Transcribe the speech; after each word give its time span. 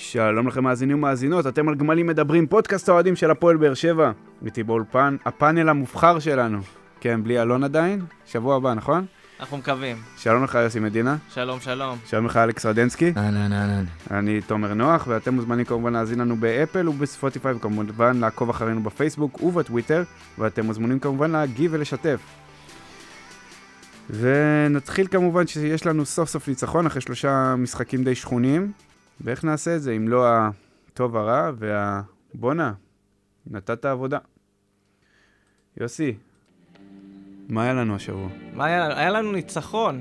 שלום 0.00 0.48
לכם 0.48 0.64
מאזינים 0.64 0.96
ומאזינות, 0.96 1.46
אתם 1.46 1.68
על 1.68 1.74
גמלים 1.74 2.06
מדברים, 2.06 2.46
פודקאסט 2.46 2.88
האוהדים 2.88 3.16
של 3.16 3.30
הפועל 3.30 3.56
באר 3.56 3.74
שבע. 3.74 4.10
איתי 4.44 4.62
באולפן, 4.62 5.16
הפאנל 5.24 5.68
המובחר 5.68 6.18
שלנו. 6.18 6.58
כן, 7.00 7.24
בלי 7.24 7.42
אלון 7.42 7.64
עדיין, 7.64 8.00
שבוע 8.26 8.56
הבא, 8.56 8.74
נכון? 8.74 9.06
אנחנו 9.40 9.56
מקווים. 9.58 9.96
שלום 10.16 10.44
לך 10.44 10.54
יוסי 10.54 10.80
מדינה. 10.80 11.16
שלום, 11.34 11.60
שלום. 11.60 11.98
שלום 12.06 12.26
לך 12.26 12.36
אלכס 12.36 12.66
רדנסקי. 12.66 13.12
אהלן, 13.16 13.52
אהלן. 13.52 13.84
אני 14.10 14.40
תומר 14.40 14.74
נוח, 14.74 15.06
ואתם 15.06 15.34
מוזמנים 15.34 15.64
כמובן 15.64 15.92
להאזין 15.92 16.18
לנו 16.18 16.36
באפל 16.36 16.88
ובספוטיפיי, 16.88 17.52
וכמובן 17.52 18.16
לעקוב 18.16 18.50
אחרינו 18.50 18.82
בפייסבוק 18.82 19.42
ובטוויטר, 19.42 20.02
ואתם 20.38 20.66
מוזמנים 20.66 20.98
כמובן 20.98 21.30
להגיב 21.30 21.70
ולשתף. 21.74 22.20
ונתחיל 24.10 25.06
כמובן 25.06 25.46
שיש 25.46 25.86
לנו 25.86 26.04
סוף 26.06 26.28
סוף 26.28 26.48
ניצחון 26.48 26.86
אחרי 26.86 27.00
שלושה 27.00 27.54
משחקים 27.56 28.04
די 28.04 28.14
שכונים, 28.14 28.72
ואיך 29.20 29.44
נעשה 29.44 29.76
את 29.76 29.82
זה 29.82 29.92
אם 29.92 30.08
לא 30.08 30.26
הטוב 30.28 31.16
הרע 31.16 31.50
והבואנה, 31.58 32.72
נתת 33.46 33.84
עבודה. 33.84 34.18
יוסי, 35.80 36.14
מה 37.48 37.62
היה 37.62 37.74
לנו 37.74 37.94
השבוע? 37.94 38.28
מה 38.54 38.64
היה 38.64 38.88
לנו? 38.88 38.94
היה 38.94 39.10
לנו 39.10 39.32
ניצחון. 39.32 40.00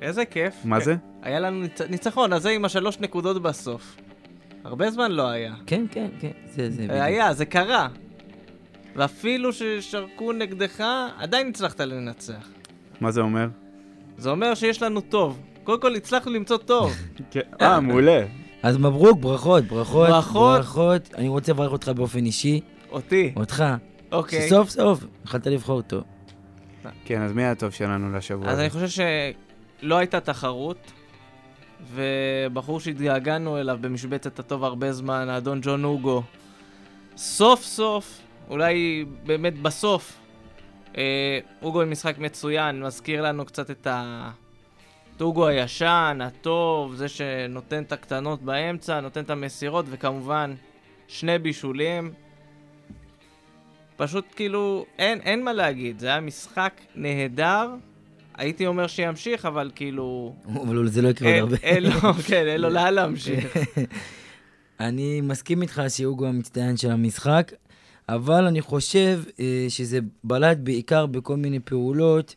איזה 0.00 0.24
כיף. 0.24 0.54
מה 0.64 0.80
זה? 0.80 0.96
היה 1.22 1.40
לנו 1.40 1.60
ניצ... 1.60 1.80
ניצחון, 1.80 2.32
אז 2.32 2.42
זה 2.42 2.50
עם 2.50 2.64
השלוש 2.64 3.00
נקודות 3.00 3.42
בסוף. 3.42 3.96
הרבה 4.64 4.90
זמן 4.90 5.12
לא 5.12 5.28
היה. 5.28 5.54
כן, 5.66 5.84
כן, 5.90 6.08
כן, 6.20 6.30
זה, 6.46 6.70
זה 6.70 6.76
בדיוק. 6.82 6.92
היה, 6.92 7.34
זה 7.34 7.44
קרה. 7.44 7.88
ואפילו 8.96 9.52
ששרקו 9.52 10.32
נגדך, 10.32 10.84
עדיין 11.18 11.48
הצלחת 11.48 11.80
לנצח. 11.80 12.48
מה 13.00 13.10
זה 13.10 13.20
אומר? 13.20 13.48
זה 14.18 14.30
אומר 14.30 14.54
שיש 14.54 14.82
לנו 14.82 15.00
טוב. 15.00 15.40
קודם 15.64 15.80
כל 15.80 15.94
הצלחנו 15.94 16.32
למצוא 16.32 16.56
טוב. 16.56 16.92
אה, 17.60 17.80
מעולה. 17.80 18.24
אז 18.62 18.76
מברוק, 18.76 19.18
ברכות, 19.20 19.64
ברכות, 19.64 20.08
ברכות. 20.08 20.58
ברכות. 20.58 21.14
אני 21.14 21.28
רוצה 21.28 21.52
לברך 21.52 21.72
אותך 21.72 21.88
באופן 21.88 22.24
אישי, 22.26 22.60
אותי. 22.90 23.32
אותך, 23.36 23.64
אוקיי. 24.12 24.46
שסוף 24.46 24.70
סוף 24.70 25.04
יכולת 25.24 25.46
לבחור 25.46 25.76
אותו. 25.76 26.02
כן, 27.04 27.22
אז 27.22 27.32
מי 27.32 27.42
היה 27.42 27.50
הטוב 27.50 27.70
שלנו 27.70 28.16
לשבוע? 28.16 28.48
אז? 28.48 28.58
אני 28.58 28.70
חושב 28.70 28.88
שלא 29.82 29.96
הייתה 29.98 30.20
תחרות, 30.20 30.92
ובחור 31.94 32.80
שהתגעגענו 32.80 33.58
אליו 33.58 33.78
במשבצת 33.80 34.38
הטוב 34.38 34.64
הרבה 34.64 34.92
זמן, 34.92 35.28
האדון 35.28 35.60
ג'ון 35.62 35.84
אוגו, 35.84 36.22
סוף 37.16 37.62
סוף, 37.62 38.20
אולי 38.50 39.04
באמת 39.26 39.58
בסוף, 39.62 40.18
אה, 40.96 41.38
אוגו 41.62 41.82
עם 41.82 41.90
משחק 41.90 42.18
מצוין, 42.18 42.82
מזכיר 42.82 43.22
לנו 43.22 43.44
קצת 43.44 43.70
את 43.70 43.86
ה... 43.86 44.30
את 45.16 45.20
אוגו 45.20 45.46
הישן, 45.46 46.18
הטוב, 46.22 46.94
זה 46.94 47.08
שנותן 47.08 47.82
את 47.82 47.92
הקטנות 47.92 48.42
באמצע, 48.42 49.00
נותן 49.00 49.20
את 49.20 49.30
המסירות, 49.30 49.86
וכמובן, 49.88 50.54
שני 51.08 51.38
בישולים. 51.38 52.12
פשוט 53.96 54.24
כאילו, 54.36 54.86
אין, 54.98 55.20
אין 55.20 55.44
מה 55.44 55.52
להגיד, 55.52 55.98
זה 55.98 56.06
היה 56.06 56.20
משחק 56.20 56.80
נהדר. 56.94 57.74
הייתי 58.34 58.66
אומר 58.66 58.86
שימשיך, 58.86 59.46
אבל 59.46 59.70
כאילו... 59.74 60.34
אבל 60.54 60.88
זה 60.88 61.02
לא 61.02 61.08
יקרה 61.08 61.40
עוד 61.40 61.52
הרבה. 61.52 61.56
אין 61.62 61.82
לו, 61.82 62.14
כן, 62.26 62.46
אין 62.46 62.60
לו 62.60 62.68
לאן 62.68 62.94
להמשיך. 62.94 63.56
אני 64.80 65.20
מסכים 65.20 65.62
איתך 65.62 65.82
שהוגו 65.88 66.26
המצטיין 66.26 66.76
של 66.76 66.90
המשחק, 66.90 67.52
אבל 68.08 68.44
אני 68.44 68.60
חושב 68.60 69.22
אה, 69.40 69.66
שזה 69.68 69.98
בלט 70.24 70.58
בעיקר 70.58 71.06
בכל 71.06 71.36
מיני 71.36 71.60
פעולות 71.60 72.34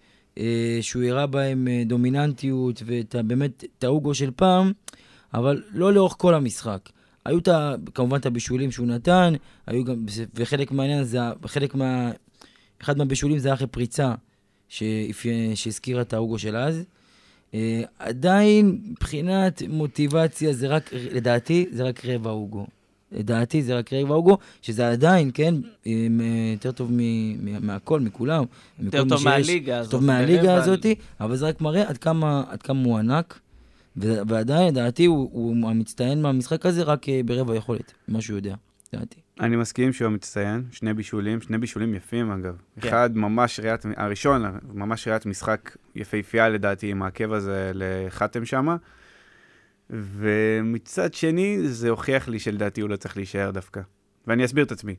שהוא 0.82 1.04
הראה 1.04 1.28
בהם 1.28 1.68
אה, 1.68 1.84
דומיננטיות 1.86 2.84
ובאמת 2.86 3.64
את 3.78 3.84
ההוגו 3.84 4.14
של 4.14 4.32
פעם, 4.36 4.72
אבל 5.34 5.64
לא 5.74 5.94
לאורך 5.94 6.16
כל 6.18 6.34
המשחק. 6.34 6.90
היו 7.26 7.38
את 7.38 7.48
כמובן 7.94 8.18
את 8.18 8.26
הבישולים 8.26 8.72
שהוא 8.72 8.88
נתן, 8.88 9.34
היו 9.68 9.84
גם, 9.84 10.06
וחלק 10.36 10.72
מהעניין 10.72 11.04
זה, 11.04 11.20
חלק 11.46 11.76
מה... 11.76 12.12
אחד 12.82 12.98
מהבישולים 12.98 13.40
זה 13.40 13.48
היה 13.48 13.56
אחרי 13.56 13.68
פריצה 13.68 14.14
שהזכירה 14.70 16.02
את 16.02 16.14
ההוגו 16.14 16.40
של 16.40 16.56
אז. 16.56 16.84
Uh, 17.52 17.56
עדיין, 18.00 18.82
מבחינת 18.84 19.62
מוטיבציה, 19.70 20.54
זה 20.54 20.68
רק, 20.68 20.90
לדעתי, 20.94 21.66
זה 21.72 21.84
רק 21.84 22.06
רבע 22.06 22.30
הוגו. 22.30 22.68
לדעתי 23.12 23.62
זה 23.64 23.78
רק 23.78 23.94
רבע 23.94 24.16
הוגו, 24.16 24.38
שזה 24.62 24.90
עדיין, 24.92 25.32
כן, 25.34 25.56
עם, 25.86 26.22
אה, 26.22 26.52
יותר 26.54 26.72
טוב 26.72 26.92
מ- 26.92 26.98
מ- 27.46 27.68
מהכל, 27.68 28.00
מכולם. 28.00 28.44
יותר 28.80 29.04
טוב. 29.10 29.24
מהליגה 29.24 29.78
הזאת. 29.80 29.92
טוב 29.92 30.04
מהליגה. 30.04 30.56
הזאת, 30.56 30.86
אבל 31.20 31.36
זה 31.36 31.48
רק 31.48 31.62
מראה 31.62 31.90
עד 31.90 31.98
כמה, 31.98 32.44
עד 32.50 32.62
כמה 32.62 32.84
הוא 32.84 32.98
ענק. 32.98 33.40
ו- 33.98 34.20
ועדיין, 34.28 34.68
לדעתי, 34.68 35.06
הוא, 35.06 35.30
הוא 35.34 35.70
המצטיין 35.70 36.22
מהמשחק 36.22 36.66
הזה 36.66 36.84
רק 36.84 37.10
אה, 37.10 37.22
ברבע 37.26 37.56
יכולת, 37.56 37.94
מה 38.08 38.22
שהוא 38.22 38.36
יודע, 38.36 38.56
לדעתי. 38.94 39.20
אני 39.40 39.56
מסכים 39.56 39.94
שהוא 39.94 40.06
המצטיין, 40.06 40.64
שני 40.72 40.94
בישולים, 40.94 41.42
שני 41.42 41.58
בישולים 41.58 41.94
יפים 41.94 42.32
אגב. 42.32 42.56
כן. 42.82 42.88
אחד 42.88 43.10
ממש 43.18 43.60
ראיית, 43.60 43.86
הראשון, 43.98 44.44
ממש 44.74 45.08
ראיית 45.08 45.26
משחק 45.26 45.78
יפהפייה 45.96 46.50
לדעתי 46.50 46.92
עם 46.92 47.04
העקב 47.04 47.34
הזה 47.34 47.72
לחתם 47.74 48.46
שמה. 48.46 48.76
ומצד 49.90 51.14
שני, 51.14 51.68
זה 51.68 51.90
הוכיח 51.90 52.28
לי 52.28 52.40
שלדעתי 52.40 52.82
הוא 52.82 52.90
לא 52.90 52.96
צריך 52.96 53.18
להישאר 53.18 53.52
דווקא. 53.52 53.82
ואני 54.28 54.46
אסביר 54.46 54.64
את 54.66 54.72
עצמי. 54.72 54.96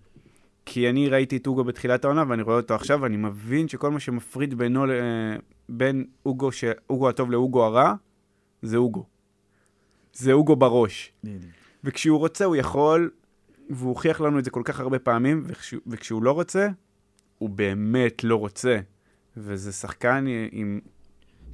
כי 0.67 0.91
אני 0.91 1.09
ראיתי 1.09 1.37
את 1.37 1.47
אוגו 1.47 1.65
בתחילת 1.65 2.05
העונה, 2.05 2.25
ואני 2.29 2.43
רואה 2.43 2.57
אותו 2.57 2.75
עכשיו, 2.75 3.01
ואני 3.03 3.17
מבין 3.17 3.69
שכל 3.69 3.91
מה 3.91 4.01
שמפריד 4.01 4.55
בינו, 4.55 4.87
ל- 4.87 4.93
בין 5.69 6.05
אוגו, 6.27 6.53
ש... 6.53 6.65
אוגו 6.91 7.09
הטוב 7.09 7.31
לאוגו 7.31 7.65
הרע, 7.65 7.95
זה 8.63 8.77
אוגו. 8.77 9.05
זה 10.13 10.33
אוגו 10.33 10.57
בראש. 10.57 11.13
וכשהוא 11.85 12.19
רוצה, 12.19 12.45
הוא 12.45 12.57
יכול, 12.57 13.11
והוא 13.71 13.89
הוכיח 13.89 14.21
לנו 14.21 14.39
את 14.39 14.45
זה 14.45 14.51
כל 14.51 14.63
כך 14.65 14.81
הרבה 14.81 14.99
פעמים, 14.99 15.43
וכשהוא, 15.47 15.81
וכשהוא 15.87 16.23
לא 16.23 16.33
רוצה, 16.33 16.69
הוא 17.39 17.51
באמת 17.51 18.25
לא 18.25 18.37
רוצה. 18.37 18.79
וזה 19.37 19.73
שחקן 19.73 20.25
עם 20.53 20.81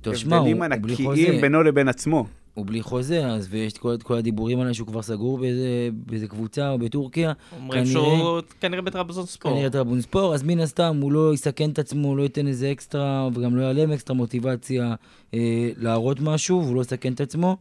טוב, 0.01 0.15
שמע, 0.15 0.37
הוא, 0.37 0.49
הבדלים 0.49 0.63
ענקיים. 0.63 1.41
בינו 1.41 1.63
לבין 1.63 1.89
עצמו. 1.89 2.27
הוא 2.55 2.67
בלי 2.67 2.83
חוזה, 2.83 3.27
אז 3.27 3.47
ויש 3.51 3.73
את 3.73 3.79
כל, 3.79 3.95
את 3.95 4.03
כל 4.03 4.15
הדיבורים 4.17 4.61
עליו 4.61 4.75
שהוא 4.75 4.87
כבר 4.87 5.03
סגור 5.03 5.39
באיזה, 5.39 5.69
באיזה 5.93 6.29
קבוצה 6.29 6.71
או 6.71 6.79
בטורקיה. 6.79 7.33
אומרים 7.57 7.85
כנראה- 7.85 7.93
שהוא 7.93 8.41
כנראה 8.61 8.83
בטרבזון 8.83 9.27
ספורט. 9.27 9.55
כנראה 9.55 9.71
טרבונספור, 9.71 10.35
אז 10.35 10.43
מן 10.43 10.61
הסתם 10.61 10.97
הוא 11.03 11.13
לא 11.13 11.35
יסכן 11.35 11.71
את 11.71 11.79
עצמו, 11.79 12.17
לא 12.17 12.23
ייתן 12.23 12.47
איזה 12.47 12.73
אקסטרה, 12.73 13.29
וגם 13.35 13.57
לא 13.57 13.63
יעלה 13.63 13.83
עם 13.83 13.93
אקסטרה 13.93 14.17
מוטיבציה 14.17 14.95
אה, 15.35 15.39
להראות 15.77 16.21
משהו, 16.21 16.63
והוא 16.65 16.77
לא 16.77 16.81
יסכן 16.81 17.13
את 17.13 17.21
עצמו. 17.21 17.57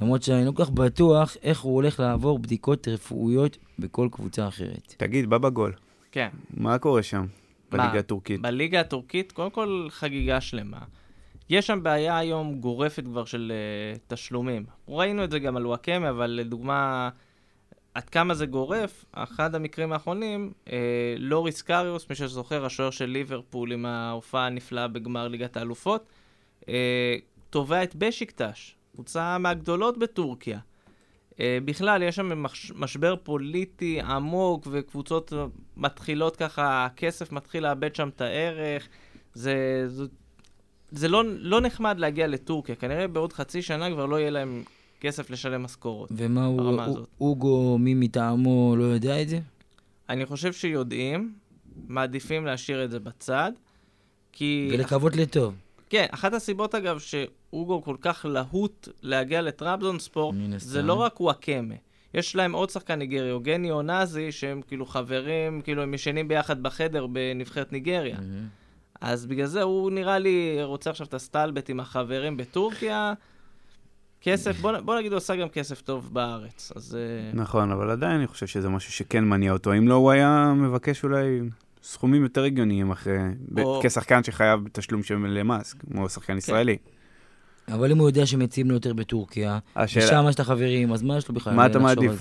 למרות 0.00 0.22
שאני 0.22 0.46
לא 0.46 0.52
כל 0.52 0.64
כך 0.64 0.70
בטוח 0.70 1.36
איך 1.42 1.60
הוא 1.60 1.74
הולך 1.74 2.00
לעבור 2.00 2.38
בדיקות 2.38 2.88
רפואיות 2.88 3.56
בכל 3.78 4.08
קבוצה 4.12 4.48
אחרת. 4.48 4.94
תגיד, 4.96 5.30
בבא 5.30 5.48
גול, 5.48 5.72
כן. 6.12 6.28
מה 6.56 6.78
קורה 6.78 7.02
שם? 7.02 7.26
בליגה 7.72 7.98
הטורקית? 7.98 8.40
בליגה 8.42 8.80
הטורקית, 8.80 9.32
קודם 9.32 9.50
כל 9.50 9.86
חגיגה 9.90 10.40
שלמה. 10.40 10.78
יש 11.50 11.66
שם 11.66 11.82
בעיה 11.82 12.18
היום 12.18 12.60
גורפת 12.60 13.04
כבר 13.04 13.24
של 13.24 13.52
uh, 13.96 14.14
תשלומים. 14.14 14.64
ראינו 14.88 15.24
את 15.24 15.30
זה 15.30 15.38
גם 15.38 15.56
על 15.56 15.66
וואקמה, 15.66 16.10
אבל 16.10 16.26
לדוגמה, 16.26 17.10
עד 17.94 18.08
כמה 18.08 18.34
זה 18.34 18.46
גורף, 18.46 19.04
אחד 19.12 19.54
המקרים 19.54 19.92
האחרונים, 19.92 20.52
uh, 20.66 20.70
לוריס 21.18 21.62
קריוס, 21.62 22.10
מי 22.10 22.16
שזוכר, 22.16 22.64
השוער 22.64 22.90
של 22.90 23.06
ליברפול 23.06 23.72
עם 23.72 23.86
ההופעה 23.86 24.46
הנפלאה 24.46 24.88
בגמר 24.88 25.28
ליגת 25.28 25.56
האלופות, 25.56 26.06
uh, 26.60 26.66
תובע 27.50 27.82
את 27.82 27.96
בשיקטש, 27.96 28.74
קבוצה 28.94 29.38
מהגדולות 29.38 29.98
בטורקיה. 29.98 30.58
בכלל, 31.64 32.02
יש 32.02 32.16
שם 32.16 32.42
מש, 32.42 32.72
משבר 32.76 33.16
פוליטי 33.22 34.00
עמוק, 34.00 34.66
וקבוצות 34.70 35.32
מתחילות 35.76 36.36
ככה, 36.36 36.84
הכסף 36.84 37.32
מתחיל 37.32 37.62
לאבד 37.62 37.94
שם 37.94 38.08
את 38.08 38.20
הערך. 38.20 38.88
זה, 39.34 39.84
זה, 39.86 40.04
זה 40.92 41.08
לא, 41.08 41.22
לא 41.26 41.60
נחמד 41.60 41.98
להגיע 41.98 42.26
לטורקיה, 42.26 42.74
כנראה 42.74 43.08
בעוד 43.08 43.32
חצי 43.32 43.62
שנה 43.62 43.90
כבר 43.90 44.06
לא 44.06 44.20
יהיה 44.20 44.30
להם 44.30 44.62
כסף 45.00 45.30
לשלם 45.30 45.62
משכורות. 45.62 46.08
ומה 46.12 46.44
הוא, 46.44 46.60
הוא-. 46.60 46.98
אוגו, 47.20 47.78
מי 47.78 47.94
מטעמו, 47.94 48.74
לא 48.78 48.84
יודע 48.84 49.22
את 49.22 49.28
זה? 49.28 49.40
אני 50.08 50.26
חושב 50.26 50.52
שיודעים, 50.52 51.32
מעדיפים 51.88 52.46
להשאיר 52.46 52.84
את 52.84 52.90
זה 52.90 53.00
בצד, 53.00 53.52
כי... 54.32 54.70
ולקוות 54.72 55.16
לטוב. 55.16 55.54
כן, 55.90 56.06
אחת 56.10 56.32
הסיבות 56.32 56.74
אגב 56.74 56.98
שאוגו 56.98 57.82
כל 57.82 57.96
כך 58.00 58.26
להוט 58.28 58.88
להגיע 59.02 59.42
לטראבזון 59.42 59.98
ספורט, 59.98 60.36
זה. 60.56 60.82
לא 60.82 60.94
רק 60.94 61.20
וואקמה. 61.20 61.74
יש 62.14 62.36
להם 62.36 62.52
עוד 62.52 62.70
שחקן 62.70 62.94
ניגרי, 62.94 63.32
אוגני 63.32 63.70
אונזי, 63.70 64.32
שהם 64.32 64.62
כאילו 64.68 64.86
חברים, 64.86 65.60
כאילו 65.60 65.82
הם 65.82 65.94
ישנים 65.94 66.28
ביחד 66.28 66.62
בחדר 66.62 67.06
בנבחרת 67.06 67.72
ניגריה. 67.72 68.18
אז 69.00 69.26
בגלל 69.26 69.46
זה 69.46 69.62
הוא 69.62 69.90
נראה 69.90 70.18
לי 70.18 70.58
רוצה 70.62 70.90
עכשיו 70.90 71.06
את 71.06 71.14
הסטלבט 71.14 71.70
עם 71.70 71.80
החברים 71.80 72.36
בטורקיה. 72.36 73.12
כסף, 74.20 74.60
בוא, 74.60 74.80
בוא 74.80 74.98
נגיד 74.98 75.12
הוא 75.12 75.16
עשה 75.16 75.36
גם 75.36 75.48
כסף 75.48 75.80
טוב 75.80 76.10
בארץ, 76.12 76.72
אז... 76.76 76.96
אה, 76.96 77.30
נכון, 77.34 77.70
אבל 77.70 77.90
עדיין 77.90 78.16
אני 78.16 78.26
חושב 78.26 78.46
שזה 78.46 78.68
משהו 78.68 78.92
שכן 78.92 79.24
מניע 79.24 79.52
אותו. 79.52 79.72
אם 79.72 79.88
לא, 79.88 79.94
הוא 79.94 80.10
היה 80.10 80.52
מבקש 80.56 81.04
אולי 81.04 81.40
סכומים 81.82 82.22
יותר 82.22 82.44
הגיוניים 82.44 82.90
אחרי... 82.90 83.18
או- 83.62 83.80
כשחקן 83.84 84.22
שחייב 84.22 84.64
בתשלום 84.64 85.02
של 85.02 85.14
למס, 85.14 85.72
כמו 85.72 86.08
שחקן 86.08 86.36
ישראלי. 86.36 86.76
אבל 87.68 87.92
אם 87.92 87.98
הוא 87.98 88.08
יודע 88.08 88.26
שמציעים 88.26 88.68
לו 88.68 88.74
יותר 88.74 88.92
בטורקיה, 88.92 89.58
השאלה, 89.76 90.06
ושם 90.06 90.28
יש 90.28 90.34
את 90.34 90.40
החברים, 90.40 90.92
אז 90.92 91.02
מה 91.02 91.16
יש 91.16 91.28
לו 91.28 91.34
בכלל 91.34 91.54
מה 91.54 91.66
אתה 91.66 91.78
מעדיף? 91.78 92.20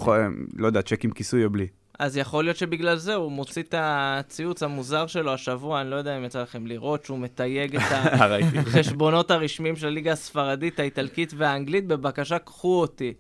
לא 0.55 0.67
יודע, 0.67 0.81
צ'ק 0.81 1.05
עם 1.05 1.11
כיסוי 1.11 1.45
או 1.45 1.49
בלי? 1.49 1.67
אז 1.99 2.17
יכול 2.17 2.43
להיות 2.43 2.57
שבגלל 2.57 2.95
זה 2.95 3.15
הוא 3.15 3.31
מוציא 3.31 3.63
את 3.63 3.75
הציוץ 3.77 4.63
המוזר 4.63 5.07
שלו 5.07 5.33
השבוע, 5.33 5.81
אני 5.81 5.89
לא 5.89 5.95
יודע 5.95 6.17
אם 6.17 6.23
יצא 6.23 6.41
לכם 6.41 6.67
לראות, 6.67 7.05
שהוא 7.05 7.19
מתייג 7.19 7.75
את. 7.75 7.81
החשבונות 8.67 9.31
הרשמיים 9.31 9.75
של 9.75 9.87
הליגה 9.87 10.11
הספרדית, 10.11 10.79
האיטלקית 10.79 11.33
והאנגלית, 11.37 11.87
בבקשה, 11.87 12.39
קחו 12.39 12.81
אותי. 12.81 13.13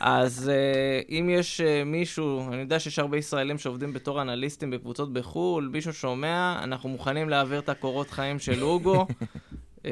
אז 0.00 0.50
uh, 0.50 1.10
אם 1.10 1.30
יש 1.32 1.60
uh, 1.60 1.64
מישהו, 1.86 2.52
אני 2.52 2.60
יודע 2.60 2.78
שיש 2.78 2.98
הרבה 2.98 3.16
ישראלים 3.16 3.58
שעובדים 3.58 3.92
בתור 3.92 4.22
אנליסטים 4.22 4.70
בקבוצות 4.70 5.12
בחו"ל, 5.12 5.68
מישהו 5.72 5.92
שומע, 5.92 6.60
אנחנו 6.62 6.88
מוכנים 6.88 7.28
להעביר 7.28 7.58
את 7.58 7.68
הקורות 7.68 8.10
חיים 8.10 8.38
של 8.38 8.62
אוגו. 8.62 9.06
Uh, 9.82 9.86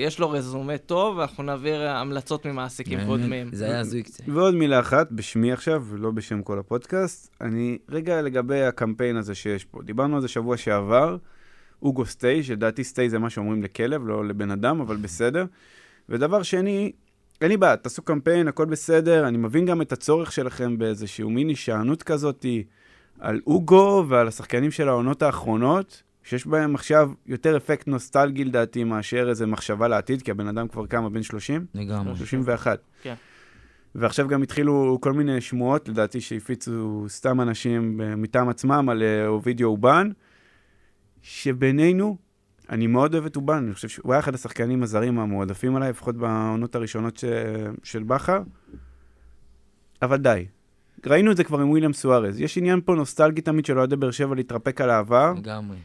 יש 0.00 0.18
לו 0.18 0.30
רזומה 0.30 0.78
טוב, 0.78 1.16
ואנחנו 1.16 1.42
נעביר 1.42 1.86
uh, 1.86 1.88
המלצות 1.88 2.46
ממעסיקים 2.46 2.98
קודמים. 3.06 3.48
זה 3.52 3.64
היה 3.64 3.80
הזוי 3.80 4.02
קצת. 4.02 4.24
ועוד 4.28 4.54
מילה 4.54 4.80
אחת, 4.80 5.12
בשמי 5.12 5.52
עכשיו, 5.52 5.84
ולא 5.88 6.10
בשם 6.10 6.42
כל 6.42 6.58
הפודקאסט. 6.58 7.36
אני, 7.40 7.78
רגע 7.88 8.22
לגבי 8.22 8.62
הקמפיין 8.62 9.16
הזה 9.16 9.34
שיש 9.34 9.64
פה. 9.64 9.82
דיברנו 9.82 10.16
על 10.16 10.22
זה 10.22 10.28
שבוע 10.28 10.56
שעבר, 10.56 11.16
אוגו 11.82 12.06
סטי, 12.06 12.42
שלדעתי 12.42 12.84
סטי 12.84 13.10
זה 13.10 13.18
מה 13.18 13.30
שאומרים 13.30 13.62
לכלב, 13.62 14.06
לא 14.06 14.28
לבן 14.28 14.50
אדם, 14.50 14.80
אבל 14.80 14.96
בסדר. 14.96 15.44
ודבר 16.08 16.42
שני, 16.42 16.92
אין 17.40 17.48
לי 17.48 17.56
בעיה, 17.56 17.76
תעשו 17.76 18.02
קמפיין, 18.02 18.48
הכל 18.48 18.64
בסדר, 18.64 19.28
אני 19.28 19.38
מבין 19.38 19.66
גם 19.66 19.82
את 19.82 19.92
הצורך 19.92 20.32
שלכם 20.32 20.78
באיזשהו 20.78 21.30
מיני 21.30 21.56
שענות 21.56 22.02
כזאתי 22.02 22.64
על 23.20 23.40
אוגו 23.46 24.04
ועל 24.08 24.28
השחקנים 24.28 24.70
של 24.70 24.88
העונות 24.88 25.22
האחרונות, 25.22 26.02
שיש 26.26 26.46
בהם 26.46 26.74
עכשיו 26.74 27.10
יותר 27.26 27.56
אפקט 27.56 27.88
נוסטלגי 27.88 28.44
לדעתי 28.44 28.84
מאשר 28.84 29.28
איזה 29.28 29.46
מחשבה 29.46 29.88
לעתיד, 29.88 30.22
כי 30.22 30.30
הבן 30.30 30.48
אדם 30.48 30.68
כבר 30.68 30.86
כמה, 30.86 31.10
בן 31.10 31.22
30? 31.22 31.66
לגמרי. 31.74 32.16
31. 32.16 32.78
כן. 33.02 33.14
ועכשיו 33.94 34.28
גם 34.28 34.42
התחילו 34.42 34.98
כל 35.00 35.12
מיני 35.12 35.40
שמועות, 35.40 35.88
לדעתי 35.88 36.20
שהפיצו 36.20 37.04
סתם 37.08 37.40
אנשים 37.40 38.00
מטעם 38.22 38.48
עצמם 38.48 38.88
על 38.88 39.02
אה, 39.02 39.26
אובידיו 39.26 39.68
אובן, 39.68 40.10
שבינינו, 41.22 42.16
אני 42.70 42.86
מאוד 42.86 43.14
אוהב 43.14 43.26
את 43.26 43.36
אובן, 43.36 43.64
אני 43.66 43.74
חושב 43.74 43.88
שהוא 43.88 44.12
היה 44.12 44.20
אחד 44.20 44.34
השחקנים 44.34 44.82
הזרים 44.82 45.18
המועדפים 45.18 45.76
עליי, 45.76 45.90
לפחות 45.90 46.16
בעונות 46.16 46.74
הראשונות 46.74 47.16
ש... 47.16 47.24
של 47.82 48.02
בכר, 48.02 48.42
אבל 50.02 50.16
די. 50.16 50.46
ראינו 51.06 51.30
את 51.30 51.36
זה 51.36 51.44
כבר 51.44 51.60
עם 51.60 51.70
וויליאם 51.70 51.92
סוארז. 51.92 52.40
יש 52.40 52.58
עניין 52.58 52.80
פה 52.84 52.94
נוסטלגי 52.94 53.40
תמיד 53.40 53.64
של 53.64 53.78
אוהדי 53.78 53.96
באר 53.96 54.10
שבע 54.10 54.34
להתרפק 54.34 54.80
על 54.80 54.90
העבר. 54.90 55.34
לגמרי. 55.36 55.76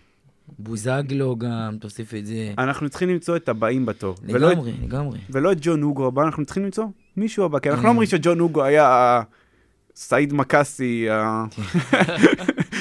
בוזגלו 0.59 1.35
גם, 1.35 1.77
תוסיף 1.79 2.13
את 2.13 2.25
זה. 2.25 2.53
אנחנו 2.57 2.89
צריכים 2.89 3.09
למצוא 3.09 3.35
את 3.35 3.49
הבאים 3.49 3.85
בתור. 3.85 4.15
ולא 4.23 4.51
את 4.51 4.57
לגמרי, 4.57 4.73
לגמרי. 4.83 5.19
ולא 5.29 5.51
את 5.51 5.57
ג'ון 5.61 5.81
הוגו 5.81 6.07
הבא, 6.07 6.23
אנחנו 6.23 6.45
צריכים 6.45 6.63
למצוא 6.63 6.85
מישהו 7.17 7.45
הבא, 7.45 7.59
כי 7.59 7.69
אנחנו 7.69 7.83
לא 7.83 7.87
אה. 7.87 7.91
אומרים 7.91 8.07
שג'ון 8.09 8.39
הוגו 8.39 8.63
היה 8.63 9.21
סעיד 9.95 10.33
מקאסי, 10.33 11.07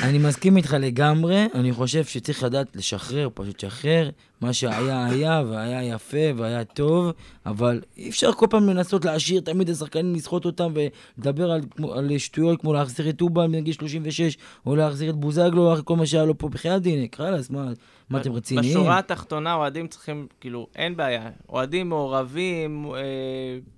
אני 0.02 0.19
מסכים 0.19 0.56
איתך 0.56 0.76
לגמרי, 0.81 1.47
אני 1.55 1.73
חושב 1.73 2.05
שצריך 2.05 2.43
לדעת 2.43 2.76
לשחרר, 2.76 3.29
פשוט 3.35 3.64
לשחרר. 3.64 4.11
מה 4.41 4.52
שהיה 4.52 5.06
היה, 5.06 5.43
והיה 5.49 5.85
יפה, 5.85 6.17
והיה 6.37 6.64
טוב, 6.64 7.12
אבל 7.47 7.81
אי 7.97 8.08
אפשר 8.08 8.32
כל 8.32 8.47
פעם 8.50 8.69
לנסות 8.69 9.05
להשאיר 9.05 9.41
תמיד 9.41 9.69
את 9.69 9.75
השחקנים, 9.75 10.14
לסחוט 10.14 10.44
אותם 10.44 10.73
ולדבר 10.75 11.50
על, 11.50 11.61
על 11.94 12.19
שטויות 12.19 12.61
כמו 12.61 12.73
להחזיר 12.73 13.08
את 13.08 13.20
אובן 13.20 13.52
בגיל 13.52 13.75
36, 13.75 14.37
או 14.67 14.76
להחזיר 14.76 15.11
את 15.11 15.17
בוזגלו, 15.17 15.75
כל 15.85 15.97
מה 15.97 16.06
שהיה 16.06 16.25
לו 16.25 16.38
פה 16.38 16.49
בחייאת 16.49 16.82
דינק, 16.82 17.17
חלאס, 17.17 17.50
מה, 17.50 17.69
מה 18.11 18.20
אתם 18.20 18.32
רציניים? 18.32 18.70
בשורה 18.70 18.99
התחתונה, 18.99 19.55
אוהדים 19.55 19.88
צריכים, 19.88 20.26
כאילו, 20.41 20.67
אין 20.76 20.96
בעיה. 20.96 21.31
אוהדים 21.49 21.88
מעורבים, 21.88 22.87
אה, 22.94 23.00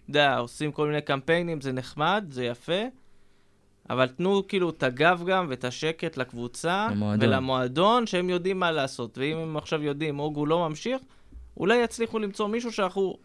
יודע, 0.09 0.37
עושים 0.37 0.73
כל 0.73 0.87
מיני 0.87 1.01
קמפיינים, 1.01 1.61
זה 1.61 1.73
נחמד, 1.73 2.25
זה 2.31 2.45
יפה, 2.45 2.83
אבל 3.93 4.06
תנו 4.06 4.43
כאילו 4.49 4.71
את 4.71 4.83
הגב 4.83 5.23
גם 5.27 5.47
ואת 5.49 5.65
השקט 5.65 6.17
לקבוצה 6.17 6.89
למועדון. 6.91 7.29
ולמועדון, 7.29 8.06
שהם 8.06 8.31
יודעים 8.31 8.61
מה 8.61 8.71
לעשות. 8.71 9.19
ואם 9.19 9.37
הם 9.37 9.56
עכשיו 9.56 9.83
יודעים, 9.83 10.19
אוגו 10.19 10.47
לא 10.47 10.69
ממשיך, 10.69 11.03
אולי 11.56 11.77
יצליחו 11.77 12.19
למצוא 12.19 12.49
מישהו 12.49 12.73
שאנחנו 12.73 13.17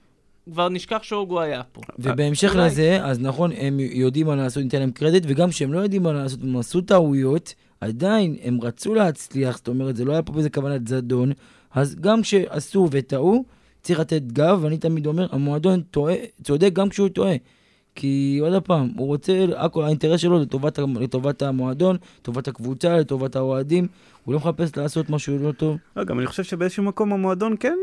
כבר 0.52 0.69
נשכח 0.69 1.04
שאוגו 1.04 1.42
היה 1.42 1.64
פה. 1.64 1.81
ובהמשך 2.00 2.52
אולי. 2.56 2.66
לזה, 2.66 3.00
אז 3.04 3.19
נכון, 3.19 3.52
הם 3.52 3.80
יודעים 3.80 4.28
מה 4.28 4.36
לעשות, 4.36 4.64
ניתן 4.64 4.80
להם 4.80 4.92
קרדיט, 4.92 5.24
וגם 5.28 5.50
כשהם 5.50 5.74
לא 5.74 5.80
יודעים 5.80 6.04
מה 6.04 6.14
לעשות, 6.14 6.40
הם 6.44 6.58
עשו 6.58 6.81
טעויות, 6.81 7.54
עדיין 7.81 8.36
הם 8.44 8.62
רצו 8.62 8.94
להצליח, 8.94 9.58
זאת 9.58 9.68
אומרת, 9.68 9.96
זה 9.96 10.06
לא 10.06 10.12
היה 10.12 10.22
פה 10.22 10.34
באיזה 10.34 10.50
כוונת 10.50 10.88
זדון, 10.88 11.31
אז 11.72 11.96
גם 11.96 12.22
כשעשו 12.22 12.88
וטעו, 12.92 13.46
צריך 13.81 14.00
לתת 14.00 14.22
גב, 14.22 14.60
ואני 14.62 14.78
תמיד 14.78 15.08
אומר, 15.08 15.28
המועדון 15.31 15.81
טועה, 15.81 16.16
צודק 16.44 16.69
גם 16.74 16.90
כשהוא 16.90 17.10
טועה. 17.10 17.36
כי 17.98 18.40
עוד 18.42 18.64
פעם, 18.64 18.92
הוא 18.98 19.08
רוצה, 19.08 19.46
הכל, 19.56 19.84
האינטרס 19.84 20.22
שלו 20.22 20.40
לטובת, 20.40 20.80
לטובת 21.00 21.42
המועדון, 21.42 21.98
לטובת 22.22 22.48
הקבוצה, 22.48 22.98
לטובת 22.98 23.36
האוהדים, 23.36 23.88
הוא 24.26 24.34
לא 24.34 24.40
מחפש 24.40 24.78
לעשות 24.78 25.10
משהו 25.10 25.38
לא 25.38 25.52
טוב. 25.52 25.78
לא, 25.96 26.04
גם 26.04 26.20
אני 26.20 26.28
חושב 26.28 26.44
שבאיזשהו 26.44 26.84
מקום 26.84 27.14
המועדון 27.14 27.56
כן 27.60 27.78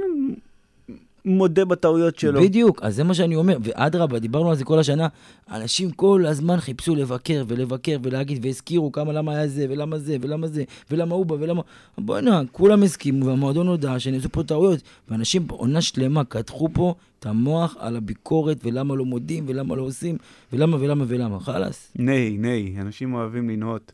מודה 1.25 1.65
בטעויות 1.65 2.19
שלו. 2.19 2.41
בדיוק, 2.43 2.83
אז 2.83 2.97
זה 2.97 3.05
מה 3.05 3.15
שאני 3.15 3.37
אומר, 3.37 3.57
ואדרבה, 3.63 4.19
דיברנו 4.19 4.51
על 4.51 4.57
זה 4.57 4.65
כל 4.65 4.79
השנה, 4.79 5.09
אנשים 5.51 5.91
כל 5.91 6.25
הזמן 6.29 6.61
חיפשו 6.61 6.95
לבקר 6.95 7.45
ולבקר 7.49 7.97
ולהגיד, 8.03 8.45
והזכירו 8.45 8.93
כמה 8.93 9.13
למה 9.13 9.33
היה 9.33 9.49
זה, 9.49 9.67
ולמה 9.71 9.99
זה, 9.99 10.17
ולמה 10.21 10.47
זה, 10.47 10.65
ולמה 10.91 11.15
הוא 11.15 11.27
בא, 11.27 11.35
ולמה... 11.35 11.63
בוא'נה, 11.99 12.43
כולם 12.53 12.83
הסכימו, 12.83 13.27
והמועדון 13.27 13.67
הודה 13.67 14.01
שנעשו 14.01 14.29
פה 14.29 14.43
טעויות, 14.43 14.81
ואנשים 15.09 15.47
בעונה 15.47 15.83
שלמה 15.83 16.25
קדחו 16.25 16.69
פה 16.73 16.95
את 17.19 17.27
המוח 17.27 17.77
על 17.79 17.97
הביקורת, 17.97 18.59
ולמה 18.65 18.95
לא 18.95 19.05
מודים, 19.05 19.45
ולמה 19.49 19.77
לא 19.77 19.83
עושים, 19.83 20.17
ולמה 20.53 20.77
ולמה 20.81 21.05
ולמה, 21.09 21.41
חלאס. 21.41 21.93
ניי, 21.97 22.37
ניי, 22.39 22.75
אנשים 22.81 23.15
אוהבים 23.15 23.51
לנהות. 23.51 23.93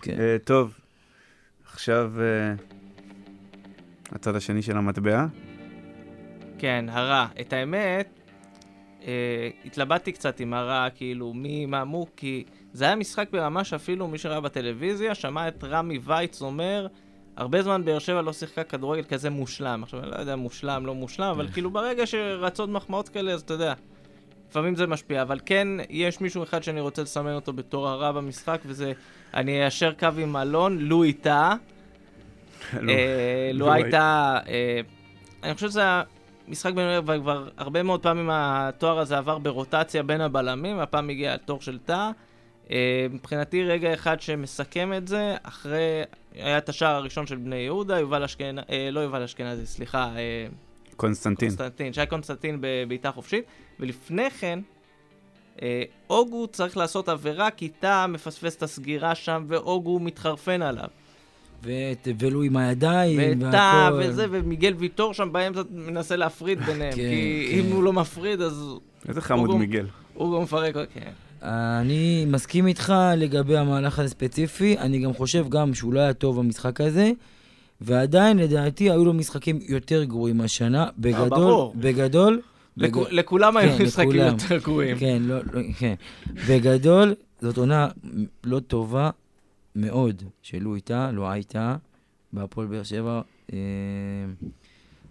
כן. 0.00 0.16
אה, 0.20 0.36
טוב, 0.44 0.72
עכשיו 1.72 2.12
אה, 2.20 2.54
הצד 4.12 4.36
השני 4.36 4.62
של 4.62 4.76
המטבע. 4.76 5.26
כן, 6.62 6.84
הרע. 6.88 7.26
את 7.40 7.52
האמת, 7.52 8.20
אה, 9.06 9.48
התלבטתי 9.64 10.12
קצת 10.12 10.40
עם 10.40 10.54
הרע, 10.54 10.88
כאילו, 10.94 11.32
מי, 11.32 11.66
מה, 11.66 11.84
מו, 11.84 12.06
כי 12.16 12.44
זה 12.72 12.84
היה 12.84 12.96
משחק 12.96 13.28
ברמה 13.32 13.64
שאפילו 13.64 14.08
מי 14.08 14.18
שראה 14.18 14.40
בטלוויזיה 14.40 15.14
שמע 15.14 15.48
את 15.48 15.64
רמי 15.64 15.98
וייץ 16.04 16.42
אומר, 16.42 16.86
הרבה 17.36 17.62
זמן 17.62 17.84
באר 17.84 17.98
שבע 17.98 18.22
לא 18.22 18.32
שיחקה 18.32 18.64
כדורגל 18.64 19.02
כזה 19.02 19.30
מושלם. 19.30 19.82
עכשיו, 19.82 20.00
אני 20.00 20.10
לא 20.10 20.16
יודע 20.16 20.36
מושלם, 20.36 20.86
לא 20.86 20.94
מושלם, 20.94 21.26
אבל 21.26 21.48
כאילו 21.48 21.70
ברגע 21.70 22.06
שרצות 22.06 22.68
מחמאות 22.68 23.08
כאלה, 23.08 23.32
אז 23.32 23.40
אתה 23.40 23.54
יודע, 23.54 23.74
לפעמים 24.50 24.76
זה 24.76 24.86
משפיע. 24.86 25.22
אבל 25.22 25.40
כן, 25.46 25.68
יש 25.90 26.20
מישהו 26.20 26.42
אחד 26.42 26.62
שאני 26.62 26.80
רוצה 26.80 27.02
לסמן 27.02 27.34
אותו 27.34 27.52
בתור 27.52 27.88
הרע 27.88 28.12
במשחק, 28.12 28.60
וזה, 28.66 28.92
אני 29.34 29.62
איישר 29.62 29.92
קו 29.92 30.08
עם 30.18 30.36
אלון, 30.36 30.78
לו 30.78 31.02
איתה. 31.02 31.52
אה, 32.88 33.50
לו. 33.54 33.72
הייתה... 33.72 34.38
אה, 34.48 34.80
אני 35.42 35.54
חושב 35.54 35.68
שזה 35.68 35.80
היה 35.80 36.02
משחק 36.48 36.74
בין 36.74 36.98
וכבר 36.98 37.48
הרבה 37.56 37.82
מאוד 37.82 38.02
פעמים 38.02 38.30
התואר 38.32 38.98
הזה 38.98 39.18
עבר 39.18 39.38
ברוטציה 39.38 40.02
בין 40.02 40.20
הבלמים, 40.20 40.78
הפעם 40.78 41.08
הגיע 41.08 41.34
התור 41.34 41.60
של 41.60 41.78
תא. 41.78 42.10
אה, 42.70 43.06
מבחינתי 43.10 43.64
רגע 43.64 43.94
אחד 43.94 44.20
שמסכם 44.20 44.92
את 44.92 45.08
זה, 45.08 45.36
אחרי, 45.42 46.02
היה 46.34 46.58
את 46.58 46.68
השער 46.68 46.94
הראשון 46.94 47.26
של 47.26 47.36
בני 47.36 47.56
יהודה, 47.56 47.98
יובל 47.98 48.22
אשכנזי, 48.22 48.60
אה, 48.70 48.88
לא 48.92 49.00
יובל 49.00 49.22
אשכנזי, 49.22 49.66
סליחה, 49.66 50.12
אה, 50.16 50.46
קונסטנטין. 50.96 51.48
קונסטנטין, 51.48 51.92
שי 51.92 52.06
קונסטנטין 52.08 52.58
בבעיטה 52.60 53.12
חופשית, 53.12 53.44
ולפני 53.80 54.30
כן, 54.30 54.58
אה, 55.62 55.82
אוגו 56.10 56.46
צריך 56.46 56.76
לעשות 56.76 57.08
עבירה, 57.08 57.50
כי 57.50 57.68
טאהא 57.68 58.06
מפספס 58.06 58.56
את 58.56 58.62
הסגירה 58.62 59.14
שם, 59.14 59.44
ואוגו 59.48 60.00
מתחרפן 60.00 60.62
עליו. 60.62 60.88
ולו 62.18 62.42
עם 62.42 62.56
הידיים, 62.56 63.20
וטאהא 63.48 63.90
והכל. 63.92 64.08
וזה, 64.10 64.26
ומיגל 64.30 64.74
ויטור 64.78 65.14
שם 65.14 65.28
באמצע 65.32 65.60
מנסה 65.70 66.16
להפריד 66.16 66.58
ביניהם. 66.60 66.90
כן, 66.92 66.96
כי 66.96 67.48
כן. 67.52 67.58
אם 67.58 67.72
הוא 67.72 67.82
לא 67.82 67.92
מפריד, 67.92 68.40
אז 68.40 68.64
איזה 69.08 69.20
חמוד 69.20 69.50
הוא- 69.50 69.58
מיגל. 69.58 69.86
הוא 70.14 70.36
גם 70.36 70.42
מפרק, 70.42 70.74
כן. 70.94 71.10
אני 71.42 72.24
מסכים 72.28 72.66
איתך 72.66 72.94
לגבי 73.16 73.56
המהלך 73.56 73.98
הזה 73.98 74.08
ספציפי, 74.08 74.78
אני 74.78 74.98
גם 74.98 75.12
חושב 75.12 75.48
גם 75.48 75.74
שהוא 75.74 75.92
לא 75.92 76.00
היה 76.00 76.12
טוב 76.12 76.38
במשחק 76.38 76.80
הזה, 76.80 77.10
ועדיין 77.80 78.38
לדעתי 78.38 78.90
היו 78.90 79.04
לו 79.04 79.12
משחקים 79.12 79.58
יותר 79.68 80.04
גרועים 80.04 80.40
השנה, 80.40 80.86
בגדול, 80.98 81.28
ברור. 81.28 81.74
בגדול, 81.76 82.40
לכ- 82.76 82.90
בג- 82.96 83.06
לכולם 83.10 83.56
היו 83.56 83.78
כן, 83.78 83.84
משחקים 83.84 84.10
לכולם. 84.10 84.26
יותר 84.42 84.58
גרועים. 84.58 84.98
כן, 84.98 85.22
לא, 85.24 85.36
לא, 85.52 85.60
כן, 85.78 85.94
בגדול, 86.48 87.14
זאת 87.40 87.56
עונה 87.58 87.88
לא 88.44 88.60
טובה 88.60 89.10
מאוד 89.76 90.22
שלו 90.42 90.74
איתה, 90.74 91.10
לא 91.12 91.30
הייתה, 91.30 91.76
בהפועל 92.32 92.66
באר 92.66 92.82
שבע. 92.82 93.20
אה, 93.52 93.58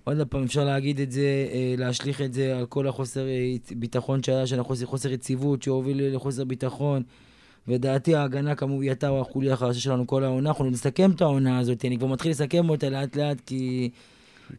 עוד 0.03 0.27
פעם, 0.29 0.43
אפשר 0.43 0.65
להגיד 0.65 0.99
את 0.99 1.11
זה, 1.11 1.47
אה, 1.53 1.75
להשליך 1.77 2.21
את 2.21 2.33
זה 2.33 2.57
על 2.57 2.65
כל 2.65 2.87
החוסר 2.87 3.27
אה, 3.27 3.55
ביטחון 3.75 4.23
שהיה, 4.23 4.47
של 4.47 4.59
החוסר 4.59 4.85
חוסר 4.85 5.11
יציבות 5.11 5.63
שהוביל 5.63 6.15
לחוסר 6.15 6.43
ביטחון. 6.43 7.03
ודעתי 7.67 8.15
ההגנה 8.15 8.55
כמובן 8.55 8.83
הייתה 8.83 9.09
החוליה 9.19 9.53
החלשה 9.53 9.79
שלנו 9.79 10.07
כל 10.07 10.23
העונה. 10.23 10.49
אנחנו 10.49 10.69
נסכם 10.69 11.11
את 11.11 11.21
העונה 11.21 11.59
הזאת, 11.59 11.85
אני 11.85 11.97
כבר 11.97 12.07
מתחיל 12.07 12.31
לסכם 12.31 12.69
אותה 12.69 12.89
לאט 12.89 13.15
לאט 13.15 13.41
כי 13.45 13.89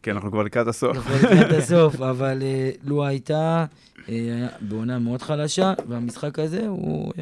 כי 0.03 0.11
אנחנו 0.11 0.31
כבר 0.31 0.43
לקראת 0.43 0.67
הסוף. 0.67 0.97
אנחנו 0.97 1.15
לקראת 1.15 1.51
הסוף, 1.51 2.01
אבל 2.11 2.39
אה, 2.41 2.71
לו 2.83 3.05
הייתה 3.05 3.65
אה, 4.09 4.47
בעונה 4.61 4.99
מאוד 4.99 5.21
חלשה, 5.21 5.73
והמשחק 5.87 6.39
הזה 6.39 6.67
הוא... 6.67 7.13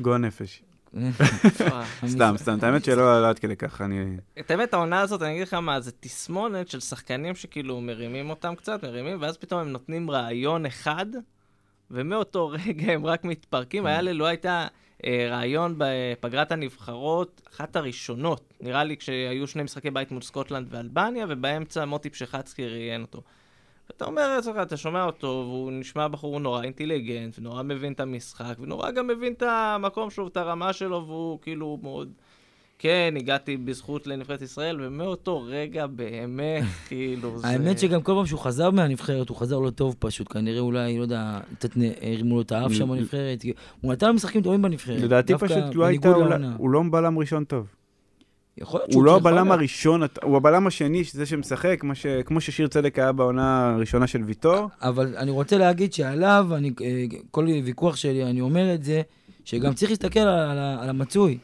גועל 0.00 0.20
נפש. 0.20 0.62
סתם, 2.06 2.34
סתם, 2.36 2.58
את 2.58 2.62
האמת 2.62 2.84
שלא 2.84 3.22
לא 3.22 3.28
עד 3.28 3.38
כדי 3.38 3.56
ככה, 3.56 3.84
אני... 3.84 4.16
את 4.40 4.50
האמת, 4.50 4.74
העונה 4.74 5.00
הזאת, 5.00 5.22
אני 5.22 5.32
אגיד 5.32 5.42
לך 5.42 5.54
מה, 5.54 5.80
זה 5.80 5.92
תסמונת 6.00 6.68
של 6.68 6.80
שחקנים 6.80 7.34
שכאילו 7.34 7.80
מרימים 7.80 8.30
אותם 8.30 8.54
קצת, 8.54 8.84
מרימים, 8.84 9.16
ואז 9.20 9.36
פתאום 9.36 9.60
הם 9.60 9.68
נותנים 9.68 10.10
רעיון 10.10 10.66
אחד, 10.66 11.06
ומאותו 11.90 12.48
רגע 12.66 12.92
הם 12.92 13.06
רק 13.06 13.24
מתפרקים. 13.24 13.86
היה 13.86 14.00
לי, 14.00 14.12
לא 14.12 14.26
הייתה 14.26 14.66
אה, 15.04 15.26
רעיון 15.30 15.74
בפגרת 15.78 16.52
הנבחרות, 16.52 17.42
אחת 17.54 17.76
הראשונות, 17.76 18.54
נראה 18.60 18.84
לי 18.84 18.96
כשהיו 18.96 19.46
שני 19.46 19.62
משחקי 19.62 19.90
בית 19.90 20.10
מול 20.10 20.22
סקוטלנד 20.22 20.66
ואלבניה, 20.70 21.26
ובאמצע 21.28 21.84
מוטי 21.84 22.10
פשחצקי 22.10 22.68
ראיין 22.68 23.02
אותו. 23.02 23.22
ואתה 23.90 24.04
אומר 24.04 24.36
לעצמך, 24.36 24.56
אתה 24.62 24.76
שומע 24.76 25.04
אותו, 25.04 25.26
והוא 25.26 25.72
נשמע 25.72 26.08
בחור 26.08 26.40
נורא 26.40 26.62
אינטליגנט, 26.62 27.38
ונורא 27.38 27.62
מבין 27.62 27.92
את 27.92 28.00
המשחק, 28.00 28.54
ונורא 28.60 28.90
גם 28.90 29.06
מבין 29.06 29.32
את 29.32 29.42
המקום 29.42 30.10
שלו, 30.10 30.28
את 30.28 30.36
הרמה 30.36 30.72
שלו, 30.72 31.04
והוא 31.06 31.38
כאילו 31.42 31.78
מאוד... 31.82 32.08
כן, 32.78 33.14
הגעתי 33.16 33.56
בזכות 33.56 34.06
לנבחרת 34.06 34.42
ישראל, 34.42 34.76
ומאותו 34.80 35.42
רגע 35.46 35.86
באמת, 35.86 36.64
כאילו, 36.88 37.38
זה... 37.38 37.48
האמת 37.48 37.78
שגם 37.78 38.02
כל 38.02 38.12
פעם 38.12 38.26
שהוא 38.26 38.40
חזר 38.40 38.70
מהנבחרת, 38.70 39.28
הוא 39.28 39.36
חזר 39.36 39.58
לא 39.58 39.70
טוב 39.70 39.96
פשוט. 39.98 40.32
כנראה 40.32 40.60
אולי, 40.60 40.98
לא 40.98 41.02
יודע, 41.02 41.40
קצת 41.58 41.70
הרימו 42.00 42.34
לו 42.36 42.40
את 42.40 42.52
האף 42.52 42.72
שם 42.72 42.88
בנבחרת. 42.88 43.44
הוא 43.80 43.92
נתן 43.92 44.10
משחקים 44.10 44.42
טובים 44.42 44.62
בנבחרת. 44.62 45.00
לדעתי 45.00 45.32
דווקא 45.32 45.46
פשוט 45.46 45.74
לא 45.74 45.84
הייתה. 45.84 46.08
הוא 46.56 46.70
לא 46.70 46.82
בלם 46.90 47.18
ראשון 47.18 47.44
טוב. 47.44 47.66
יכול 48.58 48.80
להיות 48.80 48.94
הוא 48.94 49.04
לא 49.04 49.16
הבלם. 49.16 49.52
הראשון, 49.52 50.02
הוא 50.22 50.36
הבלם 50.36 50.66
השני, 50.66 51.02
זה 51.12 51.26
שמשחק, 51.26 51.76
כמו 51.80 51.94
ש- 51.94 52.06
כמו 52.06 52.40
ששיר 52.40 52.68
צדק 52.68 52.98
היה 52.98 53.12
בעונה 53.12 53.74
הראשונה 53.74 54.06
של 54.06 54.22
ויטור. 54.24 54.68
אבל 54.82 55.16
אני 55.16 55.30
רוצה 55.30 55.58
להגיד 55.58 55.92
שעליו, 55.92 56.46
אני, 56.54 56.70
אה, 56.80 57.04
כל 57.30 57.46
ויכוח 57.64 57.96
שלי, 57.96 58.24
אני 58.24 58.40
אומר 58.40 58.74
את 58.74 58.84
זה, 58.84 59.02
שגם 59.44 59.74
צריך 59.74 59.90
להסתכל 59.90 60.20
על, 60.20 60.50
על, 60.50 60.58
על 60.58 60.88
המצוי. 60.88 61.38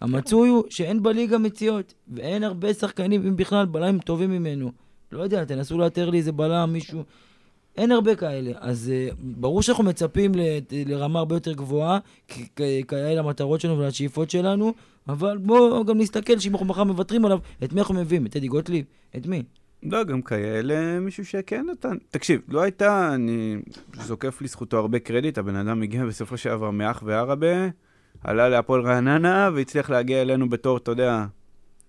המצוי 0.00 0.48
הוא 0.48 0.64
שאין 0.70 1.02
בליגה 1.02 1.38
מציאות, 1.38 1.94
ואין 2.08 2.44
הרבה 2.44 2.74
שחקנים, 2.74 3.26
אם 3.26 3.36
בכלל, 3.36 3.66
בלמים 3.66 3.98
טובים 3.98 4.30
ממנו. 4.30 4.72
לא 5.12 5.22
יודע, 5.22 5.44
תנסו 5.44 5.78
לאתר 5.78 6.10
לי 6.10 6.18
איזה 6.18 6.32
בלם, 6.32 6.72
מישהו... 6.72 7.02
אין 7.76 7.92
הרבה 7.92 8.14
כאלה. 8.14 8.50
אז 8.60 8.92
uh, 9.10 9.14
ברור 9.20 9.62
שאנחנו 9.62 9.84
מצפים 9.84 10.34
ל, 10.34 10.40
לרמה 10.86 11.18
הרבה 11.18 11.36
יותר 11.36 11.52
גבוהה, 11.52 11.98
כאלה 12.88 13.20
המטרות 13.20 13.60
שלנו 13.60 13.78
ולשאיפות 13.78 14.30
שלנו, 14.30 14.72
אבל 15.08 15.38
בואו 15.38 15.84
גם 15.84 15.98
נסתכל 15.98 16.38
שאם 16.38 16.52
אנחנו 16.52 16.66
מחר 16.66 16.84
מוותרים 16.84 17.24
עליו, 17.24 17.38
את 17.64 17.72
מי 17.72 17.80
אנחנו 17.80 17.94
מביאים? 17.94 18.26
את 18.26 18.32
טדי 18.32 18.48
גוטליב? 18.48 18.84
את 19.16 19.26
מי? 19.26 19.42
לא, 19.82 20.04
גם 20.04 20.22
כאלה, 20.22 21.00
מישהו 21.00 21.24
שכן 21.24 21.66
נתן. 21.72 21.96
תקשיב, 22.10 22.40
לא 22.48 22.62
הייתה, 22.62 23.14
אני 23.14 23.56
זוקף 23.92 24.42
לזכותו 24.42 24.78
הרבה 24.78 24.98
קרדיט, 24.98 25.38
הבן 25.38 25.56
אדם 25.56 25.82
הגיע 25.82 26.04
בסופו 26.04 26.36
של 26.36 26.50
דבר 26.50 26.70
מאח 26.70 27.02
וערבה, 27.06 27.68
עלה 28.24 28.48
להפועל 28.48 28.80
רעננה 28.80 29.50
והצליח 29.54 29.90
להגיע 29.90 30.22
אלינו 30.22 30.48
בתור, 30.48 30.76
אתה 30.76 30.90
יודע, 30.90 31.26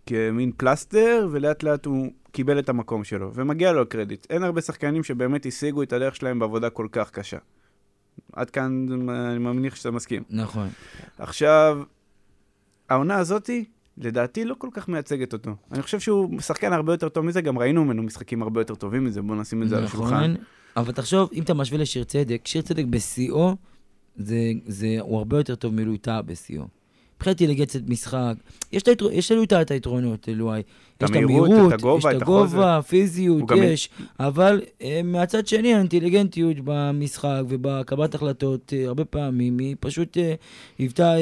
כמין 0.06 0.52
פלסטר, 0.58 1.28
ולאט 1.32 1.64
לאט 1.64 1.86
הוא 1.86 2.08
קיבל 2.32 2.60
את 2.60 2.70
המקום 2.70 3.04
שלו, 3.04 3.32
ומגיע 3.34 3.72
לו 3.72 3.90
קרדיט. 3.90 4.28
אין 4.30 4.44
הרבה 4.44 4.62
שחקנים 4.62 5.04
שבאמת 5.04 5.46
השיגו 5.46 5.84
את 5.84 5.94
הדרך 5.94 6.16
שלהם 6.16 6.40
בעבודה 6.40 6.70
כל 6.70 6.88
כך 6.92 7.12
קשה. 7.12 7.38
עד 8.34 8.50
כאן 8.50 8.86
אני 9.10 9.38
מניח 9.40 9.76
שאתה 9.76 9.92
מסכים. 9.92 10.24
נכון. 10.30 10.68
עכשיו, 11.18 11.82
העונה 12.90 13.16
הזאתי, 13.18 13.66
לדעתי 13.98 14.46
לא 14.46 14.56
כל 14.58 14.70
כך 14.72 14.88
מייצגת 14.88 15.34
אותו. 15.34 15.52
אני 15.72 15.82
חושב 15.82 16.00
שהוא 16.00 16.42
שחקן 16.42 16.74
הרבה 16.74 16.94
יותר 16.94 17.10
טוב 17.10 17.26
מזה, 17.26 17.42
גם 17.42 17.58
ראינו 17.60 17.86
ממנו 17.86 18.04
משחקים 18.04 18.42
הרבה 18.42 18.62
יותר 18.62 18.76
טובים 18.76 19.06
מזה, 19.06 19.22
בואו 19.22 19.42
נשים 19.42 19.64
את 19.64 19.70
זה 19.70 19.78
על 19.78 19.84
השולחן. 19.84 20.32
נכון, 20.32 20.36
אבל 20.78 20.92
תחשוב, 20.92 21.30
אם 21.34 21.44
אתה 21.44 21.54
משווה 21.54 21.80
לשיר 21.80 22.04
צדק, 22.04 22.42
שיר 22.46 22.62
צדק 22.62 22.86
בשיאו, 22.86 23.56
זה, 24.16 24.38
זה, 24.66 24.98
הוא 25.00 25.18
הרבה 25.18 25.38
יותר 25.38 25.56
טוב 25.56 25.74
מלואי 25.74 25.98
טאה 25.98 26.22
בשיאו. 26.22 26.77
מבחינת 27.18 27.42
אינטליגנציית 27.42 27.90
משחק, 27.90 28.34
יש, 28.72 28.84
טאה 29.50 29.62
את 29.62 29.72
היתרונות, 29.72 30.30
אלוהי. 30.30 30.60
יש 30.60 30.64
את 30.98 31.16
המהירות, 31.16 31.50
את 31.74 31.80
הגובה, 31.80 31.98
יש 32.12 32.16
את 32.16 32.18
את 32.18 32.22
הגובה, 32.22 32.76
הוא 32.76 32.82
פיזיות, 32.82 33.46
גם- 33.48 33.64
יש, 33.64 33.90
אבל 34.20 34.62
אה, 34.82 35.02
מהצד 35.04 35.48
שני, 35.48 35.74
האינטליגנטיות 35.74 36.58
במשחק 36.64 37.42
ובקבלת 37.50 38.16
החלטות, 38.16 38.74
אה, 38.78 38.88
הרבה 38.88 39.06
פעמים, 39.06 39.58
היא 39.60 39.76
פשוט 39.80 40.18
אה, 40.18 40.34
היוותה 40.80 41.14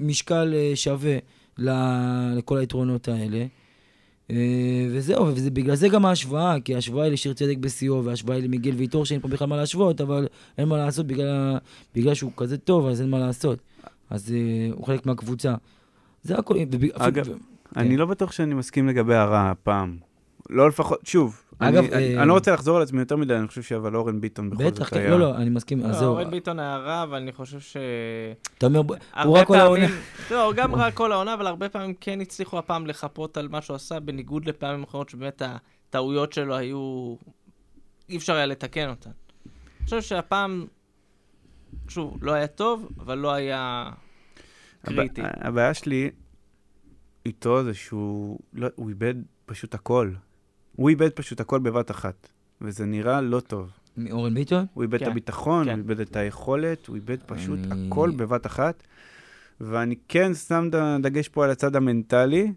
משקל 0.00 0.54
שווה 0.74 1.16
לכל 1.58 2.58
היתרונות 2.58 3.08
האלה. 3.08 3.44
וזהו, 4.90 5.26
ובגלל 5.26 5.74
זה 5.74 5.88
גם 5.88 6.06
ההשוואה, 6.06 6.56
כי 6.64 6.74
ההשוואה 6.74 7.04
היא 7.04 7.12
לשיר 7.12 7.32
צדק 7.32 7.56
בשיאו, 7.60 8.04
וההשוואה 8.04 8.36
היא 8.36 8.44
למיגל 8.44 8.74
ויטור, 8.74 9.04
שאין 9.04 9.20
פה 9.20 9.28
בכלל 9.28 9.48
מה 9.48 9.56
להשוות, 9.56 10.00
אבל 10.00 10.26
אין 10.58 10.68
מה 10.68 10.76
לעשות 10.76 11.06
בגלל, 11.06 11.56
בגלל 11.94 12.14
שהוא 12.14 12.32
כזה 12.36 12.58
טוב, 12.58 12.86
אז 12.86 13.00
אין 13.00 13.10
מה 13.10 13.18
לעשות. 13.18 13.58
אז 14.10 14.32
אה, 14.32 14.72
הוא 14.72 14.86
חלק 14.86 15.06
מהקבוצה. 15.06 15.54
זה 16.22 16.38
הכל. 16.38 16.54
אגב, 16.94 17.18
אפילו- 17.20 17.38
אני 17.76 17.96
לא 17.96 18.06
בטוח 18.06 18.32
שאני 18.32 18.54
מסכים 18.54 18.88
לגבי 18.88 19.14
הרע 19.14 19.50
הפעם. 19.50 19.96
לא 20.50 20.68
לפחות, 20.68 21.00
שוב, 21.04 21.42
אגב, 21.58 21.84
אני, 21.84 22.16
אה, 22.16 22.20
אני 22.22 22.28
לא 22.28 22.32
רוצה 22.32 22.52
לחזור 22.52 22.76
על 22.76 22.82
עצמי 22.82 23.00
יותר 23.00 23.16
מדי, 23.16 23.34
אני 23.34 23.46
חושב 23.46 23.62
שאבל 23.62 23.96
אורן 23.96 24.20
ביטון 24.20 24.50
בכל 24.50 24.64
בטח, 24.64 24.84
זאת 24.84 24.88
כן, 24.88 25.00
היה... 25.00 25.10
לא, 25.10 25.18
לא, 25.18 25.36
אני 25.36 25.50
מסכים, 25.50 25.80
אז 25.80 25.86
לא, 25.86 25.92
זהו. 25.92 26.08
אורן 26.08 26.30
ביטון 26.30 26.58
היה 26.58 26.76
רע, 26.76 27.02
אבל 27.02 27.16
אני 27.16 27.32
חושב 27.32 27.60
ש... 27.60 27.76
אתה 28.58 28.66
אומר, 28.66 28.82
הוא 29.24 29.38
רק 29.38 29.46
כל 29.46 29.56
העונה. 29.56 29.86
לא, 30.30 30.52
גם 30.56 30.74
רע 30.74 30.90
כל 30.90 31.12
העונה, 31.12 31.34
אבל 31.34 31.46
הרבה 31.46 31.68
פעמים 31.68 31.94
כן 32.00 32.20
הצליחו 32.20 32.58
הפעם 32.58 32.86
לחפות 32.86 33.36
על 33.36 33.48
מה 33.48 33.62
שהוא 33.62 33.74
עשה, 33.74 34.00
בניגוד 34.00 34.48
לפעמים 34.48 34.82
אחרות 34.82 35.08
שבאמת 35.08 35.42
הטעויות 35.44 36.32
שלו 36.32 36.56
היו... 36.56 37.14
אי 38.08 38.16
אפשר 38.16 38.34
היה 38.34 38.46
לתקן 38.46 38.88
אותן. 38.88 39.10
אני 39.10 39.84
חושב 39.84 40.00
שהפעם, 40.02 40.66
שוב, 41.88 42.24
לא 42.24 42.32
היה 42.32 42.46
טוב, 42.46 42.88
אבל 43.00 43.18
לא 43.18 43.32
היה 43.34 43.90
קריטי. 44.82 45.22
הב- 45.22 45.30
הבעיה 45.40 45.74
שלי 45.74 46.10
איתו 47.26 47.64
זה 47.64 47.74
שהוא 47.74 48.38
לא, 48.52 48.68
הוא 48.74 48.88
איבד 48.88 49.14
פשוט 49.46 49.74
הכל. 49.74 50.10
הוא 50.76 50.88
איבד 50.90 51.10
פשוט 51.10 51.40
הכל 51.40 51.58
בבת 51.60 51.90
אחת, 51.90 52.28
וזה 52.60 52.86
נראה 52.86 53.20
לא 53.20 53.40
טוב. 53.40 53.70
אורן 54.10 54.34
ביטון? 54.34 54.66
הוא 54.74 54.82
איבד 54.82 54.98
כן, 54.98 55.04
את 55.04 55.10
הביטחון, 55.10 55.64
כן. 55.64 55.70
הוא 55.70 55.78
איבד 55.78 56.00
את 56.00 56.16
היכולת, 56.16 56.86
הוא 56.86 56.96
איבד 56.96 57.22
פשוט 57.26 57.58
אני- 57.70 57.86
הכל 57.88 58.10
בבת 58.10 58.46
אחת. 58.46 58.82
ואני 59.60 59.94
כן 60.08 60.34
שם 60.34 60.68
דגש 61.02 61.28
פה 61.28 61.44
על 61.44 61.50
הצד 61.50 61.76
המנטלי. 61.76 62.52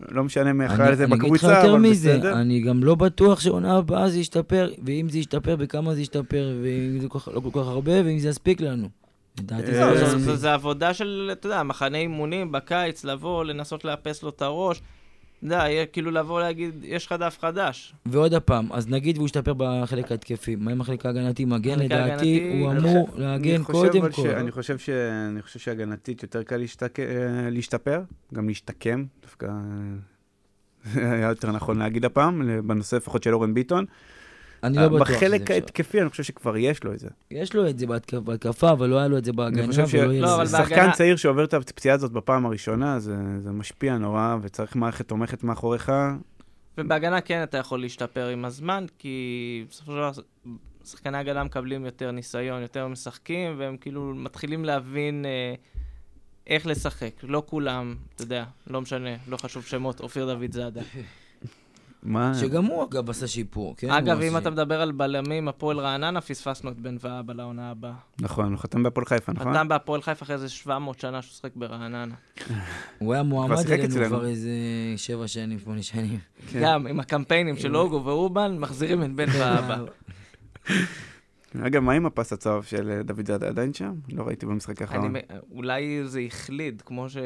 לא 0.00 0.24
משנה 0.24 0.52
מי 0.52 0.66
אחראי 0.66 0.80
אני 0.80 0.88
על 0.88 0.94
זה 0.94 1.04
אני 1.04 1.14
אגיד 1.14 1.24
לך 1.24 1.34
בקבוצה, 1.34 1.58
יותר 1.58 1.70
אבל 1.70 1.80
מזה, 1.80 2.18
בסדר. 2.18 2.40
אני 2.40 2.60
גם 2.60 2.84
לא 2.84 2.94
בטוח 2.94 3.40
שעונה 3.40 3.76
הבאה 3.76 4.08
זה 4.08 4.18
ישתפר, 4.18 4.70
ואם 4.84 5.08
זה 5.08 5.18
ישתפר, 5.18 5.56
בכמה 5.56 5.94
זה 5.94 6.00
ישתפר, 6.00 6.54
ואם 6.62 6.98
זה 7.00 7.06
לא 7.34 7.40
כל 7.40 7.60
כך 7.60 7.68
הרבה, 7.68 7.92
ואם 8.04 8.18
זה 8.18 8.28
יספיק 8.28 8.60
לנו. 8.60 8.88
לא 9.50 10.36
זה 10.36 10.54
עבודה 10.54 10.94
של, 10.94 11.28
אתה 11.32 11.46
יודע, 11.46 11.62
מחנה 11.62 11.98
אימונים 11.98 12.52
בקיץ, 12.52 13.04
לבוא, 13.04 13.44
לנסות 13.44 13.84
לאפס 13.84 14.22
לו 14.22 14.28
את 14.28 14.42
הראש. 14.42 14.82
יודע, 15.42 15.56
יהיה 15.56 15.86
כאילו 15.86 16.10
לבוא 16.10 16.40
להגיד, 16.40 16.74
יש 16.82 17.06
לך 17.06 17.12
דף 17.12 17.38
חדש. 17.40 17.94
ועוד 18.06 18.34
הפעם, 18.34 18.72
אז 18.72 18.88
נגיד 18.88 19.16
והוא 19.16 19.26
ישתפר 19.26 19.52
בחלק 19.56 20.10
ההתקפי, 20.12 20.56
מה 20.56 20.70
עם 20.70 20.80
החלק 20.80 21.06
ההגנתי? 21.06 21.44
מגן 21.44 21.78
לדעתי, 21.78 21.94
ההגנתי, 21.94 22.58
הוא 22.60 22.70
אני 22.70 22.78
אמור 22.80 23.08
אני 23.14 23.22
להגן 23.24 23.62
חושב 23.62 23.78
קודם 23.78 24.00
אבל 24.02 24.12
ש- 24.12 24.16
כל. 24.16 24.28
אני 24.28 24.50
חושב 24.50 24.78
ש- 24.78 24.90
אני 25.32 25.42
חושב 25.42 25.58
שהגנתית 25.58 26.22
יותר 26.22 26.42
קל 26.42 26.56
להשתק- 26.56 27.00
אה, 27.00 27.04
להשתפר, 27.50 28.00
גם 28.34 28.48
להשתקם, 28.48 29.04
דווקא 29.22 29.46
אה, 29.46 31.12
היה 31.14 31.28
יותר 31.28 31.50
נכון 31.52 31.78
להגיד 31.78 32.04
הפעם, 32.04 32.42
בנושא 32.66 32.96
לפחות 32.96 33.22
של 33.22 33.34
אורן 33.34 33.54
ביטון. 33.54 33.84
אני 34.62 34.76
לא 34.76 34.88
בטוח 34.88 35.06
שזה 35.08 35.16
בחלק. 35.16 35.50
ההתקפי 35.50 36.00
אני 36.00 36.08
חושב 36.10 36.22
שכבר 36.22 36.56
יש 36.56 36.84
לו 36.84 36.92
את 36.92 36.98
זה. 36.98 37.08
יש 37.30 37.54
לו 37.54 37.68
את 37.68 37.78
זה 37.78 37.86
בהתקפ- 37.86 38.20
בהתקפה, 38.20 38.70
אבל 38.72 38.88
לא 38.88 38.98
היה 38.98 39.08
לו 39.08 39.18
את 39.18 39.24
זה 39.24 39.32
בהגנה, 39.32 39.64
אני 39.64 39.68
חושב 39.68 39.84
ולא 39.92 40.12
יהיה 40.12 40.22
לא, 40.22 40.34
אבל 40.34 40.42
לזה. 40.42 40.58
בהגנה- 40.58 40.68
ששחקן 40.76 40.92
צעיר 40.92 41.16
שעובר 41.16 41.44
את 41.44 41.54
הפציעה 41.54 41.94
הזאת 41.94 42.12
בפעם 42.12 42.46
הראשונה, 42.46 42.98
זה 43.00 43.16
זה 43.38 43.50
משפיע 43.50 43.98
נורא, 43.98 44.36
וצריך 44.42 44.76
מערכת 44.76 45.08
תומכת 45.08 45.44
מאחוריך. 45.44 45.92
ובהגנה 46.78 47.20
כן 47.20 47.42
אתה 47.42 47.58
יכול 47.58 47.80
להשתפר 47.80 48.26
עם 48.28 48.44
הזמן, 48.44 48.84
כי 48.98 49.18
בסופו 49.70 49.92
של 49.92 49.96
דבר 49.98 50.10
שחקני 50.84 51.18
הגנה 51.18 51.44
מקבלים 51.44 51.84
יותר 51.84 52.10
ניסיון, 52.10 52.62
יותר 52.62 52.88
משחקים, 52.88 53.54
והם 53.58 53.76
כאילו 53.76 54.14
מתחילים 54.14 54.64
להבין 54.64 55.24
אה, 55.26 55.54
איך 56.46 56.66
לשחק. 56.66 57.10
לא 57.22 57.42
כולם, 57.46 57.94
אתה 58.14 58.22
יודע, 58.22 58.44
לא 58.66 58.80
משנה, 58.80 59.10
לא 59.28 59.36
חשוב 59.36 59.64
שמות, 59.64 60.00
אופיר 60.00 60.34
דוד 60.34 60.52
זאדה. 60.52 60.80
מה? 62.02 62.32
שגם 62.34 62.64
הוא 62.64 62.84
אגב 62.84 63.10
עשה 63.10 63.26
שיפור, 63.26 63.74
כן? 63.76 63.90
אגב, 63.90 64.20
אם 64.20 64.28
עשה- 64.28 64.38
אתה 64.38 64.50
מדבר 64.50 64.80
על 64.80 64.92
בלמים, 64.92 65.48
הפועל 65.48 65.78
רעננה, 65.80 66.20
פספסנו 66.20 66.70
את 66.70 66.80
בן 66.80 66.96
ואבא 67.00 67.32
לעונה 67.32 67.70
הבאה. 67.70 67.92
נכון, 68.20 68.52
הוא 68.52 68.58
חתם 68.58 68.82
בהפועל 68.82 69.06
חיפה, 69.06 69.32
נכון? 69.32 69.52
חתם 69.54 69.68
בהפועל 69.68 70.02
חיפה 70.02 70.24
אחרי 70.24 70.34
איזה 70.34 70.48
700 70.48 71.00
שנה 71.00 71.22
שהוא 71.22 71.34
שחק 71.34 71.50
ברעננה. 71.56 72.14
הוא 72.98 73.14
היה 73.14 73.22
מועמד 73.22 73.70
אלינו. 73.70 74.06
כבר 74.06 74.26
איזה 74.26 74.50
שבע 74.96 75.28
שנים, 75.28 75.58
שמונה 75.58 75.82
שנים. 75.82 76.18
כן. 76.52 76.60
גם 76.62 76.86
עם 76.86 77.00
הקמפיינים 77.00 77.56
של 77.56 77.76
אוגו 77.76 78.02
ואובן, 78.04 78.56
מחזירים 78.58 79.02
את 79.02 79.12
בן 79.14 79.26
ואבא. 79.38 79.76
אגב, 81.66 81.82
מה 81.82 81.92
עם 81.92 82.06
הפס 82.06 82.32
הצהוב 82.32 82.64
של 82.64 82.90
אה, 82.90 83.02
דוד 83.02 83.26
זאדה 83.26 83.48
עדיין 83.48 83.74
שם? 83.74 83.92
לא 84.12 84.22
ראיתי 84.22 84.46
במשחק 84.46 84.82
אני, 84.82 84.90
האחרון. 84.90 85.12
מ- 85.12 85.20
אולי 85.56 86.00
זה 86.04 86.20
החליד, 86.26 86.82
כמו 86.86 87.08
ש... 87.08 87.16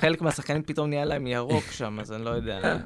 חלק 0.00 0.22
מהשחקנים 0.22 0.62
פתאום 0.62 0.88
נהיה 0.88 1.04
להם 1.04 1.26
ירוק 1.26 1.64
שם, 1.70 1.98
אז 2.00 2.12
אני 2.12 2.24
לא 2.24 2.30
יודע. 2.30 2.76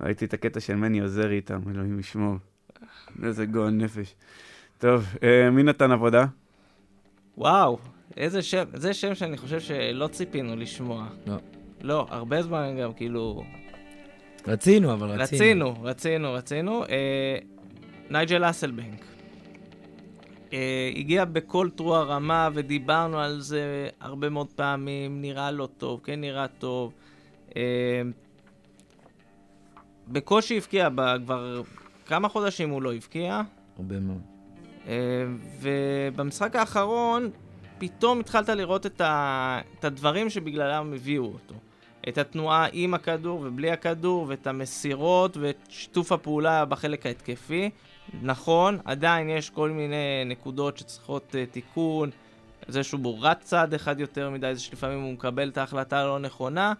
ראיתי 0.00 0.24
את 0.24 0.34
הקטע 0.34 0.60
של 0.60 0.74
מני 0.74 1.00
עוזרי 1.00 1.36
איתם, 1.36 1.60
אלוהים 1.70 1.98
ישמור. 1.98 2.36
איזה 3.22 3.46
גועל 3.46 3.70
נפש. 3.70 4.14
טוב, 4.78 5.06
אה, 5.22 5.50
מי 5.50 5.62
נתן 5.62 5.90
עבודה? 5.90 6.26
וואו, 7.38 7.78
איזה 8.16 8.42
שם, 8.42 8.64
זה 8.74 8.94
שם 8.94 9.14
שאני 9.14 9.36
חושב 9.36 9.60
שלא 9.60 10.06
ציפינו 10.06 10.56
לשמוע. 10.56 11.06
לא. 11.26 11.36
לא, 11.82 12.06
הרבה 12.10 12.42
זמן 12.42 12.76
גם 12.80 12.92
כאילו... 12.92 13.44
רצינו, 14.46 14.92
אבל 14.92 15.08
רצינו. 15.08 15.22
רצינו, 15.22 15.82
רצינו, 15.82 16.32
רצינו. 16.32 16.84
אה, 16.84 17.38
נייג'ל 18.10 18.50
אסלבנק. 18.50 19.04
אה, 20.52 20.90
הגיע 20.96 21.24
בכל 21.24 21.68
תרוע 21.74 22.02
רמה 22.02 22.48
ודיברנו 22.54 23.18
על 23.18 23.40
זה 23.40 23.88
הרבה 24.00 24.28
מאוד 24.28 24.52
פעמים, 24.56 25.20
נראה 25.20 25.50
לא 25.50 25.68
טוב, 25.78 26.00
כן 26.04 26.20
נראה 26.20 26.48
טוב. 26.48 26.92
אה, 27.56 27.62
בקושי 30.08 30.56
הבקיע, 30.56 30.88
כבר 31.24 31.62
כמה 32.06 32.28
חודשים 32.28 32.70
הוא 32.70 32.82
לא 32.82 32.94
הבקיע. 32.94 33.42
הרבה 33.76 34.00
מאוד. 34.00 34.20
אה, 34.88 34.94
ובמשחק 35.60 36.56
האחרון, 36.56 37.30
פתאום 37.78 38.20
התחלת 38.20 38.48
לראות 38.48 38.86
את, 38.86 39.00
ה... 39.00 39.60
את 39.78 39.84
הדברים 39.84 40.30
שבגללם 40.30 40.92
הביאו 40.94 41.24
אותו. 41.24 41.54
את 42.08 42.18
התנועה 42.18 42.66
עם 42.72 42.94
הכדור 42.94 43.40
ובלי 43.44 43.70
הכדור, 43.70 44.24
ואת 44.28 44.46
המסירות, 44.46 45.36
ואת 45.36 45.56
שיתוף 45.68 46.12
הפעולה 46.12 46.64
בחלק 46.64 47.06
ההתקפי. 47.06 47.70
נכון, 48.22 48.78
עדיין 48.84 49.28
יש 49.28 49.50
כל 49.50 49.70
מיני 49.70 50.24
נקודות 50.26 50.78
שצריכות 50.78 51.34
uh, 51.34 51.52
תיקון. 51.52 52.10
זה 52.68 52.82
שהוא 52.82 53.18
רץ 53.20 53.38
צעד 53.44 53.74
אחד 53.74 54.00
יותר 54.00 54.30
מדי, 54.30 54.54
זה 54.54 54.60
שלפעמים 54.60 55.02
הוא 55.02 55.12
מקבל 55.12 55.48
את 55.48 55.58
ההחלטה 55.58 56.00
הלא 56.00 56.18
נכונה. 56.18 56.72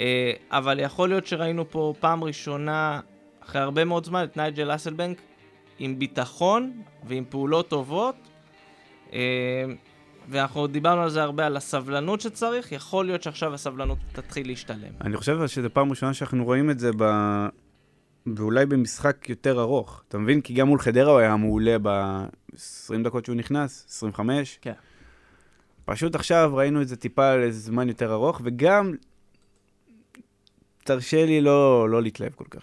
Uh, 0.00 0.02
אבל 0.50 0.80
יכול 0.80 1.08
להיות 1.08 1.26
שראינו 1.26 1.70
פה 1.70 1.94
פעם 2.00 2.24
ראשונה, 2.24 3.00
אחרי 3.44 3.60
הרבה 3.60 3.84
מאוד 3.84 4.04
זמן, 4.04 4.24
את 4.24 4.36
נייג'ל 4.36 4.74
אסלבנק 4.74 5.18
עם 5.78 5.98
ביטחון 5.98 6.82
ועם 7.04 7.24
פעולות 7.28 7.68
טובות. 7.68 8.14
אה, 9.12 9.64
ואנחנו 10.28 10.66
דיברנו 10.66 11.02
על 11.02 11.10
זה 11.10 11.22
הרבה, 11.22 11.46
על 11.46 11.56
הסבלנות 11.56 12.20
שצריך, 12.20 12.72
יכול 12.72 13.06
להיות 13.06 13.22
שעכשיו 13.22 13.54
הסבלנות 13.54 13.98
תתחיל 14.12 14.46
להשתלם. 14.46 14.92
אני 15.00 15.16
חושב 15.16 15.46
שזו 15.46 15.68
פעם 15.72 15.90
ראשונה 15.90 16.14
שאנחנו 16.14 16.44
רואים 16.44 16.70
את 16.70 16.78
זה 16.78 16.90
ב... 16.96 17.04
ואולי 18.36 18.66
במשחק 18.66 19.28
יותר 19.28 19.60
ארוך. 19.60 20.02
אתה 20.08 20.18
מבין? 20.18 20.40
כי 20.40 20.54
גם 20.54 20.68
מול 20.68 20.78
חדרה 20.78 21.10
הוא 21.10 21.18
היה 21.18 21.36
מעולה 21.36 21.76
ב-20 21.82 23.02
דקות 23.04 23.24
שהוא 23.24 23.36
נכנס, 23.36 23.86
25. 23.88 24.58
כן. 24.62 24.72
פשוט 25.84 26.14
עכשיו 26.14 26.50
ראינו 26.54 26.82
את 26.82 26.88
זה 26.88 26.96
טיפה 26.96 27.36
לזמן 27.36 27.88
יותר 27.88 28.12
ארוך, 28.12 28.40
וגם, 28.44 28.94
תרשה 30.90 31.26
לי 31.26 31.40
לא, 31.40 31.90
לא 31.90 32.02
להתלהב 32.02 32.32
כל 32.32 32.44
כך. 32.50 32.62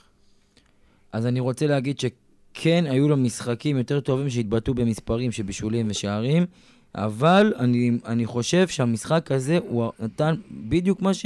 אז 1.11 1.25
אני 1.25 1.39
רוצה 1.39 1.67
להגיד 1.67 1.99
שכן 1.99 2.85
היו 2.89 3.09
לו 3.09 3.17
משחקים 3.17 3.77
יותר 3.77 3.99
טובים 3.99 4.29
שהתבטאו 4.29 4.73
במספרים 4.73 5.31
של 5.31 5.43
בישולים 5.43 5.87
ושערים, 5.89 6.45
אבל 6.95 7.53
אני, 7.59 7.91
אני 8.05 8.25
חושב 8.25 8.67
שהמשחק 8.67 9.31
הזה, 9.31 9.59
הוא 9.67 9.91
נתן 9.99 10.35
בדיוק 10.51 11.01
מה 11.01 11.13
ש... 11.13 11.25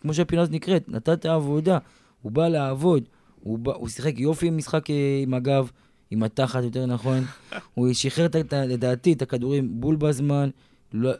כמו 0.00 0.14
שהפינה 0.14 0.42
הזאת 0.42 0.54
נקראת, 0.54 0.88
נתן 0.88 1.12
את 1.12 1.24
העבודה. 1.24 1.78
הוא 2.22 2.32
בא 2.32 2.48
לעבוד, 2.48 3.04
הוא, 3.42 3.58
בא, 3.58 3.72
הוא 3.72 3.88
שיחק 3.88 4.18
יופי 4.18 4.46
עם 4.46 4.56
משחק 4.56 4.90
אה, 4.90 5.20
עם 5.22 5.34
הגב, 5.34 5.70
עם 6.10 6.22
התחת 6.22 6.62
יותר 6.62 6.86
נכון. 6.86 7.24
הוא 7.74 7.92
שחרר 7.92 8.26
לדעתי 8.52 9.12
את 9.12 9.22
הכדורים 9.22 9.80
בול 9.80 9.96
בזמן. 9.96 10.50
לא, 10.96 11.12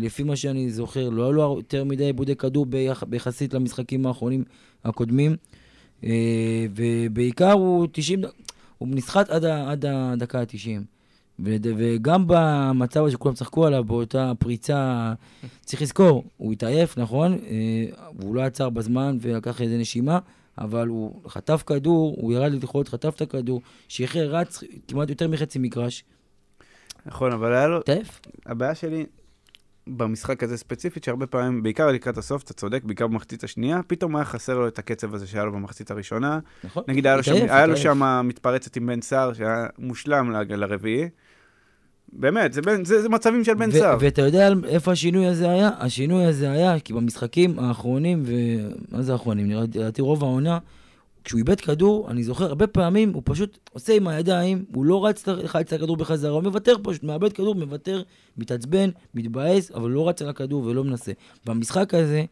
לפי 0.00 0.22
מה 0.22 0.36
שאני 0.36 0.70
זוכר, 0.70 1.08
לא 1.08 1.22
היו 1.22 1.32
לו 1.32 1.54
יותר 1.56 1.84
מדי 1.84 2.04
עיבודי 2.04 2.36
כדור 2.36 2.66
ביח, 2.66 3.02
ביחסית 3.02 3.54
למשחקים 3.54 4.06
האחרונים 4.06 4.44
הקודמים. 4.84 5.36
אה, 6.04 6.66
ובעיקר 6.74 7.52
הוא 7.52 7.86
90, 7.92 8.20
ד- 8.20 8.26
הוא 8.78 8.88
נסחט 8.88 9.30
עד, 9.30 9.44
עד 9.44 9.84
הדקה 9.88 10.40
ה-90. 10.40 10.82
וגם 11.38 12.24
במצב 12.26 13.02
הזה 13.04 13.12
שכולם 13.12 13.34
צחקו 13.34 13.66
עליו, 13.66 13.84
באותה 13.84 14.32
פריצה, 14.38 15.12
צריך 15.64 15.82
לזכור, 15.82 16.24
הוא 16.36 16.52
התעייף, 16.52 16.98
נכון? 16.98 17.32
אה, 17.32 17.84
והוא 18.18 18.34
לא 18.34 18.40
עצר 18.40 18.70
בזמן 18.70 19.18
ולקח 19.20 19.60
איזה 19.62 19.78
נשימה, 19.78 20.18
אבל 20.58 20.88
הוא 20.88 21.20
חטף 21.28 21.62
כדור, 21.66 22.16
הוא 22.20 22.32
ירד 22.32 22.52
לתחרות, 22.52 22.88
חטף 22.88 23.12
את 23.16 23.20
הכדור, 23.20 23.60
שחרר, 23.88 24.36
רץ 24.36 24.62
כמעט 24.88 25.08
יותר 25.10 25.28
מחצי 25.28 25.58
מגרש. 25.58 26.04
נכון, 27.06 27.32
אבל 27.32 27.52
היה 27.52 27.66
לו... 27.66 27.78
התעייף. 27.78 28.20
הבעיה 28.46 28.74
שלי 28.74 29.06
במשחק 29.86 30.42
הזה 30.42 30.56
ספציפית, 30.56 31.04
שהרבה 31.04 31.26
פעמים, 31.26 31.62
בעיקר 31.62 31.86
לקראת 31.86 32.18
הסוף, 32.18 32.42
אתה 32.42 32.52
צודק, 32.52 32.84
בעיקר 32.84 33.06
במחצית 33.06 33.44
השנייה, 33.44 33.80
פתאום 33.86 34.16
היה 34.16 34.24
חסר 34.24 34.58
לו 34.58 34.68
את 34.68 34.78
הקצב 34.78 35.14
הזה 35.14 35.26
שהיה 35.26 35.44
לו 35.44 35.52
במחצית 35.52 35.90
הראשונה. 35.90 36.38
נכון? 36.64 36.82
נגיד, 36.88 37.06
היה 37.06 37.16
לו 37.16 37.22
שם, 37.22 37.32
התעייף, 37.32 37.50
היה 37.50 37.66
לו 37.66 37.72
התעייף. 37.72 37.94
שם 37.98 38.22
מתפרצת 38.24 38.76
עם 38.76 38.86
בן 38.86 39.00
סער, 39.00 39.32
שהיה 39.32 39.66
מושלם 39.78 40.30
לרביעי. 40.48 41.08
באמת, 42.12 42.52
זה, 42.52 42.62
בן, 42.62 42.84
זה, 42.84 43.02
זה 43.02 43.08
מצבים 43.08 43.44
של 43.44 43.54
בן 43.54 43.68
ו- 43.68 43.72
סער. 43.72 43.96
ואתה 44.00 44.22
יודע 44.22 44.48
איפה 44.64 44.92
השינוי 44.92 45.26
הזה 45.26 45.50
היה? 45.50 45.70
השינוי 45.78 46.24
הזה 46.24 46.50
היה 46.50 46.80
כי 46.80 46.92
במשחקים 46.92 47.58
האחרונים, 47.58 48.22
ומה 48.26 49.02
זה 49.02 49.12
האחרונים? 49.12 49.48
נראה 49.48 49.62
לדעתי 49.62 50.02
רוב 50.02 50.24
העונה, 50.24 50.58
כשהוא 51.26 51.38
איבד 51.38 51.60
כדור, 51.60 52.10
אני 52.10 52.22
זוכר, 52.24 52.44
הרבה 52.44 52.66
פעמים 52.66 53.12
הוא 53.12 53.22
פשוט 53.24 53.58
עושה 53.72 53.92
עם 53.92 54.08
הידיים, 54.08 54.64
הוא 54.74 54.84
לא 54.84 55.06
רץ 55.06 55.26
לחץ 55.26 55.66
את 55.66 55.72
הכדור 55.72 55.96
בחזרה, 55.96 56.30
הוא 56.30 56.42
מוותר 56.42 56.74
פשוט, 56.82 57.02
מאבד 57.02 57.32
כדור, 57.32 57.54
מוותר, 57.54 58.02
מתעצבן, 58.36 58.90
מתבאס, 59.14 59.70
אבל 59.70 59.90
לא 59.90 60.08
רץ 60.08 60.22
על 60.22 60.28
הכדור 60.28 60.64
ולא 60.64 60.84
מנסה. 60.84 61.12
במשחק 61.46 61.94
הזה, 61.94 62.24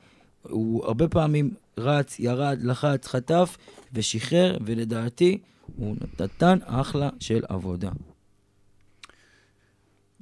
הוא 0.42 0.84
הרבה 0.84 1.08
פעמים 1.08 1.50
רץ, 1.78 2.20
ירד, 2.20 2.58
לחץ, 2.62 3.06
חטף 3.06 3.56
ושחרר, 3.92 4.58
ולדעתי, 4.66 5.38
הוא 5.76 5.96
נתן 6.20 6.58
אחלה 6.64 7.08
של 7.20 7.44
עבודה. 7.48 7.90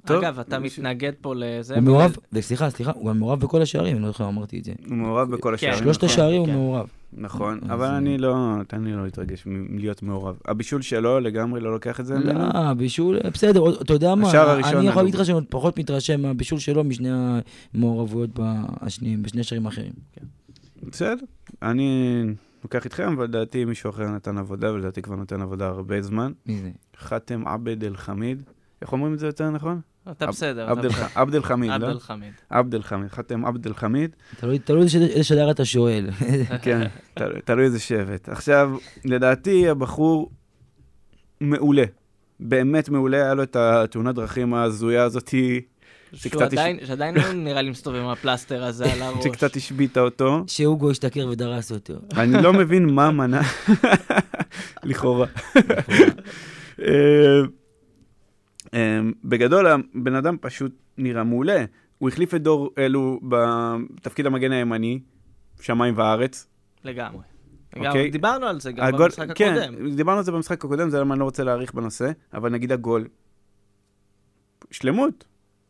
טוב, 0.07 0.17
אגב, 0.25 0.39
אתה 0.39 0.59
מתנגד 0.59 1.13
פה 1.21 1.35
לזה. 1.37 1.75
הוא 1.75 1.83
מעורב, 1.83 2.17
וסליחה, 2.33 2.71
סליחה, 2.71 2.93
הוא 2.95 3.09
גם 3.09 3.19
מעורב 3.19 3.41
בכל 3.41 3.63
השערים, 3.63 3.97
אני 3.97 4.03
לא 4.03 4.09
זוכר 4.09 4.29
אמרתי 4.29 4.59
את 4.59 4.65
זה. 4.65 4.73
הוא 4.89 4.97
מעורב 4.97 5.31
בכל 5.31 5.49
כן, 5.49 5.55
השערים. 5.55 5.79
שלושת 5.85 6.05
נכון. 6.05 6.09
השערים 6.15 6.39
הוא 6.41 6.47
כן. 6.47 6.53
מעורב. 6.55 6.87
נכון, 7.13 7.61
אבל 7.71 7.85
אה, 7.87 7.97
אני 7.97 8.19
לא, 8.19 8.37
תן 8.69 8.85
לי 8.85 8.93
לא 8.93 9.05
להתרגש 9.05 9.43
מלהיות 9.47 10.03
מעורב. 10.03 10.37
הבישול 10.45 10.83
שלו 10.83 11.21
לגמרי 11.21 11.61
לא 11.61 11.73
לוקח 11.73 12.01
את 12.01 12.07
זה 12.07 12.19
ממנו. 12.19 12.39
לא, 12.55 12.73
בישול, 12.75 13.19
בסדר, 13.35 13.61
עוד- 13.61 13.77
אתה 13.81 13.93
יודע 13.93 14.15
מה, 14.15 14.29
השער 14.29 14.51
הראשון 14.51 14.77
אני 14.77 14.89
יכול. 14.89 15.03
להגיד 15.03 15.15
לך 15.15 15.25
שאני 15.27 15.35
עוד 15.35 15.45
פחות 15.49 15.79
מתרשם 15.79 16.21
מהבישול 16.23 16.59
שלו 16.59 16.85
משני 16.85 17.09
המעורבויות 17.75 18.31
בשני 19.23 19.41
השערים 19.41 19.67
האחרים. 19.67 19.93
בסדר, 20.91 21.25
אני 21.63 22.23
לוקח 22.65 22.85
איתכם, 22.85 23.13
אבל 23.13 23.25
לדעתי 23.25 23.65
מישהו 23.65 23.91
אחר 23.91 24.09
נתן 24.09 24.39
עבודה, 24.39 24.73
ולדעתי 24.73 25.03
כבר 25.03 25.17
נותן 25.17 25.43
עבודה 25.43 25.67
הרבה 25.67 26.03
זמן. 26.03 26.33
מי 26.47 26.59
זה? 26.63 26.71
חאתם 26.97 27.47
עבד 27.47 27.85
אל 27.85 27.97
חמיד. 27.97 28.43
איך 28.83 28.93
אומרים 28.93 29.15
את 29.15 29.19
זה 29.19 29.27
יותר 29.27 29.51
נכון? 29.51 29.81
אתה 30.11 30.27
בסדר. 30.27 30.71
עבד 30.71 30.85
אל 30.85 30.89
בסדר. 30.91 31.05
ח- 31.07 31.17
עבד 31.17 31.35
אל 31.35 31.43
חמיד, 31.43 31.71
עבד 31.71 31.83
לא? 31.83 31.89
אל 31.91 31.99
חמיד. 31.99 32.33
חמיד. 32.83 33.09
חאתם 33.11 33.45
עבד 33.47 33.67
אל 33.67 33.75
חמיד. 33.75 34.11
תלוי 34.65 34.83
איזה 34.83 35.25
שדר 35.25 35.51
אתה 35.51 35.65
שואל. 35.65 36.11
כן, 36.63 36.81
תל- 37.15 37.41
תלוי 37.45 37.65
איזה 37.65 37.79
שבט. 37.81 38.29
עכשיו, 38.29 38.71
לדעתי 39.05 39.69
הבחור 39.69 40.31
מעולה. 41.41 41.85
באמת 42.41 42.89
מעולה, 42.89 43.17
היה 43.17 43.35
לו 43.35 43.43
את 43.43 43.57
התאונת 43.57 44.15
דרכים 44.15 44.55
ההזויה 44.55 45.03
הזאתי, 45.05 45.61
שהוא 46.15 46.43
הש- 46.43 46.55
שעדיין 46.87 47.15
לא 47.15 47.33
נראה 47.33 47.63
לי 47.63 47.71
מסתובב 47.71 47.99
עם 47.99 48.09
הפלסטר 48.09 48.65
הזה 48.65 48.93
על 48.93 49.03
הראש. 49.03 49.25
שקצת 49.25 49.57
השביתה 49.57 50.01
אותו. 50.01 50.45
שהוגו 50.47 50.91
השתכר 50.91 51.27
ודרס 51.31 51.73
אותו. 51.73 51.95
אני 52.17 52.43
לא 52.43 52.53
מבין 52.53 52.87
מה 52.95 53.11
מנע, 53.11 53.41
לכאורה. 54.85 55.27
אה, 58.75 59.01
בגדול, 59.25 59.67
הבן 59.67 60.15
אדם 60.15 60.37
פשוט 60.41 60.73
נראה 60.99 61.25
מעולה. 61.25 61.65
הוא 61.99 62.09
החליף 62.09 62.35
את 62.35 62.43
דור 62.43 62.71
אלו 62.79 63.21
בתפקיד 63.23 64.27
המגן 64.27 64.53
הימני, 64.53 65.01
שמיים 65.61 65.99
וארץ. 65.99 66.47
לגמרי. 66.85 67.23
אוקיי. 67.77 67.83
לגמרי. 67.91 68.11
דיברנו 68.11 68.47
על 68.47 68.61
זה 68.61 68.73
גם 68.73 68.87
הגול- 68.87 69.05
במשחק 69.05 69.29
כן, 69.37 69.55
הקודם. 69.63 69.95
דיברנו 69.97 70.19
על 70.19 70.25
זה 70.25 70.33
במשחק 70.33 70.65
הקודם, 70.65 70.91
זה 70.91 71.01
למה 71.01 71.15
אני 71.15 71.21
לא 71.21 71.25
רוצה 71.25 71.45
להאריך 71.45 71.75
בנושא, 71.75 72.11
אבל 72.35 72.51
נגיד 72.53 72.73
הגול, 72.73 73.09
שלמות, 74.71 75.25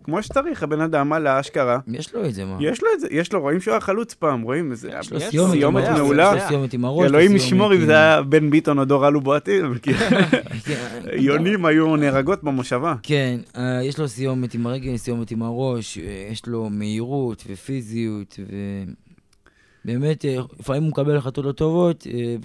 כמו 0.05 0.23
שצריך, 0.23 0.63
הבן 0.63 0.81
אדם 0.81 1.13
עלה 1.13 1.41
אשכרה, 1.41 1.79
יש 1.89 2.15
לו 2.15 2.27
את 2.27 2.35
זה, 2.35 2.45
מה? 2.45 2.57
יש 2.61 2.83
לו 2.83 2.89
את 2.95 3.01
זה, 3.01 3.07
יש 3.11 3.33
לו, 3.33 3.41
רואים 3.41 3.61
שהוא 3.61 3.73
היה 3.73 3.81
חלוץ 3.81 4.15
פעם, 4.15 4.43
רואים 4.43 4.71
איזה... 4.71 4.91
יש 5.01 5.13
לו 5.13 5.21
סיומת 5.21 5.53
סיומת 5.53 5.89
מעולה. 5.89 6.33
יש 6.37 6.43
לו 6.43 6.49
סיומת 6.49 6.73
עם 6.73 6.85
הראש. 6.85 7.05
אלוהים 7.05 7.37
יש 7.37 7.43
לו 7.43 7.47
ישמור 7.47 7.75
אם 7.75 7.85
זה 7.87 7.93
היה 7.93 8.23
בן 8.23 8.51
ביטון 8.51 8.79
או 8.79 8.85
דור 8.85 9.09
אלו 9.09 9.21
בועטים, 9.21 9.75
כן, 9.83 11.01
יונים 11.13 11.65
היו 11.65 11.97
נהרגות 11.97 12.45
במושבה. 12.45 12.95
כן, 13.03 13.39
אה, 13.57 13.81
יש 13.85 13.99
לו 13.99 14.09
סיומת 14.09 14.55
עם 14.55 14.67
הרגל, 14.67 14.97
סיומת 14.97 15.31
עם 15.31 15.43
הראש, 15.43 15.99
אה, 15.99 16.29
יש 16.33 16.47
לו 16.47 16.69
מהירות 16.71 17.45
ופיזיות, 17.51 18.39
אה, 19.89 19.95
לפעמים 20.61 20.83
הוא 20.83 20.91
מקבל 20.91 21.17
החלטות 21.17 21.45
לא 21.45 21.53
טובות, 21.53 22.07
אה, 22.07 22.37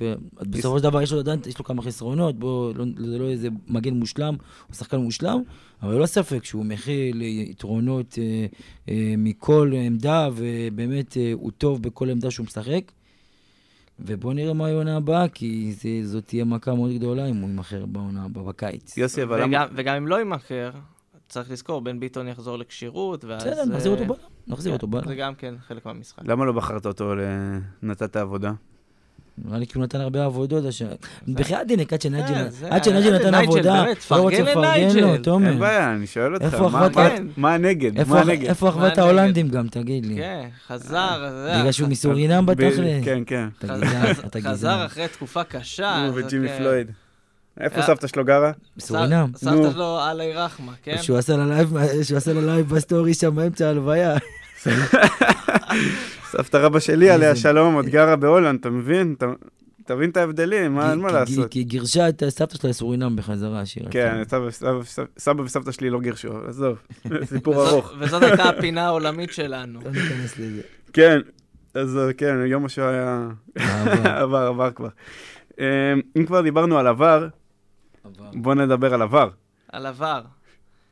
ובסופו 0.41 0.77
של 0.77 0.83
דבר 0.83 1.01
יש 1.01 1.11
לו 1.13 1.19
עדיין, 1.19 1.39
יש 1.47 1.59
לו 1.59 1.65
כמה 1.65 1.81
חסרונות, 1.81 2.39
בוא, 2.39 2.73
לא, 2.75 2.85
זה 2.97 3.17
לא 3.19 3.29
איזה 3.29 3.47
מגן 3.67 3.93
מושלם, 3.93 4.35
הוא 4.67 4.75
שחקן 4.75 4.97
מושלם, 4.97 5.41
אבל 5.83 5.95
ללא 5.95 6.05
ספק 6.05 6.43
שהוא 6.45 6.65
מכיל 6.65 7.21
אה, 7.21 7.27
יתרונות 7.27 8.17
אה, 8.21 8.45
אה, 8.89 9.13
מכל 9.17 9.71
עמדה, 9.85 10.29
ובאמת 10.35 11.17
אה, 11.17 11.31
הוא 11.33 11.51
טוב 11.57 11.81
בכל 11.81 12.09
עמדה 12.09 12.31
שהוא 12.31 12.45
משחק. 12.45 12.91
ובוא 13.99 14.33
נראה 14.33 14.53
מה 14.53 14.67
העונה 14.67 14.97
הבאה, 14.97 15.27
כי 15.27 15.73
זה- 15.73 16.07
זאת 16.07 16.25
תהיה 16.27 16.45
מכה 16.45 16.75
מאוד 16.75 16.91
גדולה 16.91 17.27
אם 17.27 17.35
הוא 17.35 17.49
יימכר 17.49 17.85
בעונה 17.85 18.25
הבאה, 18.25 18.43
בקיץ. 18.43 18.97
יוסי, 18.97 19.23
אבל. 19.23 19.43
וגם, 19.43 19.67
וגם 19.75 19.95
אם 19.95 20.07
לא 20.07 20.15
יימכר, 20.15 20.71
צריך 21.29 21.51
לזכור, 21.51 21.81
בן 21.81 21.99
ביטון 21.99 22.27
יחזור 22.27 22.57
לכשירות, 22.57 23.25
ואז... 23.25 23.43
בסדר, 23.43 23.65
נחזיר 23.65 23.91
אותו 23.91 24.05
בלם, 24.05 24.15
נחזיר 24.47 24.71
כן, 24.71 24.75
אותו 24.75 24.87
בלם. 24.87 25.07
זה 25.07 25.15
גם 25.15 25.35
כן 25.35 25.53
חלק 25.67 25.85
מהמשחק. 25.85 26.21
למה 26.27 26.45
לא 26.45 26.51
בחרת 26.51 26.85
אותו, 26.85 27.15
ל- 27.15 27.21
נתת 27.83 28.15
עבודה? 28.15 28.51
נראה 29.45 29.57
לי 29.59 29.67
כי 29.67 29.77
הוא 29.77 29.83
נתן 29.83 30.01
הרבה 30.01 30.25
עבודות. 30.25 30.63
בחייאת 31.27 31.67
דינק, 31.67 31.93
עד 31.93 32.01
שנג'י 32.01 32.33
אה, 32.33 33.19
נתן 33.19 33.33
עבודה, 33.33 33.83
לא 33.83 33.89
רוצה 33.89 34.01
פרגן 34.07 34.43
לפרגן. 34.45 34.99
לו, 34.99 35.17
תומר. 35.17 35.49
אין 35.49 35.59
בעיה, 35.59 35.93
אני 35.93 36.07
שואל 36.07 36.33
אותך, 36.33 36.45
איפה 36.45 36.69
מה- 37.37 37.53
הנגד? 37.53 37.97
איפה 38.49 38.69
אחוות? 38.69 38.97
ההולנדים 38.97 39.47
גם, 39.47 39.67
תגיד 39.67 40.05
לי. 40.05 40.15
כן, 40.15 40.47
חזר, 40.67 41.25
בגלל 41.59 41.71
שהוא 41.71 41.89
מסורינם 41.89 42.45
בתכל'ס. 42.45 42.75
כן, 43.03 43.23
כן. 43.25 43.47
חזר. 44.43 44.85
אחרי 44.85 45.07
תקופה 45.07 45.43
קשה. 45.43 46.05
הוא 46.07 46.19
וג'ימי 46.19 46.47
כן. 46.47 46.57
פלויד. 46.57 46.91
איפה 47.59 47.77
אה, 47.81 47.85
סבתא 47.87 48.07
שלו 48.07 48.25
גרה? 48.25 48.51
בסורינם. 48.77 49.29
סבתא 49.35 49.71
שלו 49.71 49.99
עלי 49.99 50.33
רחמה, 50.33 50.71
כן? 50.83 50.97
שהוא 51.01 51.17
עשה 51.17 51.37
לה 51.37 51.45
live, 51.45 51.73
שהוא 52.03 52.17
עשה 52.17 52.33
לה 52.33 52.41
live 52.41 52.69
ב 52.69 52.77
story 52.77 53.13
שם 53.13 53.35
באמצע 53.35 53.67
ההלוויה. 53.67 54.17
סבתא 56.31 56.57
רבא 56.57 56.79
שלי, 56.79 57.09
עליה 57.09 57.35
שלום, 57.35 57.73
עוד 57.75 57.85
גרה 57.85 58.15
בהולנד, 58.15 58.59
אתה 58.59 58.69
מבין? 58.69 59.15
אתה- 59.17 59.25
מבין 59.95 60.09
את 60.09 60.17
ההבדלים, 60.17 60.75
מה 60.75 60.91
אין 60.91 60.99
מה 60.99 61.11
לעשות? 61.11 61.51
כי 61.51 61.59
היא 61.59 61.65
גירשה 61.65 62.09
את 62.09 62.23
סבתא 62.29 62.57
שלה 62.57 62.69
לסורינם 62.69 63.15
בחזרה, 63.15 63.61
השיר. 63.61 63.83
כן, 63.91 64.21
סבא- 65.17 65.41
וסבתא 65.45 65.71
שלי 65.71 65.89
לא 65.89 65.99
גירשו, 65.99 66.29
עזוב, 66.47 66.77
סיפור 67.23 67.67
ארוך. 67.67 67.93
וזאת 67.99 68.23
הייתה 68.23 68.43
הפינה 68.43 68.85
העולמית 68.85 69.33
שלנו. 69.33 69.79
לא 69.85 69.91
ניכנס 69.91 70.37
לזה. 70.39 70.61
כן, 70.93 71.19
אז 71.73 71.97
אה, 71.97 72.13
כן, 72.13 72.35
יום 72.45 72.65
השואה 72.65 72.89
היה... 72.89 73.27
עבר, 74.03 74.47
עבר 74.51 74.71
כבר. 74.71 74.89
אה, 75.59 75.65
אם 76.17 76.25
כבר 76.25 76.41
דיברנו 76.41 76.77
על 76.79 76.87
עבר, 76.87 77.27
בוא 78.33 78.55
נדבר 78.55 78.93
על 78.93 79.01
עבר. 79.01 79.29
על 79.71 79.85
עבר. 79.85 80.21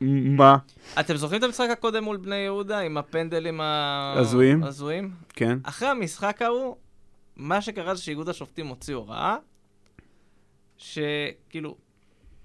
מה? 0.00 0.56
אתם 1.00 1.16
זוכרים 1.16 1.38
את 1.38 1.44
המשחק 1.44 1.68
הקודם 1.72 2.04
מול 2.04 2.16
בני 2.16 2.36
יהודה 2.36 2.78
עם 2.78 2.96
הפנדלים 2.96 3.60
הזויים? 3.60 4.62
הזויים? 4.62 5.14
כן. 5.28 5.58
אחרי 5.62 5.88
המשחק 5.88 6.42
ההוא, 6.42 6.76
מה 7.36 7.60
שקרה 7.60 7.94
זה 7.94 8.02
שאיגוד 8.02 8.28
השופטים 8.28 8.66
הוציא 8.66 8.94
הוראה, 8.94 9.36
שכאילו, 10.76 11.76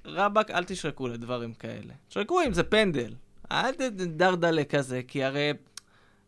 רבאק, 0.06 0.52
אל 0.52 0.64
תשרקו 0.64 1.08
לדברים 1.08 1.54
כאלה. 1.54 1.94
תשרקו 2.08 2.42
אם 2.42 2.54
זה 2.54 2.64
פנדל. 2.64 3.14
אל 3.52 3.74
תדרדלה 3.74 4.64
כזה, 4.64 5.02
כי 5.08 5.24
הרי 5.24 5.52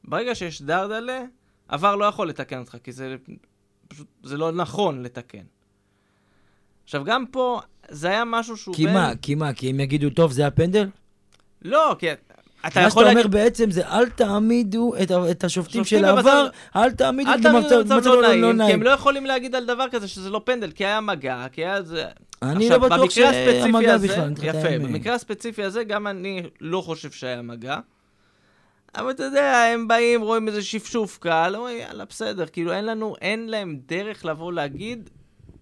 ברגע 0.03 0.35
שיש 0.35 0.61
דרדלה, 0.61 1.23
עבר 1.67 1.95
לא 1.95 2.05
יכול 2.05 2.29
לתקן 2.29 2.59
אותך, 2.59 2.77
כי 2.83 2.91
זה 2.91 3.15
פשוט, 3.87 4.07
זה 4.23 4.37
לא 4.37 4.51
נכון 4.51 5.01
לתקן. 5.01 5.43
עכשיו, 6.83 7.03
גם 7.03 7.25
פה, 7.27 7.61
זה 7.89 8.07
היה 8.07 8.23
משהו 8.25 8.57
שהוא 8.57 8.75
כי 8.75 8.85
מה, 8.85 9.11
כי 9.21 9.35
מה, 9.35 9.53
כי 9.53 9.69
הם 9.69 9.79
יגידו, 9.79 10.09
טוב, 10.09 10.31
זה 10.31 10.47
הפנדל? 10.47 10.87
לא, 11.61 11.95
כי 11.99 12.07
אתה 12.67 12.81
מה 12.81 12.87
יכול 12.87 13.03
שאתה 13.03 13.13
להגיד... 13.13 13.25
אומר 13.25 13.43
בעצם 13.43 13.71
זה 13.71 13.87
אל 13.87 14.09
תעמידו 14.09 14.93
את 15.03 15.11
את 15.31 15.43
השופטים 15.43 15.83
שופטים 15.83 15.99
של 15.99 16.11
במצב- 16.11 16.27
העבר, 16.27 16.47
אל 16.75 16.91
תעמידו 16.91 17.33
את 17.33 17.39
במצב 17.41 17.75
במצב 17.75 17.93
במצב 17.93 18.09
לא 18.09 18.21
נעים, 18.21 18.65
כי. 18.67 18.73
הם 18.73 18.83
לא 18.83 18.89
יכולים 18.89 19.25
להגיד 19.25 19.55
על 19.55 19.65
דבר 19.65 19.85
כזה 19.91 20.07
שזה 20.07 20.29
לא 20.29 20.41
פנדל, 20.45 20.71
כי 20.71 20.85
היה 20.85 21.01
מגע, 21.01 21.45
כי 21.51 21.65
היה 21.65 21.81
זה... 21.81 22.05
אני 22.41 22.65
עכשיו, 22.65 22.81
לא 22.81 22.85
בטוח 22.87 23.03
הספציפי 23.05 23.61
שהמגע 23.61 23.93
הזה- 23.93 24.07
בכלל, 24.07 24.31
יפה. 24.43 24.77
במקרה 24.79 25.13
הספציפי 25.15 25.63
הזה 25.63 25.83
גם 25.83 26.07
אני 26.07 26.41
לא 26.61 26.81
חושב 26.81 27.11
שהיה 27.11 27.41
מגע. 27.41 27.77
אבל 28.95 29.09
אתה 29.11 29.23
יודע, 29.23 29.63
הם 29.73 29.87
באים, 29.87 30.21
רואים 30.21 30.47
איזה 30.47 30.61
שפשוף 30.63 31.17
קל, 31.17 31.53
אומרים, 31.55 31.77
יאללה, 31.77 32.05
בסדר, 32.05 32.45
כאילו 32.47 32.73
אין 32.73 32.85
לנו, 32.85 33.15
אין 33.21 33.49
להם 33.49 33.79
דרך 33.87 34.25
לבוא 34.25 34.53
להגיד, 34.53 35.09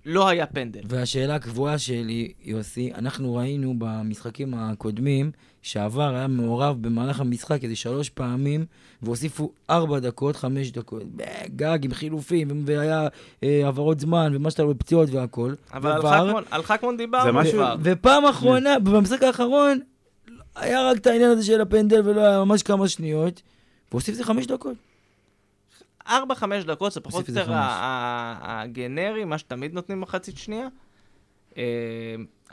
לא 0.06 0.28
היה 0.28 0.46
פנדל. 0.46 0.80
והשאלה 0.86 1.36
הקבועה 1.36 1.78
שלי, 1.78 2.32
יוסי, 2.44 2.92
אנחנו 2.96 3.36
ראינו 3.36 3.74
במשחקים 3.78 4.54
הקודמים 4.54 5.32
שעבר 5.62 6.16
היה 6.16 6.28
מעורב 6.28 6.78
במהלך 6.82 7.20
המשחק 7.20 7.64
איזה 7.64 7.76
שלוש 7.76 8.10
פעמים, 8.10 8.66
והוסיפו 9.02 9.52
ארבע 9.70 10.00
דקות, 10.00 10.36
חמש 10.36 10.72
דקות, 10.72 11.04
גג 11.56 11.80
עם 11.86 11.94
חילופים, 11.94 12.64
והיה 12.66 13.08
אה, 13.44 13.62
העברות 13.66 14.00
זמן, 14.00 14.32
ומה 14.36 14.52
שאתה 14.52 14.64
רואה, 14.64 14.76
פציעות 14.76 15.10
והכל. 15.10 15.54
אבל 15.74 16.00
ובר, 16.00 16.40
על 16.52 16.64
חכמון 16.64 16.98
דיברנו 16.98 17.26
זה 17.26 17.32
משהו- 17.32 17.54
כבר. 17.54 17.76
ופעם 17.84 18.26
אחרונה, 18.26 18.80
במשחק 18.80 19.24
האחרון, 19.24 19.80
היה 20.56 20.90
רק 20.90 20.98
את 20.98 21.08
העניין 21.08 21.32
הזה 21.32 21.44
של 21.46 21.62
הפנדל, 21.62 22.02
ולא 22.06 22.22
היה 22.22 22.44
ממש 22.44 22.64
כמה 22.64 22.88
שניות, 22.88 23.42
והוסיף 23.92 24.16
זה 24.16 24.24
חמש 24.24 24.48
דקות. 24.48 24.76
ארבע, 26.12 26.36
חמש 26.36 26.64
דקות, 26.64 26.92
זה 26.92 27.00
פחות 27.00 27.30
או 27.30 27.34
את 27.34 27.38
יותר 27.38 27.52
הגנרי, 28.42 29.26
מה 29.26 29.38
שתמיד 29.38 29.74
נותנים 29.74 30.02
מחצית 30.02 30.38
שנייה. 30.38 30.68
אה, 31.58 31.64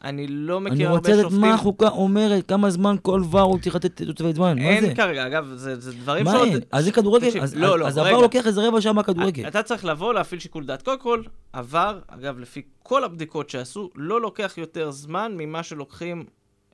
אני 0.05 0.27
לא 0.29 0.59
אני 0.59 0.71
מכיר 0.71 0.91
רוצה 0.91 1.09
הרבה 1.11 1.21
לדעת 1.21 1.23
שופטים. 1.33 1.41
מה 1.41 1.55
החוקה 1.55 1.89
אומרת, 1.89 2.49
כמה 2.49 2.71
זמן 2.71 2.97
כל 3.03 3.23
ור 3.31 3.41
הוא 3.41 3.59
צריך 3.59 3.75
לתת 3.77 4.03
תוצאות 4.03 4.35
זמן, 4.35 4.59
מה 4.59 4.81
זה? 4.81 4.87
אין 4.87 4.95
כרגע, 4.95 5.27
אגב, 5.27 5.53
זה 5.55 5.81
זה 5.81 5.93
דברים 5.93 6.25
מה 6.25 6.31
שעוד... 6.31 6.49
אין? 6.49 6.61
אז 6.73 6.85
זה 6.85 6.93
כדורגל? 6.93 7.41
אז- 7.41 7.55
לא, 7.55 7.75
אז- 7.75 7.81
לא, 7.81 7.87
אז 7.87 7.99
רגע. 7.99 8.09
עבר 8.11 8.21
לוקח 8.21 8.47
איזה 8.47 8.69
רבע 8.69 8.81
שעה 8.81 8.93
מהכדורגל. 8.93 9.49
אתה 9.49 9.63
צריך 9.63 9.85
לבוא, 9.85 10.15
להפעיל 10.15 10.41
שיקול 10.41 10.65
דעת. 10.67 10.83
קודם 10.83 11.01
כל, 11.01 11.23
עבר, 11.53 12.01
אגב, 12.09 12.39
לפי 12.39 12.63
כל 12.83 13.05
הבדיקות 13.05 13.51
שעשו, 13.51 13.91
לא 13.95 14.21
לוקח 14.21 14.55
יותר 14.59 14.91
זמן 14.91 15.33
ממה 15.37 15.63
שלוקחים 15.63 16.25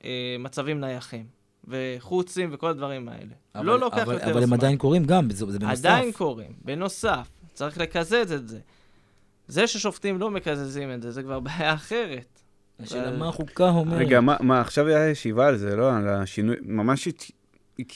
אה, 0.05 0.09
מצבים 0.39 0.79
נייחים. 0.79 1.34
וחוצים 1.67 2.49
וכל 2.53 2.69
הדברים 2.69 3.09
האלה. 3.09 3.33
אבל- 3.55 3.65
לא 3.65 3.79
לוקח 3.79 3.97
אבל- 3.97 4.13
יותר 4.13 4.23
זמן. 4.25 4.31
אבל 4.33 4.43
הם 4.43 4.53
עדיין 4.53 4.77
קורים 4.77 5.03
גם, 5.05 5.29
זה 5.29 5.45
זה 5.51 5.59
בנוסף. 5.59 5.79
עדיין 5.85 6.11
קורים, 6.11 6.51
בנוסף. 6.65 7.27
צריך 7.53 7.77
לקזז 7.77 8.13
את 8.31 8.47
זה. 8.47 8.59
זה 9.47 9.67
ששופטים 9.67 10.19
לא 10.19 10.31
מקזזים 10.31 10.91
את 10.93 11.01
זה, 11.01 11.11
זה 11.11 11.23
כבר 11.23 11.39
בעיה 11.45 11.73
אחרת. 11.73 12.39
השאלה 12.79 13.17
מה 13.17 13.29
החוקה 13.29 13.69
אומרת. 13.69 13.99
רגע, 13.99 14.21
מה, 14.21 14.35
מה, 14.39 14.61
עכשיו 14.61 14.87
היה 14.87 15.09
ישיבה 15.09 15.47
על 15.47 15.57
זה, 15.57 15.75
לא? 15.75 15.93
על 15.95 16.09
השינוי, 16.09 16.55
ממש 16.61 17.07
הת- 17.07 17.31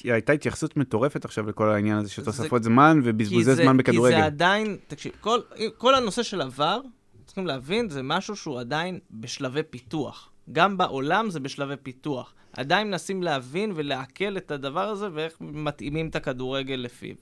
הייתה 0.04 0.34
התייחסות 0.34 0.78
מטורפת 0.78 1.26
עכשיו 1.26 1.50
לכל 1.50 1.70
העניין 1.70 1.98
הזה 1.98 2.10
של 2.10 2.22
זה- 2.22 2.26
תוספות 2.26 2.64
זמן 2.64 3.00
ובזבוזי 3.04 3.44
זמן 3.56 3.66
כי 3.66 3.66
זה 3.66 3.74
בכדורגל. 3.74 4.16
עדיין, 4.22 4.78
תקשיב, 4.88 5.12
כל, 5.22 5.40
כל 5.78 5.96
הנושא 5.96 6.24
של 6.24 6.42
עבר, 6.42 6.80
צריכים 7.26 7.48
להבין, 7.48 7.90
זה 7.90 8.02
משהו 8.04 8.36
שהוא 8.36 8.60
עדיין 8.60 9.00
בשלבי 9.12 9.64
פיתוח. 9.64 10.29
גם 10.52 10.78
בעולם 10.78 11.30
זה 11.30 11.40
בשלבי 11.40 11.76
פיתוח. 11.84 12.34
עדיין 12.54 12.88
מנסים 12.88 13.24
להבין 13.24 13.72
ולעכל 13.76 14.38
את 14.38 14.52
הדבר 14.52 14.90
הזה 14.90 15.08
ואיך 15.14 15.34
מתאימים 15.40 16.10
את 16.10 16.16
הכדורגל 16.16 16.76
לפיו. 16.76 17.16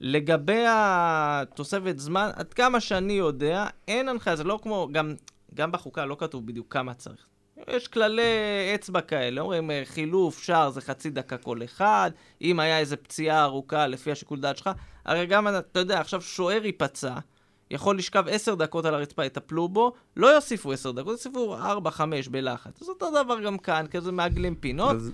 לגבי 0.00 0.64
התוספת 0.68 1.98
זמן, 1.98 2.30
עד 2.34 2.54
כמה 2.54 2.80
שאני 2.80 3.12
יודע, 3.12 3.66
אין 3.88 4.08
הנחיה, 4.08 4.36
זה 4.36 4.44
לא 4.44 4.58
כמו, 4.62 4.88
גם, 4.92 5.14
גם 5.54 5.72
בחוקה 5.72 6.04
לא 6.04 6.16
כתוב 6.18 6.46
בדיוק 6.46 6.72
כמה 6.72 6.94
צריך. 6.94 7.26
יש 7.68 7.88
כללי 7.88 8.22
אצבע 8.74 9.00
כאלה, 9.00 9.40
אומרים 9.40 9.70
אה, 9.70 9.82
חילוף, 9.84 10.42
שער 10.42 10.70
זה 10.70 10.80
חצי 10.80 11.10
דקה 11.10 11.36
כל 11.36 11.64
אחד, 11.64 12.10
אם 12.42 12.60
היה 12.60 12.78
איזה 12.78 12.96
פציעה 12.96 13.44
ארוכה 13.44 13.86
לפי 13.86 14.12
השיקול 14.12 14.40
דעת 14.40 14.56
שלך, 14.56 14.70
הרי 15.04 15.26
גם, 15.26 15.48
אתה 15.48 15.80
יודע, 15.80 16.00
עכשיו 16.00 16.22
שוער 16.22 16.66
ייפצע, 16.66 17.14
יכול 17.72 17.98
לשכב 17.98 18.24
עשר 18.28 18.54
דקות 18.54 18.84
על 18.84 18.94
הרצפה, 18.94 19.24
יטפלו 19.24 19.68
בו, 19.68 19.92
לא 20.16 20.26
יוסיפו 20.26 20.72
עשר 20.72 20.90
דקות, 20.90 21.12
יוסיפו 21.12 21.54
ארבע, 21.56 21.90
חמש 21.90 22.28
בלחץ. 22.28 22.82
אז 22.82 22.88
אותו 22.88 23.06
דבר 23.24 23.40
גם 23.40 23.58
כאן, 23.58 23.86
כזה 23.90 24.12
מעגלים 24.12 24.54
פינות. 24.54 24.96
אז 24.96 25.12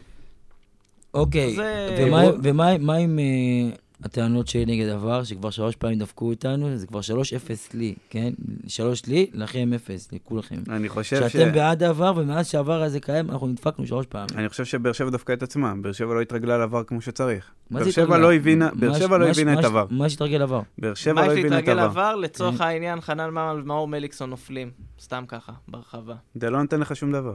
אוקיי, 1.15 1.57
זה- 1.57 1.97
ומה- 1.99 2.23
ומה 2.43 2.69
ומה 2.81 2.95
עם 2.97 3.19
אה, 3.19 3.77
הטענות 4.05 4.49
שלי 4.49 4.67
נגד 4.67 4.89
עבר, 4.89 5.25
שכבר 5.25 5.51
שלוש 5.51 5.77
פעמים 5.77 5.99
דפקו 5.99 6.31
אותנו, 6.31 6.77
זה 6.77 6.87
כבר 6.87 7.01
שלוש 7.01 7.33
אפס 7.33 7.75
לי, 7.75 7.95
כן? 8.11 8.33
שלוש 8.67 9.07
לי, 9.07 9.31
לכם 9.33 9.73
אפס, 9.73 10.13
לכולכם. 10.13 10.57
אני 10.69 10.89
חושב 10.89 11.29
ש... 11.29 11.33
שאתם 11.33 11.53
בעד 11.53 11.83
העבר, 11.83 12.13
ומאז 12.17 12.49
שהעבר 12.49 12.83
הזה 12.83 13.01
קיים, 13.01 13.31
אנחנו 13.31 13.47
נדפקנו 13.47 13.87
שלוש 13.87 14.07
פעמים. 14.07 14.29
אני 14.35 14.49
חושב 14.49 14.65
שבאר 14.65 14.93
שבע 14.93 15.11
דפקה 15.11 15.33
את 15.33 15.43
עצמה, 15.43 15.75
באר 15.81 15.93
שבע 15.93 16.15
לא 16.15 16.21
התרגלה 16.21 16.59
לעבר 16.59 16.85
כמו 16.85 17.01
שצריך. 17.01 17.51
מה 17.71 17.79
באר 17.79 17.85
זה 17.87 17.93
שבע? 17.93 18.19
לא 18.19 18.35
הבינה, 18.35 18.69
באר 18.75 18.91
מה 18.91 18.99
שבע 18.99 19.19
לא 19.19 19.25
מה 19.25 19.31
הבינה 19.31 19.55
מה 19.55 19.61
את 19.61 19.65
עבר. 19.65 19.87
מה 19.91 20.09
שהתרגל 20.11 20.43
עבר. 20.43 20.61
באר 20.79 20.95
שבע 20.95 21.13
מה 21.13 21.27
לא 21.27 21.33
הבינה 21.33 21.59
את 21.59 21.69
עבר. 21.69 21.81
עבר? 21.83 22.17
לצורך 22.17 22.59
כן. 22.59 22.65
העניין, 22.65 23.01
חנן 23.01 23.31
ממן 23.31 23.61
ומאור 23.63 23.89
מליקסון 23.89 24.31
נופלים. 24.31 24.71
סתם 25.01 25.25
ככה, 25.29 25.53
ברחבה. 25.69 26.15
זה 26.35 26.51
לא 26.51 26.63
נותן 26.63 26.81
לך 26.81 26.97
שום 26.97 27.13
דבר. 27.13 27.35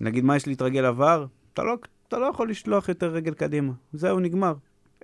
נגיד, 0.00 0.24
מה 0.24 0.36
יש 0.36 0.46
להתרגל 0.46 0.84
עבר? 0.84 1.26
אתה 1.52 1.62
לא, 1.62 1.76
אתה 2.08 2.18
לא 2.18 2.26
יכול 2.26 2.50
לשלוח 2.50 2.88
יותר 2.88 3.06
רגל 3.06 3.34
קדימה. 3.34 3.72
זהו, 3.92 4.20
נגמר. 4.20 4.54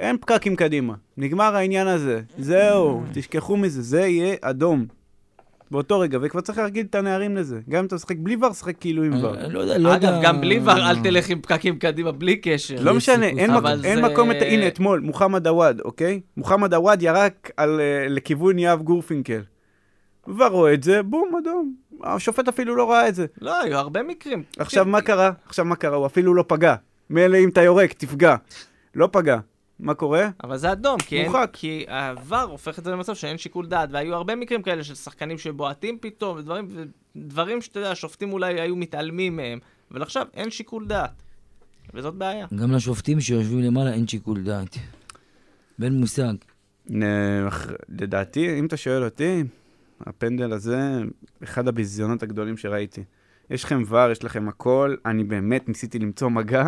אין 0.00 0.16
פקקים 0.20 0.56
קדימה. 0.56 0.94
נגמר 1.16 1.56
העניין 1.56 1.86
הזה. 1.86 2.20
זהו, 2.38 3.02
תשכחו 3.12 3.56
מזה, 3.56 3.82
זה 3.82 4.00
יהיה 4.00 4.36
אדום. 4.40 4.86
באותו 5.70 6.00
רגע, 6.00 6.18
וכבר 6.22 6.40
צריך 6.40 6.58
להרגיל 6.58 6.86
את 6.90 6.94
הנערים 6.94 7.36
לזה. 7.36 7.60
גם 7.68 7.78
אם 7.78 7.86
אתה 7.86 7.94
משחק 7.94 8.16
בלי 8.18 8.36
ור, 8.40 8.52
שחק 8.52 8.74
כאילו 8.80 9.02
עם 9.02 9.24
ור. 9.24 9.32
לא 9.48 9.58
יודע, 9.58 9.78
לא 9.78 9.88
יודע... 9.88 10.08
אגב, 10.08 10.22
גם 10.22 10.40
בלי 10.40 10.58
ור, 10.58 10.72
אל 10.72 11.02
תלך 11.02 11.28
עם 11.28 11.40
פקקים 11.40 11.78
קדימה, 11.78 12.12
בלי 12.12 12.36
קשר. 12.36 12.76
לא 12.80 12.94
משנה. 12.94 13.26
אין, 13.26 14.00
מקום. 14.04 14.30
הנה 14.30 14.66
אתמול, 14.68 15.00
מוחמד 15.00 15.46
עוואד, 15.46 15.80
אוקיי? 15.80 16.20
מוחמד 16.36 16.74
עוואד 16.74 17.02
ירק 17.02 17.50
על, 17.56 17.80
אה, 17.80 18.06
לכיוון 18.08 18.58
יהב 18.58 18.82
גורפינקל. 18.82 19.40
ורואה 20.38 20.74
את 20.74 20.82
זה, 20.82 21.02
בום, 21.02 21.32
אדום. 21.42 21.74
השופט 22.04 22.48
אפילו 22.48 22.76
לא 22.76 22.90
ראה 22.90 23.08
את 23.08 23.14
זה. 23.14 23.26
לא, 23.40 23.60
היו 23.60 23.78
הרבה 23.78 24.02
מקרים. 24.02 24.42
עכשיו 24.58 24.84
מה 24.84 25.00
קרה? 25.00 25.30
עכשיו 25.46 25.64
מה 25.64 25.76
קרה? 25.76 25.96
הוא 25.96 26.06
אפילו 26.06 26.34
לא 26.34 26.44
פגע. 26.48 26.74
מילא 27.10 27.38
אם 27.38 27.48
אתה 27.48 27.62
יורק, 27.62 27.92
תפגע. 27.92 28.36
לא 28.94 29.08
פגע. 29.12 29.38
מה 29.80 29.94
קורה? 29.94 30.28
אבל 30.44 30.56
זה 30.56 30.72
אדום, 30.72 30.98
כי, 30.98 31.20
אין. 31.20 31.32
כי 31.52 31.84
העבר 31.88 32.42
הופך 32.42 32.78
את 32.78 32.84
זה 32.84 32.90
למצב 32.90 33.14
שאין 33.14 33.38
שיקול 33.38 33.66
דעת, 33.66 33.88
והיו 33.92 34.14
הרבה 34.14 34.36
מקרים 34.36 34.62
כאלה 34.62 34.84
של 34.84 34.94
שחקנים 34.94 35.38
שבועטים 35.38 35.98
פתאום, 36.00 36.38
ודברים, 36.38 36.68
ודברים 37.16 37.62
שאתה 37.62 37.78
יודע, 37.78 37.90
השופטים 37.90 38.32
אולי 38.32 38.60
היו 38.60 38.76
מתעלמים 38.76 39.36
מהם, 39.36 39.58
אבל 39.90 40.02
עכשיו 40.02 40.26
אין 40.34 40.50
שיקול 40.50 40.86
דעת, 40.86 41.22
וזאת 41.94 42.14
בעיה. 42.14 42.46
גם 42.54 42.72
לשופטים 42.72 43.20
שיושבים 43.20 43.58
למעלה 43.58 43.92
אין 43.92 44.06
שיקול 44.06 44.42
דעת. 44.42 44.76
ואין 45.78 45.92
מושג. 45.92 46.34
אה, 46.90 47.48
לדעתי, 47.88 48.58
אם 48.58 48.66
אתה 48.66 48.76
שואל 48.76 49.04
אותי, 49.04 49.44
הפנדל 50.00 50.52
הזה, 50.52 50.78
אחד 51.42 51.68
הביזיונות 51.68 52.22
הגדולים 52.22 52.56
שראיתי. 52.56 53.04
יש 53.50 53.64
לכם 53.64 53.82
ור, 53.88 54.10
יש 54.10 54.24
לכם 54.24 54.48
הכל, 54.48 54.96
אני 55.06 55.24
באמת 55.24 55.68
ניסיתי 55.68 55.98
למצוא 55.98 56.28
מגע. 56.28 56.64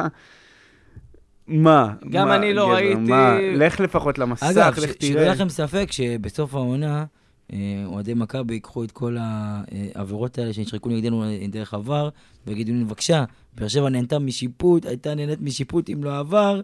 מה? 1.47 1.93
גם 2.11 2.29
מה, 2.29 2.37
אני 2.37 2.55
לא 2.55 2.65
גבר, 2.67 2.75
ראיתי- 2.75 2.95
מה? 3.01 3.35
לך 3.41 3.81
לפחות 3.81 4.19
למסך, 4.19 4.43
אגב, 4.47 4.73
לך 4.73 4.77
שלא 4.81 4.93
תראה. 4.93 5.23
יהיה 5.23 5.33
לכם 5.33 5.49
ספק 5.49 5.93
שבסוף 5.93 6.55
העונה, 6.55 7.05
אה, 7.53 7.59
אוהדי 7.87 8.15
מכבי 8.15 8.55
ייקחו 8.55 8.85
את 8.85 8.91
כל 8.91 9.17
העבירות 9.21 10.39
האלה 10.39 10.53
שנשרקו 10.53 10.89
נגדנו 10.89 11.25
אה, 11.25 11.47
דרך 11.49 11.75
עבר, 11.75 12.09
ויגידו 12.47 12.73
לי, 12.73 12.85
בבקשה, 12.85 13.25
באר 13.55 13.69
שבע 13.69 13.89
נהנתה 13.89 14.19
משיפוט, 14.19 14.87
הייתה 14.87 15.15
נהנית 15.15 15.41
משיפוט 15.41 15.91
אם 15.91 16.05
לא 16.05 16.19
עבר, 16.19 16.61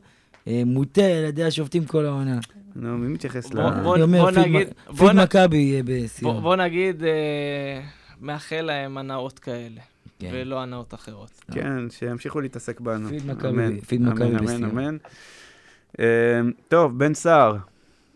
אה, 0.48 0.62
מוטה 0.66 1.04
על 1.04 1.24
ידי 1.24 1.44
השופטים 1.44 1.84
כל 1.84 2.06
העונה. 2.06 2.38
נו, 2.76 2.98
מי 2.98 3.08
מתייחס 3.08 3.52
ל... 3.54 3.62
בוא- 3.62 3.70
בוא- 3.82 3.94
אני 3.94 4.02
אומר, 4.02 4.30
פיד 4.96 5.12
מכבי 5.12 5.56
יהיה 5.56 5.82
בוא, 5.82 5.92
בסיום. 6.04 6.40
בוא 6.42 6.56
נגיד, 6.56 7.02
אה, 7.04 7.80
מאחל 8.20 8.60
להם 8.60 8.98
הנאות 8.98 9.38
כאלה, 9.38 9.80
כן. 10.18 10.30
ולא 10.32 10.62
הנאות 10.62 10.94
אחרות. 10.94 11.30
כן, 11.52 11.90
שימשיכו 11.90 12.40
להתעסק 12.40 12.80
בנו. 12.80 13.08
פיד 13.08 13.26
מכבי- 13.26 13.80
פיד 13.80 14.02
מכבי 14.02 14.24
אמן, 14.24 14.64
אמן. 14.64 14.98
אמן. 15.98 16.50
טוב, 16.68 16.98
בן 16.98 17.14
סער, 17.14 17.56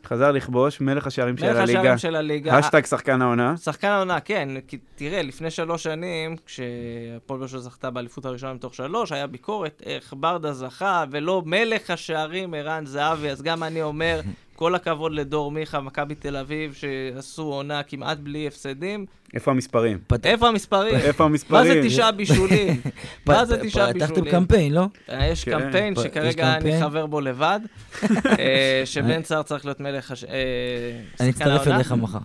חזר 0.06 0.32
לכבוש, 0.32 0.80
מלך 0.80 1.06
השערים 1.06 1.36
של 1.36 1.46
מלך 1.46 1.56
הליגה. 1.56 1.80
השערים 1.80 1.98
של 1.98 2.16
הליגה. 2.16 2.58
השטג 2.58 2.84
שחקן 2.86 3.22
העונה. 3.22 3.56
שחקן 3.56 3.88
העונה, 3.88 4.20
כן, 4.20 4.48
כי 4.68 4.78
תראה, 4.94 5.22
לפני 5.22 5.50
שלוש 5.50 5.82
שנים, 5.82 6.36
כשהפועל 6.46 7.38
באר 7.40 7.46
שבע 7.48 7.58
זכתה 7.60 7.90
באליפות 7.90 8.24
הראשונה 8.24 8.54
מתוך 8.54 8.74
שלוש, 8.74 9.12
היה 9.12 9.26
ביקורת 9.26 9.82
איך 9.86 10.14
ברדה 10.16 10.52
זכה, 10.52 11.04
ולא 11.10 11.42
מלך 11.46 11.90
השערים 11.90 12.54
ערן 12.54 12.86
זהבי, 12.86 13.30
אז 13.30 13.42
גם 13.42 13.62
אני 13.62 13.82
אומר, 13.82 14.20
כל 14.56 14.74
הכבוד 14.74 15.12
לדור 15.12 15.50
מיכה, 15.50 15.80
מכבי 15.80 16.14
תל 16.14 16.36
אביב, 16.36 16.74
שעשו 16.74 17.42
עונה 17.42 17.82
כמעט 17.82 18.18
בלי 18.18 18.46
הפסדים. 18.46 19.06
איפה 19.34 19.50
המספרים? 19.50 19.98
פת- 20.06 20.26
איפה 20.26 20.48
המספרים? 20.48 20.94
איפה 21.08 21.24
מה 21.24 21.30
המספרים? 21.30 21.82
זה 21.82 21.88
תשעה 21.88 22.12
בישולים? 22.12 22.80
מה 23.26 23.44
זה 23.44 23.58
פ- 23.58 23.62
תשעה 23.66 23.86
פתחתם 23.94 24.08
בישולים? 24.14 24.30
קמפיין, 24.32 24.72
לא? 24.74 24.86
אה, 25.10 25.26
יש 25.26 25.44
כן. 25.44 25.58
קמפיין 25.60 25.94
פ- 25.94 25.98
יש 25.98 26.04
שכרגע 26.04 26.56
אני. 26.56 26.80
חבר 26.80 27.06
בו 27.06 27.20
לבד, 27.20 27.60
אה, 28.38 28.82
שבן 28.84 29.22
סער 29.24 29.42
צריך 29.42 29.64
להיות 29.64 29.80
מלך 29.80 30.10
הש... 30.10 30.24
אה, 30.24 31.00
אני 31.20 31.30
אצטרף. 31.30 31.66
אליך 31.68 31.92
מחר. 31.92 32.18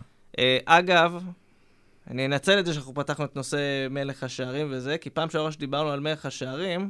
אגב, 0.66 1.24
אני 2.12 2.26
אנצל 2.26 2.60
את 2.60 2.66
זה 2.66 2.74
שאנחנו 2.74 2.94
פתחנו 2.94 3.26
את 3.26 3.36
נושא 3.36 3.58
מלך 3.90 4.24
השערים 4.24 4.68
וזה, 4.72 4.98
כי 4.98 5.10
פעם 5.10 5.30
שעברה 5.30 5.52
שדיברנו 5.52 5.90
על 5.90 6.00
מלך 6.00 6.26
השערים, 6.26 6.90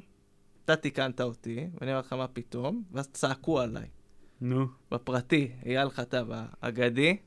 אתה 0.65 0.76
תיקנת 0.76 1.21
אותי, 1.21 1.67
ואני 1.82 1.91
אומר 1.91 2.00
לך 2.00 2.13
מה 2.13 2.28
פתאום, 2.28 2.84
ואז 2.93 3.08
צעקו 3.13 3.60
עליי. 3.60 3.84
נו. 4.41 4.65
בפרטי, 4.91 5.52
אייל 5.65 5.89
חטב 5.89 6.26
האגדי, 6.62 7.17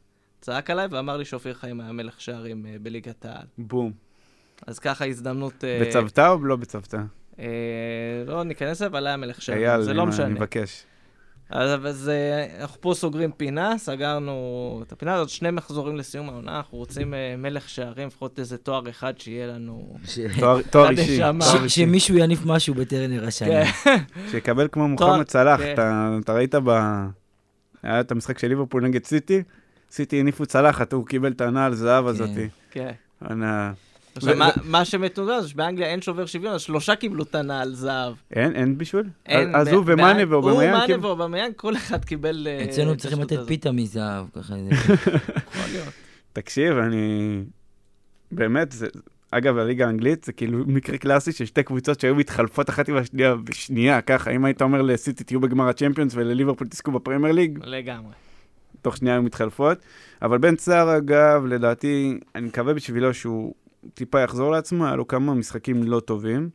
צעק 0.41 0.71
עליי 0.71 0.87
ואמר 0.91 1.17
לי 1.17 1.25
שאופיר 1.25 1.55
חיים 1.55 1.81
היה 1.81 1.93
מלך 1.93 2.21
שערים 2.21 2.67
אה, 2.67 2.77
בליגת 2.83 3.25
העל. 3.25 3.47
בום. 3.59 3.93
אז 4.67 4.79
ככה 4.79 5.07
הזדמנות... 5.07 5.65
אה, 5.65 5.79
בצוותא 5.83 6.29
או 6.29 6.45
לא 6.45 6.57
בצוותא? 6.57 7.03
אה, 7.39 7.45
לא 8.27 8.45
ניכנס 8.45 8.71
לזה, 8.71 8.87
אבל 8.87 9.07
היה 9.07 9.17
מלך 9.17 9.43
שערים, 9.43 9.63
אייל, 9.69 9.83
זה 9.83 9.95
לא 9.95 10.03
אני 10.03 10.11
משנה. 10.11 10.29
מבקש. 10.29 10.85
אז, 11.51 11.87
אז 11.87 12.11
אנחנו 12.61 12.81
פה 12.81 12.93
סוגרים 12.95 13.33
פינה, 13.33 13.79
סגרנו 13.79 14.35
את 14.87 14.93
הפינה 14.93 15.15
הזאת, 15.15 15.29
שני 15.29 15.51
מחזורים 15.51 15.97
לסיום 15.97 16.29
העונה, 16.29 16.57
אנחנו 16.57 16.79
רוצים 16.79 17.15
אה, 17.15 17.35
מלך 17.39 17.69
שערים, 17.69 18.07
לפחות 18.09 18.39
איזה 18.39 18.57
תואר 18.59 18.91
אחד 18.91 19.13
שיהיה 19.19 19.47
לנו. 19.47 19.97
ש- 20.05 20.19
תואר- 20.41 20.61
אישי. 20.91 21.23
שמישהו 21.69 22.17
יניף 22.19 22.41
משהו 22.47 22.75
בטרנר 22.75 23.27
השנה. 23.27 23.65
כן, 23.73 23.97
שיקבל 24.31 24.69
כמו 24.73 24.89
מוחמד 24.89 25.29
סלאח. 25.29 25.61
כן. 25.61 25.73
אתה 25.73 25.83
אתה 26.25 26.33
ראית 26.35 26.55
ב... 26.55 26.69
היה 27.83 28.01
את 28.01 28.13
המשחק 28.13 28.39
של 28.39 28.49
ליברפול 28.49 28.83
נגד 28.83 29.05
סיטי? 29.05 29.43
סיטי 29.91 30.21
הניפו 30.21 30.47
צלחת, 30.47 30.93
הוא 30.93 31.07
קיבל 31.07 31.33
את 31.33 31.41
הנעל 31.41 31.75
זהב 31.75 32.07
הזאתי. 32.07 32.49
כן. 32.71 32.91
עכשיו, 34.17 34.37
מה- 34.37 34.51
מה 34.65 34.85
שמתודה 34.85 35.41
זה 35.41 35.49
שבאנגליה 35.49 35.89
אין 35.89 36.03
שובר 36.03 36.27
שוויון, 36.27 36.55
אז 36.55 36.61
שלושה 36.61 36.97
קיבלו 36.97 37.23
את 37.23 37.35
הנעל 37.35 37.75
זהב. 37.75 38.15
אין, 38.33 38.57
אין 38.57 38.79
בישול? 38.79 39.05
אין, 39.27 39.55
אז 39.55 39.69
הוא 39.69 39.85
ומאנה 39.87 40.23
ואובמיאנג? 40.29 40.75
הוא, 40.75 40.87
כאילו? 40.87 41.01
מאנה 41.01 41.07
ואובמיאנג, 41.07 41.53
כל 41.57 41.77
אחד 41.77 42.05
קיבל... 42.05 42.47
אה, 42.51 42.65
אצלנו 42.65 42.93
את 42.93 42.99
צריכים 42.99 43.21
לתת. 43.21 43.39
פיתה 43.47 43.73
מזהב, 43.73 44.27
ככה 44.35 44.55
זה. 44.55 44.71
יכול 44.71 45.71
להיות. 45.73 45.89
תקשיב, 46.33 46.77
אני... 46.77 47.37
באמת, 48.33 48.73
זה... 48.73 48.87
אגב, 49.31 49.59
הליגה 49.59 49.87
האנגלית 49.87 50.25
זה 50.25 50.33
כאילו 50.33 50.59
מקרה 50.67 50.99
קלאסי 50.99 51.33
של 51.33 51.45
שתי 51.45 51.63
קבוצות 51.63 52.01
שהיו 52.01 52.15
מתחלפות 52.15 52.71
אחת 52.71 52.89
עם 52.89 52.97
השנייה 52.97 53.35
בשנייה, 53.35 54.01
ככה, 54.01 54.31
אם 54.31 54.45
היית 54.45 54.63
אומר 54.63 54.83
לסיטי 54.83 55.25
תהיו 55.25 55.41
בגמר 55.41 55.69
הצ'מפיונס 55.69 56.13
ולליברפול 56.15 56.67
תזכו 56.69 56.91
בפרמייר 56.93 57.35
ליג, 57.35 57.59
לגמרי. 57.65 58.13
תוך 58.83 58.97
שנייה 58.97 59.15
היו 59.15 59.23
מתחלפות. 59.23 59.79
אבל 60.23 60.39
בן 60.39 60.57
סער, 60.57 60.97
אגב, 60.97 61.47
לדעתי, 61.47 62.19
אני 62.35 62.47
מקווה 62.47 62.75
בשבילו 62.75 63.15
שהוא 63.15 63.55
טיפה 63.95 64.21
יחזור 64.21 64.51
לעצמו, 64.51 64.87
היה 64.87 64.97
לו 64.97 65.09
כמה 65.09 65.35
משחקים 65.35 65.83
לא 65.83 66.01
טובים. 66.01 66.51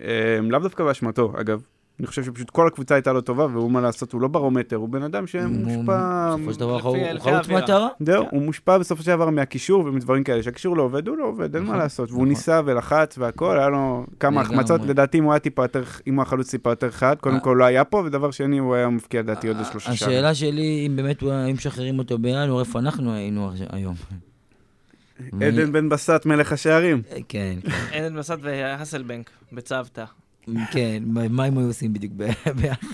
אה, 0.00 0.38
לאו 0.42 0.58
דווקא 0.58 0.84
באשמתו, 0.84 1.32
אגב. 1.40 1.62
אני 2.00 2.06
חושב 2.06 2.24
שפשוט 2.24 2.50
כל 2.50 2.66
הקבוצה 2.66 2.94
הייתה 2.94 3.12
לו 3.12 3.20
טובה, 3.20 3.46
והוא 3.46 3.70
מה 3.70 3.80
לעשות, 3.80 4.12
הוא 4.12 4.20
לא 4.20 4.28
ברומטר, 4.28 4.76
הוא 4.76 4.88
בן 4.88 5.02
אדם 5.02 5.26
שמושפע... 5.26 6.34
בסופו 6.36 6.52
של 6.52 6.60
דבר 6.60 6.80
הוא 6.80 6.96
האווירה. 6.96 7.40
מטרה. 7.62 7.88
זהו, 8.00 8.24
כן. 8.24 8.36
הוא 8.36 8.42
מושפע 8.42 8.78
בסופו 8.78 9.02
של 9.02 9.10
דבר 9.10 9.30
מהקישור 9.30 9.84
ומדברים 9.86 10.24
כאלה, 10.24 10.42
שהקישור 10.42 10.76
לא 10.76 10.82
עובד, 10.82 11.08
הוא 11.08 11.16
לא 11.16 11.24
עובד, 11.24 11.54
אין 11.54 11.64
מה 11.64 11.68
נכון, 11.68 11.82
לעשות. 11.82 12.08
והוא 12.08 12.18
נכון. 12.18 12.28
ניסה 12.28 12.60
ולחץ 12.64 13.18
והכל, 13.18 13.58
היה 13.58 13.68
לו 13.68 14.06
כמה. 14.20 14.40
החמצות, 14.40 14.80
לדעתי 14.80 15.18
אם 15.18 15.24
הוא 15.24 15.32
היה 15.32 15.40
טיפה 15.40 15.64
יותר, 15.64 15.82
אם 16.06 16.14
הוא 16.14 16.22
החלוץ 16.22 16.50
טיפה 16.50 16.70
יותר 16.70 16.90
חד, 16.90 17.16
קודם 17.20 17.34
אה. 17.34 17.40
כל 17.40 17.56
לא 17.58 17.64
היה 17.64 17.84
פה, 17.84 18.02
ודבר 18.06 18.30
שני, 18.30 18.58
הוא 18.58 18.74
היה 18.74 18.88
מפקיע 18.88 19.22
לדעתי 19.22 19.48
עוד 19.48 19.56
לשלושה 19.56 19.96
שערים. 19.96 20.18
השאלה 20.18 20.34
שלי, 20.34 20.84
אם 20.86 20.96
באמת 20.96 21.22
אם 21.22 21.52
משחררים 21.52 21.98
אותו 21.98 22.18
בינואר, 22.18 22.60
איפה 22.60 22.78
אנחנו 22.78 23.12
היינו 23.12 23.50
היום? 23.70 23.94
עדן 25.40 25.72
בן 25.72 25.88
בסט, 25.88 26.26
מלך 26.26 26.52
השערים. 26.52 27.02
כן, 27.28 27.58
אין 27.92 28.06
את 28.06 28.12
מסד 28.12 28.36
והסלבנק 28.40 29.30
בצוותא. 29.52 30.04
כן, 30.70 31.02
מה 31.06 31.44
הם 31.44 31.58
היו 31.58 31.66
עושים 31.66 31.92
בדיוק 31.92 32.12
ב- 32.16 32.30
ביחד? 32.60 32.86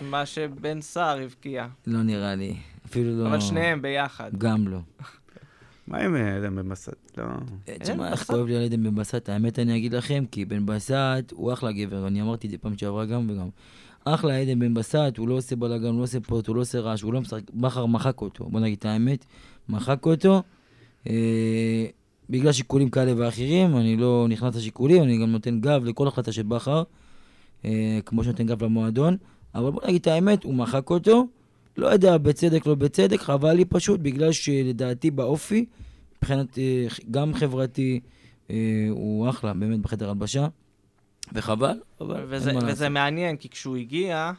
מה 0.00 0.26
שבן 0.26 0.80
סער 0.80 1.20
הבקיע. 1.20 1.66
לא 1.86 2.02
נראה 2.02 2.34
לי. 2.34 2.56
אפילו 2.86 3.18
לא... 3.22 3.28
אבל 3.28 3.40
שניהם 3.40 3.82
ביחד. 3.82 4.30
גם 4.38 4.68
לא. 4.68 4.78
מה 5.88 5.98
עם 5.98 6.16
אה, 6.16 6.36
עדן 6.36 6.56
בן 6.56 6.68
בסט? 6.68 7.18
לא... 7.18 7.24
תשמע, 7.78 8.10
איך 8.10 8.20
בסט? 8.20 8.30
כואב 8.30 8.46
לי 8.46 8.56
על 8.56 8.62
עדן 8.64 8.82
בן 8.82 8.94
בסט, 8.94 9.28
האמת 9.28 9.58
אני 9.58 9.76
אגיד 9.76 9.94
לכם, 9.94 10.24
כי 10.30 10.44
בן 10.44 10.66
בסט 10.66 10.94
הוא 11.32 11.52
אחלה 11.52 11.72
גבר, 11.72 12.06
אני 12.06 12.22
אמרתי 12.22 12.46
את 12.46 12.52
זה 12.52 12.58
פעם 12.58 12.78
שעברה 12.78 13.06
גם 13.06 13.30
וגם. 13.30 13.48
אחלה 14.04 14.36
עדן 14.36 14.58
בן 14.58 14.74
בסט, 14.74 15.16
הוא 15.18 15.28
לא 15.28 15.34
עושה 15.34 15.56
בלאגן, 15.56 15.86
הוא 15.86 15.98
לא 15.98 16.02
עושה 16.02 16.20
פוט, 16.20 16.46
הוא 16.46 16.56
לא 16.56 16.60
עושה 16.60 16.80
רעש, 16.80 17.02
הוא 17.02 17.12
לא 17.12 17.20
משחק, 17.20 17.42
בכר 17.54 17.86
מחק 17.86 18.20
אותו, 18.20 18.44
בוא 18.44 18.60
נגיד 18.60 18.78
את 18.78 18.84
האמת, 18.84 19.24
מחק 19.68 20.06
אותו. 20.06 20.42
אה, 21.06 21.86
בגלל 22.30 22.52
שיקולים 22.52 22.90
כאלה 22.90 23.12
ואחרים, 23.16 23.76
אני 23.76 23.96
לא 23.96 24.26
נכנס 24.28 24.56
לשיקולים, 24.56 25.02
אני 25.02 25.18
גם 25.18 25.32
נותן 25.32 25.60
גב 25.60 25.84
לכל 25.84 26.08
החלטה 26.08 26.32
של 26.32 26.42
בכר, 26.42 26.82
אה, 27.64 27.98
כמו 28.06 28.24
שנותן 28.24 28.46
גב 28.46 28.64
למועדון, 28.64 29.16
אבל 29.54 29.70
בוא 29.70 29.82
נגיד 29.86 30.00
את 30.00 30.06
האמת, 30.06 30.44
הוא 30.44 30.54
מחק 30.54 30.90
אותו, 30.90 31.26
לא 31.76 31.86
יודע, 31.86 32.18
בצדק, 32.18 32.66
לא 32.66 32.74
בצדק, 32.74 33.20
חבל 33.20 33.52
לי 33.52 33.64
פשוט, 33.64 34.00
בגלל 34.00 34.32
שלדעתי 34.32 35.10
באופי, 35.10 35.66
מבחינת 36.16 36.58
אה, 36.58 36.86
גם 37.10 37.34
חברתי, 37.34 38.00
הוא 38.90 39.28
אחלה, 39.28 39.54
באמת, 39.54 39.80
בחדר 39.80 40.08
הלבשה, 40.08 40.48
וחבל, 41.32 41.80
אבל 42.00 42.24
וזה, 42.28 42.50
אין 42.50 42.58
מה 42.58 42.64
וזה 42.64 42.70
לעשות. 42.70 42.88
מעניין, 42.88 43.36
כי 43.36 43.48
כשהוא 43.48 43.76
הגיע, 43.76 44.32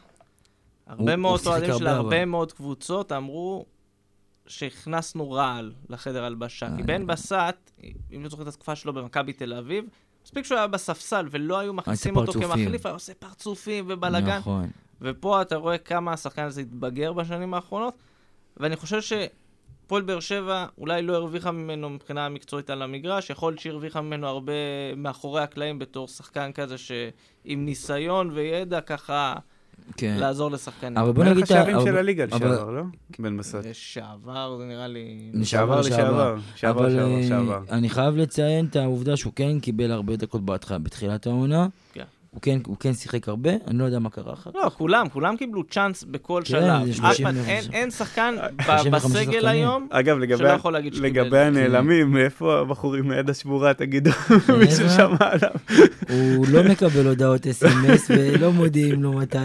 הרבה 0.86 1.12
הוא 1.12 1.20
מאוד 1.20 1.40
אוהדים 1.46 1.78
של 1.78 1.86
הרבה, 1.86 1.90
הרבה 1.90 2.16
אבל. 2.16 2.24
מאוד 2.24 2.52
קבוצות 2.52 3.12
אמרו 3.12 3.64
שהכנסנו 4.46 5.30
רעל 5.30 5.72
לחדר 5.88 6.24
הלבשה. 6.24 6.66
כי 6.76 6.82
אה. 6.82 6.86
בן 6.86 7.06
בסט, 7.06 7.70
אם 8.16 8.22
לא 8.22 8.28
זוכר 8.28 8.42
את 8.42 8.48
התקופה 8.48 8.76
שלו 8.76 8.92
במכבי 8.92 9.32
תל 9.32 9.52
אביב, 9.54 9.84
מספיק 10.24 10.44
שהוא 10.44 10.58
היה 10.58 10.66
בספסל 10.66 11.28
ולא 11.30 11.58
היו 11.58 11.72
מכניסים 11.72 12.16
אותו. 12.16 12.32
כמחליף, 12.32 12.86
היה 12.86 12.92
עושה 12.92 13.14
פרצופים 13.14 13.84
ובלאגן. 13.88 14.38
נכון. 14.38 14.70
ופה 15.00 15.42
אתה 15.42 15.56
רואה 15.56 15.78
כמה 15.78 16.12
השחקן 16.12 16.42
הזה 16.42 16.60
התבגר 16.60 17.12
בשנים 17.12 17.54
האחרונות, 17.54 17.94
ואני 18.56 18.76
חושב 18.76 19.00
שפועל 19.00 20.02
באר 20.02 20.20
שבע 20.20 20.66
אולי 20.78 21.02
לא 21.02 21.14
הרוויחה 21.16 21.50
ממנו 21.50 21.90
מבחינה 21.90 22.28
מקצועית 22.28 22.70
על 22.70 22.82
המגרש, 22.82 23.30
יכול 23.30 23.52
להיות 23.52 23.60
שהרוויחה 23.60 24.00
ממנו 24.00 24.26
הרבה 24.26 24.52
מאחורי 24.96 25.42
הקלעים 25.42 25.78
בתור 25.78 26.08
שחקן 26.08 26.52
כזה 26.52 26.78
שעם 26.78 27.64
ניסיון 27.64 28.30
וידע 28.30 28.80
ככה 28.80 29.34
כן. 29.96 30.16
לעזור 30.20 30.50
לשחקנים. 30.50 30.98
אבל 30.98 31.12
בוא 31.12 31.24
נגיד... 31.24 31.42
את 31.44 31.50
ה- 31.50 31.54
השערים 31.60 31.76
של 31.84 31.96
הליגה 31.96 32.24
אבל- 32.24 32.36
לשעבר, 32.46 32.70
לא? 32.70 32.82
בן 33.18 33.36
בסט. 33.36 33.54
לשעבר 33.70 34.56
זה 34.58 34.64
נראה 34.64 34.86
לי... 34.86 35.30
לשעבר, 35.34 35.80
לשעבר. 35.80 36.36
לשעבר, 36.54 36.84
אה, 36.98 37.20
לשעבר. 37.20 37.60
אני 37.70 37.88
חייב 37.88 38.16
לציין 38.16 38.66
את 38.66 38.76
העובדה 38.76 39.16
שהוא 39.16 39.32
כן 39.36 39.60
קיבל 39.60 39.90
הרבה 39.92 40.16
דקות 40.16 40.44
בהתחלה, 40.44 40.78
בתחילת 40.78 41.26
העונה. 41.26 41.66
כן. 41.92 42.04
הוא 42.34 42.42
כן, 42.42 42.58
הוא 42.66 42.76
כן 42.80 42.94
שיחק 42.94 43.28
הרבה, 43.28 43.50
אני 43.68 43.78
לא 43.78 43.84
יודע 43.84 43.98
מה 43.98 44.10
קרה 44.10 44.32
אחר 44.32 44.50
כך. 44.50 44.56
לא, 44.56 44.70
כולם, 44.78 45.08
כולם 45.08 45.36
קיבלו 45.36 45.62
צ'אנס 45.70 46.04
בכל 46.10 46.40
כן, 46.44 46.50
שלב. 46.50 46.60
זה 46.84 46.90
אף 46.90 46.96
30 46.96 47.26
אחד- 47.26 47.34
וחמישה. 47.36 47.50
אין- 47.50 47.64
אין 47.72 47.90
שחקן 47.90 48.34
35 48.66 49.10
בסגל. 49.26 49.46
היום 49.48 49.86
אגב, 49.90 50.18
לגבי, 50.18 50.38
שלא 50.38 50.48
יכול 50.48 50.72
להגיד 50.72 50.94
שקיבל. 50.94 51.08
לגבי 51.08 51.38
הנעלמים, 51.38 52.10
מאיפה 52.12 52.58
הבחורים 52.60 53.08
מהיד 53.08 53.30
השמורה, 53.30 53.74
תגידו? 53.74 54.10
מישהו 54.58 54.88
שמע 54.90 55.16
עליו? 55.20 55.50
הוא 56.08 56.46
לא 56.50 56.62
מקבל 56.62 57.06
הודעות 57.06 57.46
אס.אם.אס 57.46 58.10
ולא 58.10 58.52
מודיעים 58.52 59.02
לו 59.02 59.12
מתי. 59.12 59.38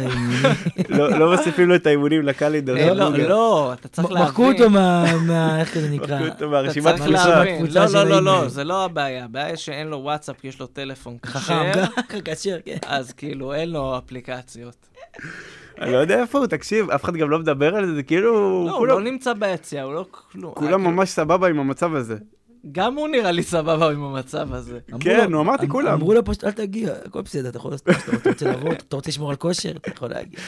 לא 0.89 1.19
לא 1.19 1.31
מוסיפים 1.35 1.69
לו 1.69 1.75
את 1.75 1.87
האימונים 1.87 2.21
לקלנדר. 2.21 2.77
אה, 2.77 2.93
לא. 2.93 3.17
לא, 3.17 3.73
אתה 3.73 3.87
צריך 3.87 4.11
להבין. 4.11 4.27
מחקו 4.27 4.51
אותו 4.51 4.69
מה... 4.69 5.05
מה- 5.27 5.59
איך 5.59 5.77
זה 5.79 5.89
נקרא? 5.89 6.19
מחקו 6.19 6.33
אותו 6.33 6.49
מהרשימת 6.49 6.95
צריך 6.95 7.21
קבוצה. 7.57 7.85
לא, 7.85 8.03
לא, 8.03 8.09
לא, 8.09 8.23
לא. 8.23 8.47
זה 8.47 8.63
לא 8.63 8.85
הבעיה. 8.85 9.25
הבעיה 9.25 9.57
שאין 9.57 9.87
לו 9.87 9.97
וואטסאפ, 9.97 10.43
יש 10.45 10.59
לו 10.59 10.67
טלפון 10.67 11.17
חכם, 11.25 11.71
כשר, 11.73 12.19
כשר, 12.35 12.57
כן. 12.65 12.76
אז 12.85 13.11
כאילו 13.13 13.53
אין 13.53 13.69
לו 13.71 13.97
אפליקציות. 13.97 14.87
אני 15.81 15.91
לא 15.93 15.97
יודע 15.97 16.21
איפה 16.21 16.37
הוא, 16.37 16.47
תקשיב, 16.47 16.89
אף 16.91 17.03
אחד 17.03 17.15
גם 17.15 17.29
לא 17.29 17.39
מדבר 17.39 17.75
על 17.75 17.85
זה, 17.85 17.95
זה 17.95 18.03
כאילו, 18.03 18.31
לא, 18.67 18.77
הוא 18.77 18.87
לא 18.87 19.01
נמצא 19.01 19.33
ביציע, 19.33 19.83
הוא 19.83 19.93
לא 19.93 20.05
כלום. 20.11 20.53
כולם 20.55 20.83
ממש 20.83 21.09
סבבה 21.09 21.47
עם 21.47 21.59
המצב 21.59 21.95
הזה. 21.95 22.15
כאילו- 22.15 22.37
גם 22.71 22.95
הוא 22.95 23.07
נראה 23.07 23.31
לי 23.31 23.43
סבבה 23.43 23.91
עם 23.91 24.03
המצב 24.03 24.53
הזה. 24.53 24.79
כן, 24.99 25.31
נו, 25.31 25.41
אמרתי 25.41 25.65
אמ- 25.65 25.71
כולם. 25.71 25.93
אמרו 25.93 26.13
לו 26.13 26.25
פשוט, 26.25 26.43
אל 26.43 26.51
תגיע, 26.51 26.93
הכל 27.05 27.21
בסדר, 27.21 27.49
אתה 27.49 27.57
יכול 27.57 27.71
לעשות 27.71 27.87
מה 27.87 27.93
שאתה 27.99 28.29
רוצה, 28.29 28.51
לבוא, 28.51 28.71
אתה 28.73 28.95
רוצה 28.95 29.09
לשמור 29.09 29.29
על 29.29 29.35
כושר, 29.35 29.71
אתה 29.71 29.89
יכול 29.89 30.09
להגיע. 30.09 30.39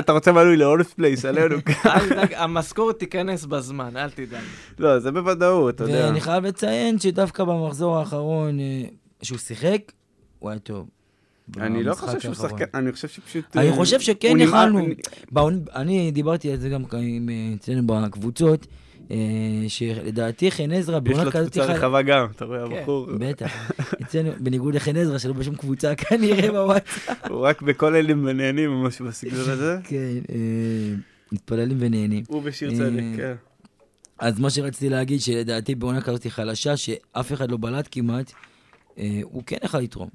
אתה 0.00 0.12
רוצה- 0.12 0.32
מנוי 0.32 0.56
להולמס 0.56 0.94
פלייס 0.94 1.24
עלינו? 1.24 1.56
תדאג, 2.08 2.34
המשכורת 2.36 2.98
תיכנס 2.98 3.44
בזמן, 3.44 3.96
אל 3.96 4.10
תדאג. 4.10 4.42
לא, 4.78 4.98
זה 4.98 5.12
בוודאות, 5.12 5.74
אתה 5.74 5.84
יודע. 5.84 6.04
ואני 6.06 6.20
חייב 6.20 6.44
לציין 6.46 6.98
שדווקא 6.98 7.44
במחזור 7.44 7.98
האחרון, 7.98 8.60
אה, 8.60 8.82
שהוא 9.22 9.38
שיחק, 9.38 9.92
הוא 10.38 10.50
היה 10.50 10.58
טוב. 10.58 10.86
אני 11.60 11.82
לא 11.84 11.94
חושב 11.94 12.20
שהוא. 12.20 12.34
שחקן, 12.34 12.64
אני 12.74 12.92
חושב 12.92 13.08
שפשוט... 13.08 13.56
אני 13.56 13.68
אה, 13.70 13.74
חושב 13.74 14.00
שכן 14.00 14.28
הוא 14.28 14.36
נמאס- 14.38 14.48
יכלנו. 14.48 14.86
אני- 15.74 16.10
דיברתי 16.10 16.50
על 16.52 16.58
זה 16.58 16.68
גם 16.68 16.82
עם, 16.92 17.28
אה, 17.28 17.54
אצלנו 17.56 17.86
בקבוצות, 17.86 18.66
אה, 19.10 19.16
שלדעתי 19.68 20.50
חן 20.50 20.72
עזרא 20.72 20.96
יש 20.96 21.02
בעונה 21.02 21.24
לו 21.24 21.30
כזאת... 21.30 21.52
קבוצה 21.52 21.66
חי- 21.66 21.72
רחבה 21.72 22.02
גם, 22.02 22.26
אתה 22.36 22.44
רואה, 22.44 22.68
כן. 22.68 22.76
הבחור, 22.76 23.06
בטח. 23.18 23.70
אצלנו, 24.02 24.30
בניגוד 24.40 24.74
לחן 24.74 24.96
עזרא, 24.96 25.18
שלא 25.18 25.32
בשום 25.32 25.54
קבוצה 25.54 25.94
כנראה 26.08 26.52
בוואטסאפ. 26.52 27.26
הוא 27.30 27.38
רק 27.40 27.62
בכל 27.62 27.94
אלה 27.94 28.12
ונהנים 28.12 28.70
או 28.72 28.82
משהו 28.82 29.06
בסגנון 29.06 29.50
הזה. 29.50 29.78
כן, 29.88 29.96
אה, 30.30 30.94
מתפללים 31.32 31.76
ונהנים. 31.80 32.24
הוא 32.28 32.42
בשיר 32.42 32.70
אה, 32.70 32.76
צדק, 32.76 33.02
כן. 33.16 33.34
אז 34.18 34.40
מה 34.40 34.50
שרציתי 34.50 34.88
להגיד, 34.88 35.20
שלדעתי 35.20 35.74
בעונה 35.74 36.00
כזאת 36.00 36.26
חלשה, 36.26 36.76
שאף 36.76 37.32
אחד 37.32 37.50
לא 37.50 37.56
בלט 37.60 37.88
כמעט, 37.90 38.32
אה, 38.98 39.20
הוא 39.22 39.42
כן 39.46 39.56
יכל 39.64 39.78
לתרום, 39.78 40.08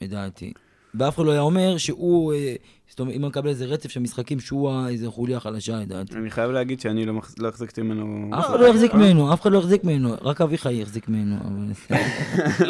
לדעתי. 0.00 0.52
ואף 0.98 1.14
אחד 1.16 1.24
לא 1.26 1.30
היה 1.32 1.40
אומר 1.40 1.78
שהוא, 1.78 2.32
אה, 2.34 2.54
זאת 2.88 3.00
אומרת, 3.00 3.14
אם 3.16 3.22
הוא 3.22 3.28
מקבל 3.28 3.48
איזה 3.48 3.64
רצף 3.64 3.90
של 3.90 4.00
משחקים, 4.00 4.40
שהוא 4.40 4.86
איזה 4.88 5.10
חוליה 5.10 5.40
חלשה, 5.40 5.76
לדעתי. 5.76 6.14
אני 6.14 6.30
חייב 6.30 6.50
להגיד 6.50 6.80
שאני 6.80 7.06
לא 7.06 7.14
לא 7.38 7.48
החזקתי 7.48 7.82
ממנו... 7.82 8.30
אף 8.38 8.46
אחד 8.46 8.60
לא 8.60 8.66
יחזיק 8.66 8.94
ממנו, 8.94 9.32
אף 9.32 9.40
אחד 9.42 9.52
לא 9.52 9.58
יחזיק 9.58 9.84
ממנו, 9.84 10.14
רק 10.22 10.40
אביחי 10.40 10.74
יחזיק 10.74 11.08
ממנו. 11.08 11.36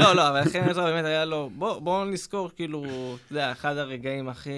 לא, 0.00 0.12
לא, 0.16 0.28
אבל 0.28 0.44
חן 0.44 0.58
עזרא 0.68 0.84
באמת 0.84 1.04
היה 1.04 1.24
לו... 1.24 1.50
בוא- 1.58 1.78
בואו 1.78 2.04
נזכור, 2.04 2.50
כאילו, 2.56 2.84
אתה 2.84 3.32
יודע, 3.32 3.52
אחד 3.52 3.76
הרגעים 3.76 4.28
הכי 4.28 4.50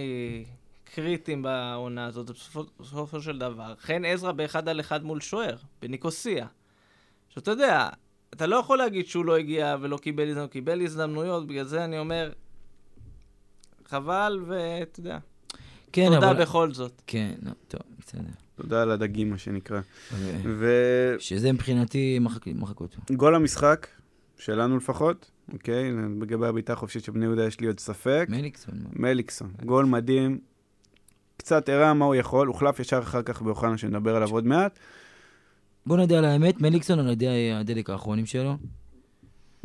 קריטיים 0.95 1.43
בעונה 1.43 2.07
הזאת, 2.07 2.27
זה 2.27 2.33
בסופו- 2.81 3.21
של 3.21 3.39
דבר. 3.39 3.75
חן 3.81 4.05
עזרא 4.05 4.33
באחד 4.33 4.69
על 4.69 4.81
אחד 4.81 5.05
מול 5.05 5.21
שוער, 5.21 5.57
בניקוסיה. 5.83 6.47
עכשיו, 7.29 7.43
אתה 7.43 7.51
יודע, 7.51 7.89
אתה 8.35 8.47
לא 8.47 8.57
יכול 8.57 8.79
להגיד 8.79 9.07
שהוא 9.07 9.25
לא 9.25 9.37
הגיע 9.37 9.77
ולא 9.81 9.97
קיבל 9.97 10.23
הזדמנויות, 10.29 10.51
קיבל 10.53 10.81
הזדמנויות, 10.83 11.47
בגלל 11.47 11.65
זה 11.65 11.85
אני 11.85 11.99
אומר, 11.99 12.31
חבל, 13.89 14.41
ואתה 14.47 15.01
יודע, 15.01 15.19
כן, 15.93 16.11
תודה 16.15 16.31
אבל... 16.31 16.43
בכל 16.43 16.73
זאת. 16.73 17.03
כן, 17.07 17.35
לא, 17.43 17.51
טוב, 17.69 17.81
בסדר. 17.99 18.23
תודה 18.57 18.83
על 18.83 18.91
הדגים, 18.91 19.31
מה 19.31 19.39
שנקרא. 19.39 19.81
ו- 20.45 21.17
שזה 21.19 21.53
מבחינתי 21.53 22.19
מחק 22.19 22.47
מחק 22.47 22.81
אותו. 22.81 22.99
וגול 23.11 23.35
המשחק, 23.35 23.87
שלנו 24.39 24.77
לפחות, 24.77 25.31
אוקיי? 25.53 25.93
לגבי 26.21 26.47
הבעיטה 26.47 26.73
החופשית 26.73 27.05
של 27.05 27.13
בני 27.13 27.25
יהודה 27.25 27.47
יש 27.47 27.61
לי 27.61 27.67
עוד 27.67 27.81
ספק. 27.81 28.27
מליקסון. 28.29 28.75
מליקסון, 28.93 29.53
גול 29.65 29.85
מדהים. 29.85 30.39
קצת 31.37 31.69
הראה 31.69 31.95
מה 31.95 32.05
הוא 32.05 32.15
יכול, 32.15 32.47
הוחלף 32.47 32.81
ישר 32.81 32.99
אחר 32.99 33.23
כך 33.23 33.43
באוחנה, 33.43 33.79
שנדבר 33.79 34.17
עליו 34.17 34.29
עוד 34.31 34.47
מעט. 34.47 34.79
בוא 35.87 35.97
נדע 35.97 36.19
על 36.19 36.25
האמת, 36.25 36.61
מליקסון 36.61 36.99
על 36.99 37.11
ידי 37.11 37.53
הדלק 37.53 37.91
האחרונים 37.91 38.27
שלו. 38.27 38.57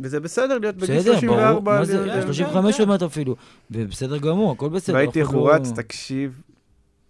וזה 0.00 0.20
בסדר 0.20 0.58
להיות 0.58 0.76
בגיל 0.76 0.96
בסדר, 0.98 1.10
ברור, 1.12 1.20
34. 1.20 1.78
מה 1.78 1.84
זה, 1.84 2.06
להיות- 2.06 2.20
כן, 2.20 2.22
35 2.22 2.76
כן. 2.76 2.82
עוד 2.82 2.88
מעט 2.88 3.02
אפילו. 3.02 3.36
ובסדר 3.70 4.18
גמור, 4.18 4.52
הכל 4.52 4.68
בסדר. 4.68 4.96
ראיתי 4.96 5.22
אף 5.22 5.26
איך 5.26 5.34
הוא 5.34 5.50
רץ, 5.50 5.72
תקשיב, 5.72 6.40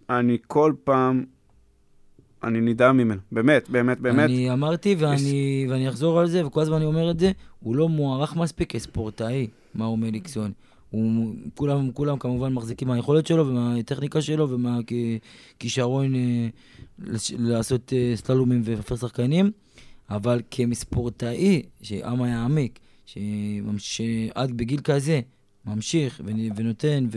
אני 0.09 0.37
כל 0.47 0.73
פעם, 0.83 1.23
אני 2.43 2.61
נדהם 2.61 2.97
ממנו, 2.97 3.19
באמת, 3.31 3.69
באמת, 3.69 3.99
באמת. 3.99 4.23
אני 4.23 4.51
אמרתי 4.53 4.95
ואני, 4.99 5.67
ואני 5.69 5.89
אחזור 5.89 6.19
על 6.19 6.27
זה, 6.27 6.47
וכל 6.47 6.61
הזמן 6.61 6.75
אני 6.75 6.85
אומר 6.85 7.11
את 7.11 7.19
זה, 7.19 7.31
הוא 7.59 7.75
לא 7.75 7.89
מוערך 7.89 8.35
מספיק 8.35 8.69
כספורטאי, 8.71 9.47
מאור 9.75 9.97
מליקסון. 9.97 10.51
הוא, 10.89 11.33
כולם, 11.55 11.91
כולם 11.91 12.17
כמובן 12.19 12.53
מחזיקים 12.53 12.87
מהיכולת 12.87 13.27
שלו 13.27 13.47
ומהטכניקה 13.47 14.21
שלו 14.21 14.49
ומהכישרון 14.49 16.15
אה, 16.15 16.47
לעשות 17.37 17.93
אה, 17.93 18.13
סללומים 18.15 18.61
ולפר 18.65 18.95
שחקנים, 18.95 19.51
אבל 20.09 20.41
כספורטאי, 20.51 21.61
שעם 21.81 22.25
יעמיק, 22.25 22.79
שממש- 23.05 23.77
שעד 23.97 24.51
בגיל 24.57 24.79
כזה 24.83 25.19
ממשיך 25.65 26.21
ונ- 26.25 26.51
ונותן 26.55 27.07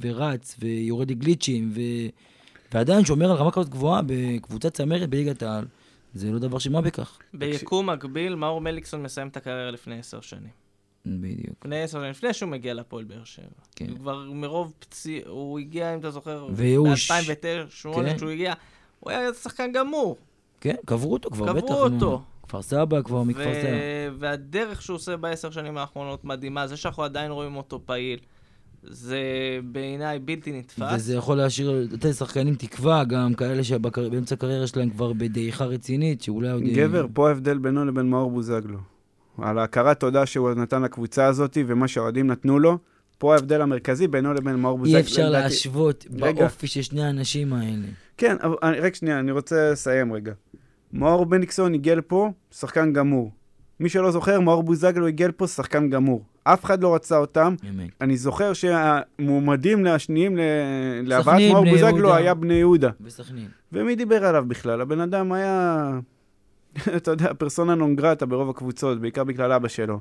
ורץ 0.00 0.56
ויורד 0.58 1.10
לגליצ'ים. 1.10 1.72
ועדיין 2.74 3.04
שומר 3.04 3.30
על 3.30 3.36
רמה 3.36 3.50
כזאת 3.52 3.68
גבוהה 3.68 4.00
בקבוצת 4.06 4.74
צמרת 4.74 5.10
בליגת 5.10 5.42
העל. 5.42 5.64
זה 6.14 6.30
לא 6.32 6.38
דבר 6.38 6.58
של 6.58 6.70
מה 6.72 6.80
בכך. 6.80 7.18
ביקום 7.34 7.90
מקביל, 7.90 8.34
מאור 8.34 8.60
מליקסון 8.60 9.02
מסיים 9.02 9.28
את 9.28 9.36
הקריירה 9.36 9.70
לפני 9.70 9.98
עשר 9.98 10.20
שנים. 10.20 10.50
בדיוק. 11.06 11.56
לפני 11.60 11.82
עשר 11.82 11.98
שנים, 11.98 12.10
לפני 12.10 12.32
שהוא 12.34 12.50
מגיע 12.50 12.74
לפועל 12.74 13.04
באר 13.04 13.24
שבע. 13.24 13.44
כן. 13.76 13.88
הוא 13.90 13.98
כבר 13.98 14.30
מרוב 14.34 14.72
פציע, 14.78 15.20
הוא 15.26 15.58
הגיע, 15.58 15.94
אם 15.94 15.98
אתה 16.00 16.10
זוכר, 16.10 16.48
וייאוש. 16.54 17.10
ב-2008, 17.10 17.14
כן. 17.94 18.16
כשהוא 18.16 18.30
הגיע, 18.30 18.54
הוא 19.00 19.10
היה 19.10 19.34
שחקן 19.34 19.72
גמור. 19.72 20.16
כן, 20.60 20.74
קברו 20.84 21.12
אותו 21.12 21.30
כבר, 21.30 21.46
קברו 21.46 21.56
בטח. 21.62 21.70
נו. 21.70 21.94
אותו. 21.94 22.22
כפר 22.42 22.62
סבא 22.62 23.02
כבר 23.02 23.22
מכפר 23.22 23.54
סבא. 23.54 23.70
ו- 23.70 24.14
והדרך 24.18 24.82
שהוא 24.82 24.94
עושה 24.94 25.16
בעשר 25.16 25.50
שנים 25.50 25.78
האחרונות 25.78 26.24
מדהימה, 26.24 26.66
זה 26.66 26.76
שאנחנו 26.76 27.02
עדיין 27.02 27.30
רואים 27.30 27.56
אותו 27.56 27.80
פעיל, 27.86 28.18
זה 28.82 29.20
בעיניי 29.64 30.18
בלתי 30.18 30.58
נתפס. 30.58 30.92
וזה 30.94 31.14
יכול 31.14 31.36
להשאיר, 31.36 31.86
לתת 31.92 32.04
לשחקנים 32.04 32.54
תקווה, 32.54 33.04
גם 33.04 33.34
כאלה 33.34 33.64
שבאמצע 33.64 34.34
הקריירה 34.34 34.66
שלהם 34.66 34.90
כבר 34.90 35.12
בדעיכה 35.12 35.64
רצינית, 35.64 36.22
שאולי 36.22 36.50
עוד... 36.50 36.62
גבר, 36.62 37.06
פה 37.12 37.28
ההבדל 37.28 37.58
בינו 37.58 37.84
לבין 37.84 38.10
מאור 38.10 38.30
בוזגלו. 38.30 38.78
על 39.38 39.58
ההכרת 39.58 40.00
תודה 40.00 40.26
שהוא 40.26 40.50
נתן 40.50 40.82
לקבוצה 40.82 41.26
הזאת 41.26 41.58
ומה 41.66 41.88
שהאוהדים 41.88 42.26
נתנו 42.26 42.58
לו, 42.58 42.78
פה 43.18 43.34
ההבדל 43.34 43.62
המרכזי 43.62 44.08
בינו 44.08 44.34
לבין 44.34 44.54
מאור 44.56 44.78
בוזגלו. 44.78 44.96
אי 44.96 45.02
אפשר 45.02 45.28
לדעתי- 45.28 45.42
להשוות 45.44 46.06
רגע. 46.20 46.40
באופי 46.40 46.66
של 46.66 46.82
שני 46.82 47.04
האנשים 47.04 47.52
האלה. 47.52 47.86
כן, 48.16 48.36
אבל 48.42 48.54
אני- 48.62 48.80
רק 48.80 48.94
שנייה, 48.94 49.18
אני 49.18 49.32
רוצה 49.32 49.70
לסיים 49.72 50.12
רגע. 50.12 50.32
מאור 50.92 51.26
בניקסון 51.26 51.74
הגיע 51.74 51.94
לפה, 51.94 52.30
שחקן 52.52 52.92
גמור. 52.92 53.30
מי 53.80 53.88
שלא 53.88 54.10
זוכר, 54.10 54.40
מאור 54.40 54.62
בוזגלו 54.62 55.06
הגיע 55.06 55.28
לפה, 55.28 55.46
שחקן 55.46 55.90
גמור. 55.90 56.24
אף 56.44 56.64
אחד 56.64 56.82
לא 56.82 56.94
רצה 56.94 57.16
אותם. 57.18 57.54
אמת. 57.70 57.88
אני 58.00 58.16
זוכר 58.16 58.52
שהמועמדים 58.52 59.86
השניים 59.86 60.38
להבאת 61.04 61.34
מאור 61.52 61.64
בוזגלו. 61.70 62.14
היה 62.14 62.34
בני 62.34 62.54
יהודה. 62.54 62.90
וסכנין. 63.00 63.48
ומי 63.72 63.96
דיבר 63.96 64.24
עליו 64.24 64.44
בכלל? 64.48 64.80
הבן 64.80 65.00
אדם 65.00 65.32
היה, 65.32 65.90
אתה 66.96 67.10
יודע, 67.10 67.32
פרסונה 67.38 67.74
נון 67.74 67.96
גרטה 67.96 68.26
ברוב 68.26 68.50
הקבוצות, 68.50 69.00
בעיקר 69.00 69.24
בגלל 69.24 69.52
אבא 69.52 69.68
שלו. 69.68 70.00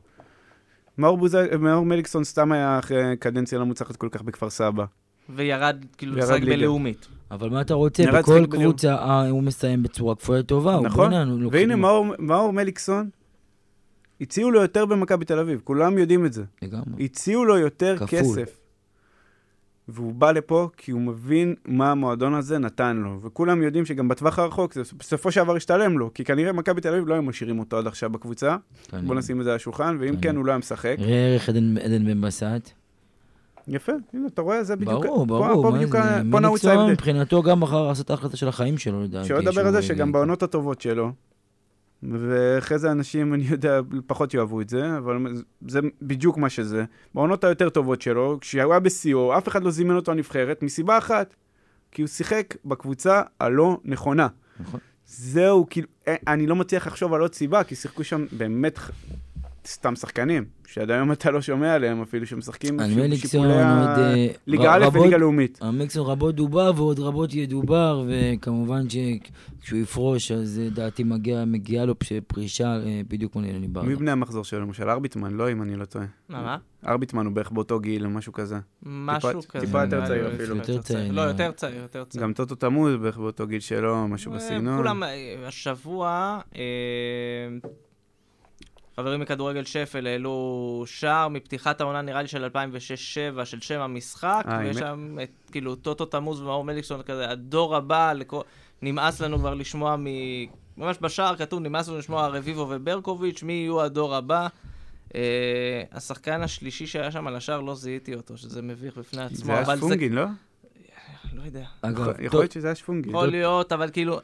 מאור, 0.97 1.17
בוזג... 1.17 1.55
מאור 1.59 1.85
מליקסון 1.85 2.23
סתם 2.23 2.51
היה 2.51 2.79
אחרי 2.79 3.17
קדנציה 3.19 3.59
לא 3.59 3.65
מוצלחת 3.65 3.95
כל 3.95 4.09
כך 4.11 4.21
בכפר 4.21 4.49
סבא. 4.49 4.85
וירד, 5.29 5.85
כאילו, 5.97 6.15
לשחק. 6.15 6.41
בלאומית. 6.41 7.07
אבל 7.31 7.49
מה 7.49 7.61
אתה 7.61 7.73
רוצה? 7.73 8.03
בכל. 8.11 8.45
קבוצה 8.49 8.95
אה, 8.95 9.29
הוא 9.29 9.43
מסיים 9.43 9.83
בצורה 9.83 10.15
כפויה 10.15 10.43
טובה. 10.43 10.79
נכון, 10.83 11.13
והנה 11.51 11.75
מאור, 11.75 12.05
מאור 12.19 12.53
מליקסון, 12.53 13.09
הציעו 14.21 14.51
לו 14.51 14.61
יותר 14.61 14.85
במכבי 14.85 15.25
תל 15.25 15.39
אביב, 15.39 15.61
כולם 15.63 15.97
יודעים 15.97 16.25
את 16.25 16.33
זה. 16.33 16.43
לגמרי. 16.61 17.05
הציעו 17.05 17.45
לו 17.45 17.57
יותר 17.57 17.97
כפול. 17.97 18.19
כסף. 18.19 18.57
והוא 19.87 20.13
בא 20.13 20.31
לפה 20.31 20.69
כי 20.77 20.91
הוא 20.91 21.01
מבין 21.01 21.55
מה 21.65 21.91
המועדון 21.91 22.33
הזה 22.33 22.57
נתן 22.57 22.97
לו. 22.97 23.19
וכולם 23.23 23.63
יודעים 23.63 23.85
שגם 23.85 24.07
בטווח 24.07 24.39
הרחוק 24.39 24.73
זה 24.73 24.81
בסופו 24.97 25.31
של 25.31 25.43
דבר 25.43 25.55
השתלם 25.55 25.97
לו, 25.97 26.13
כי 26.13 26.23
כנראה 26.23 26.51
מכבי 26.53 26.81
תל 26.81 26.89
אביב 26.93 27.07
לא 27.07 27.13
היו 27.13 27.23
משאירים 27.23 27.59
אותו 27.59 27.77
עד 27.77 27.87
עכשיו 27.87 28.09
בקבוצה. 28.09 28.55
בוא 29.05 29.15
נשים 29.15 29.39
את 29.39 29.45
זה 29.45 29.49
על 29.49 29.55
השולחן, 29.55 29.97
ואם 29.99 30.15
כן. 30.21 30.35
הוא 30.35 30.45
לא 30.45 30.51
היה 30.51 30.57
משחק. 30.57 30.95
ראה 30.99 31.33
ערך 31.33 31.49
עדן 31.49 31.75
בן 32.05 32.21
בסט. 32.21 32.69
יפה, 33.67 33.91
הנה, 34.13 34.27
אתה 34.27 34.41
רואה, 34.41 34.63
זה 34.63 34.75
בדיוק... 34.75 35.05
ברור, 35.05 35.17
פה- 35.19 35.25
ברור. 35.25 35.63
פה 35.63 35.69
מה 35.71 35.75
בדיוק 35.77 35.95
פה 36.31 36.39
נעוץ 36.39 36.65
ההבדל. 36.65 36.91
מבחינתו 36.91 37.43
גם 37.43 37.59
בחר 37.59 37.87
לעשות 37.87 38.05
את 38.05 38.09
ההחלטה 38.09 38.37
של 38.37 38.47
החיים 38.47 38.77
שלו, 38.77 39.03
לדעתי. 39.03 39.27
שלא 39.27 39.39
לדבר 39.39 39.65
על 39.65 39.71
זה 39.71 39.81
שגם 39.81 40.11
בעונות 40.11 40.43
הטובות 40.43 40.81
שלו, 40.81 41.11
ואחרי 42.11 42.79
זה 42.79 42.91
אנשים, 42.91 43.33
אני 43.33 43.43
יודע, 43.43 43.79
פחות 44.07 44.33
יאהבו 44.33 44.61
את 44.61 44.69
זה, 44.69 44.97
אבל 44.97 45.17
זה 45.67 45.79
בדיוק 46.01 46.37
מה 46.37 46.49
שזה. 46.49 46.85
בעונות 47.13 47.43
היותר 47.43 47.69
טובות 47.69 48.01
שלו, 48.01 48.37
כשהוא 48.41 48.71
היה 48.71 48.79
בשיאו, 48.79 49.37
אף 49.37 49.47
אחד 49.47 49.63
לא 49.63 49.71
זימן 49.71 49.95
אותו 49.95 50.11
לנבחרת, 50.11 50.63
מסיבה 50.63 50.97
אחת, 50.97 51.35
כי 51.91 52.01
הוא 52.01 52.07
שיחק 52.07 52.55
בקבוצה 52.65 53.21
הלא 53.39 53.77
נכונה. 53.83 54.27
נכון. 54.59 54.79
זהו, 55.05 55.67
כאילו, 55.69 55.87
אה, 56.07 56.15
אני 56.27 56.47
לא 56.47 56.55
מצליח 56.55 56.87
לחשוב 56.87 57.13
על 57.13 57.21
עוד 57.21 57.33
סיבה, 57.33 57.63
כי 57.63 57.75
שיחקו 57.75 58.03
שם 58.03 58.25
באמת 58.31 58.79
סתם 59.67 59.95
שחקנים, 59.95 60.45
שעד 60.67 60.91
היום 60.91 61.11
אתה 61.11 61.31
לא 61.31 61.41
שומע 61.41 61.73
עליהם 61.73 62.01
אפילו, 62.01 62.25
שמשחקים 62.25 62.77
בשיפולי 62.77 63.53
עוד... 63.53 63.61
ה- 63.61 64.13
אה, 64.15 64.75
א' 64.75 64.87
וליגה 64.93 65.17
לאומית. 65.17 65.57
על 65.61 65.71
מליקסון 65.71 66.07
רבות 66.07 66.35
דובר 66.35 66.71
ועוד 66.75 66.99
רבות 66.99 67.33
ידובר, 67.33 68.03
וכמובן 68.07 68.81
שכשהוא 68.89 69.79
יפרוש, 69.79 70.31
אז 70.31 70.61
אה, 70.63 70.69
דעתי 70.69 71.03
מגיע, 71.03 71.45
מגיעה 71.45 71.85
לו 71.85 71.99
פש- 71.99 72.13
פרישה 72.27 72.67
אה, 72.85 73.01
בדיוק 73.07 73.31
כמו 73.33 73.41
לאילן 73.41 73.73
ברדה. 73.73 73.87
מי 73.87 73.95
בני 73.95 74.11
המחזור 74.11 74.43
שלו? 74.43 74.61
למשל 74.61 74.89
ארביטמן, 74.89 75.33
לא 75.33 75.51
אם 75.51 75.61
אני 75.61 75.75
לא 75.75 75.85
טועה. 75.85 76.05
מה, 76.29 76.41
מה? 76.41 76.57
ארביטמן 76.87 77.25
הוא 77.25 77.33
בערך 77.33 77.51
באותו 77.51 77.79
גיל, 77.79 78.07
משהו 78.07 78.33
כזה. 78.33 78.55
משהו 78.83 79.41
טיפה 79.41 79.57
כזה. 79.85 79.95
יותר 79.95 79.97
נראה 79.97 80.07
צעיר 80.07 80.27
לי, 80.29 80.35
אפילו. 80.35 80.55
יותר 80.55 80.81
צעיר, 80.81 81.11
לא. 81.11 81.21
יותר 81.21 81.51
צעיר, 81.51 81.81
יותר 81.81 82.03
צעיר. 82.03 82.23
גם 82.23 82.33
טוטו 82.33 82.55
תמוז 82.55 82.95
בערך 82.95 83.17
באותו 83.17 83.47
גיל 83.47 83.59
שלו, 83.59 84.07
משהו 84.07 84.31
בסגנון. 84.31 84.77
כולם, 84.77 85.03
השבוע, 85.47 86.39
אה, 86.55 86.61
חברים 88.95 89.19
מכדורגל 89.19 89.63
שפל 89.63 90.07
העלו 90.07 90.83
שער 90.87 91.27
מפתיחת 91.27 91.81
העונה, 91.81 92.01
נראה 92.01 92.21
לי 92.21 92.27
של 92.27 92.45
2006-2007, 93.41 93.45
של 93.45 93.61
שם 93.61 93.79
המשחק, 93.79 94.45
אה, 94.47 94.59
ויש? 94.59 94.77
שם 94.77 95.17
את, 95.23 95.29
כאילו, 95.51 95.75
טוטו 95.75 96.05
תמוז 96.05 96.41
ומאור 96.41 96.63
מליקסון 96.63 97.01
כזה, 97.01 97.29
הדור 97.29 97.75
הבא, 97.75 98.13
לכל... 98.13 98.41
נמאס 98.81 99.21
לנו 99.21 99.39
כבר 99.39 99.53
לשמוע 99.53 99.95
מ... 99.95 100.05
ממש 100.77 100.97
בשער 101.01 101.35
כתוב, 101.35 101.59
נמאס 101.59 101.87
לנו 101.87 101.97
לשמוע 101.97 102.27
רביבו 102.27 102.67
וברקוביץ', 102.69 103.43
מי 103.43 103.53
יהיו 103.53 103.81
הדור 103.81 104.15
הבא. 104.15 104.47
Uh, 105.09 105.17
השחקן 105.91 106.41
השלישי 106.41 106.87
שהיה 106.87 107.11
שם 107.11 107.27
על 107.27 107.35
השער, 107.35 107.61
לא 107.61 107.75
זיהיתי 107.75 108.15
אותו, 108.15 108.37
שזה 108.37 108.61
מביך 108.61 108.97
בפני 108.97 109.21
עצמו. 109.21 109.45
זה 109.45 109.53
היה 109.53 109.77
שפונגין, 109.77 110.13
לא? 110.13 110.25
לא 111.33 111.41
יודע. 111.43 111.65
אגב, 111.81 112.19
יכול 112.19 112.39
להיות 112.39 112.51
שזה 112.51 112.67
היה 112.67 112.75
שפונגין. 112.75 113.09
יכול 113.09 113.27
להיות, 113.27 113.71
אבל 113.71 113.89
כאילו, 113.91 114.19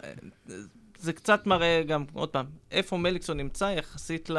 זה 1.01 1.13
קצת 1.13 1.47
מראה 1.47 1.83
גם, 1.87 2.05
עוד 2.13 2.29
פעם, 2.29 2.45
איפה 2.71 2.97
מליקסון 2.97 3.37
נמצא 3.37 3.73
יחסית 3.77 4.29
ל... 4.29 4.37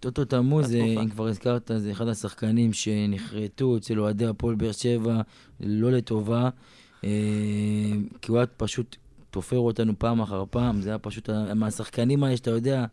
טוטו 0.00 0.24
תמוז. 0.24 0.74
אם 0.74 1.08
כבר 1.10 1.26
הזכרת, 1.26 1.70
זה 1.76 1.90
אחד 1.90 2.08
השחקנים 2.08 2.72
שנחרטו 2.72 3.76
אצל 3.76 4.00
אוהדי 4.00 4.26
הפועל 4.26 4.54
באר 4.54 4.72
שבע, 4.72 5.20
לא 5.60 5.92
לטובה, 5.92 6.48
אה, 7.04 7.10
כי 8.22 8.30
הוא 8.30 8.38
היה 8.38 8.46
פשוט 8.46 8.96
תופר 9.30 9.58
אותנו 9.58 9.92
פעם 9.98 10.20
אחר 10.20 10.44
פעם, 10.50 10.80
זה 10.80 10.88
היה 10.88 10.98
פשוט 10.98 11.30
מהשחקנים 11.54 12.24
האלה 12.24 12.36
שאתה 12.36 12.50
יודע, 12.50 12.86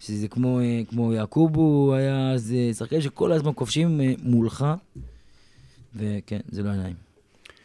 שזה 0.00 0.28
כמו, 0.28 0.60
אה, 0.60 0.82
כמו 0.88 1.12
יעקובו, 1.12 1.94
היה 1.94 2.32
אז 2.32 2.54
אה, 2.56 2.74
שחקנים 2.74 3.00
שכל 3.00 3.32
הזמן 3.32 3.52
כובשים 3.54 4.00
אה, 4.00 4.12
מולך, 4.22 4.66
וכן, 5.96 6.40
זה 6.48 6.62
לא 6.62 6.68
היה 6.70 6.88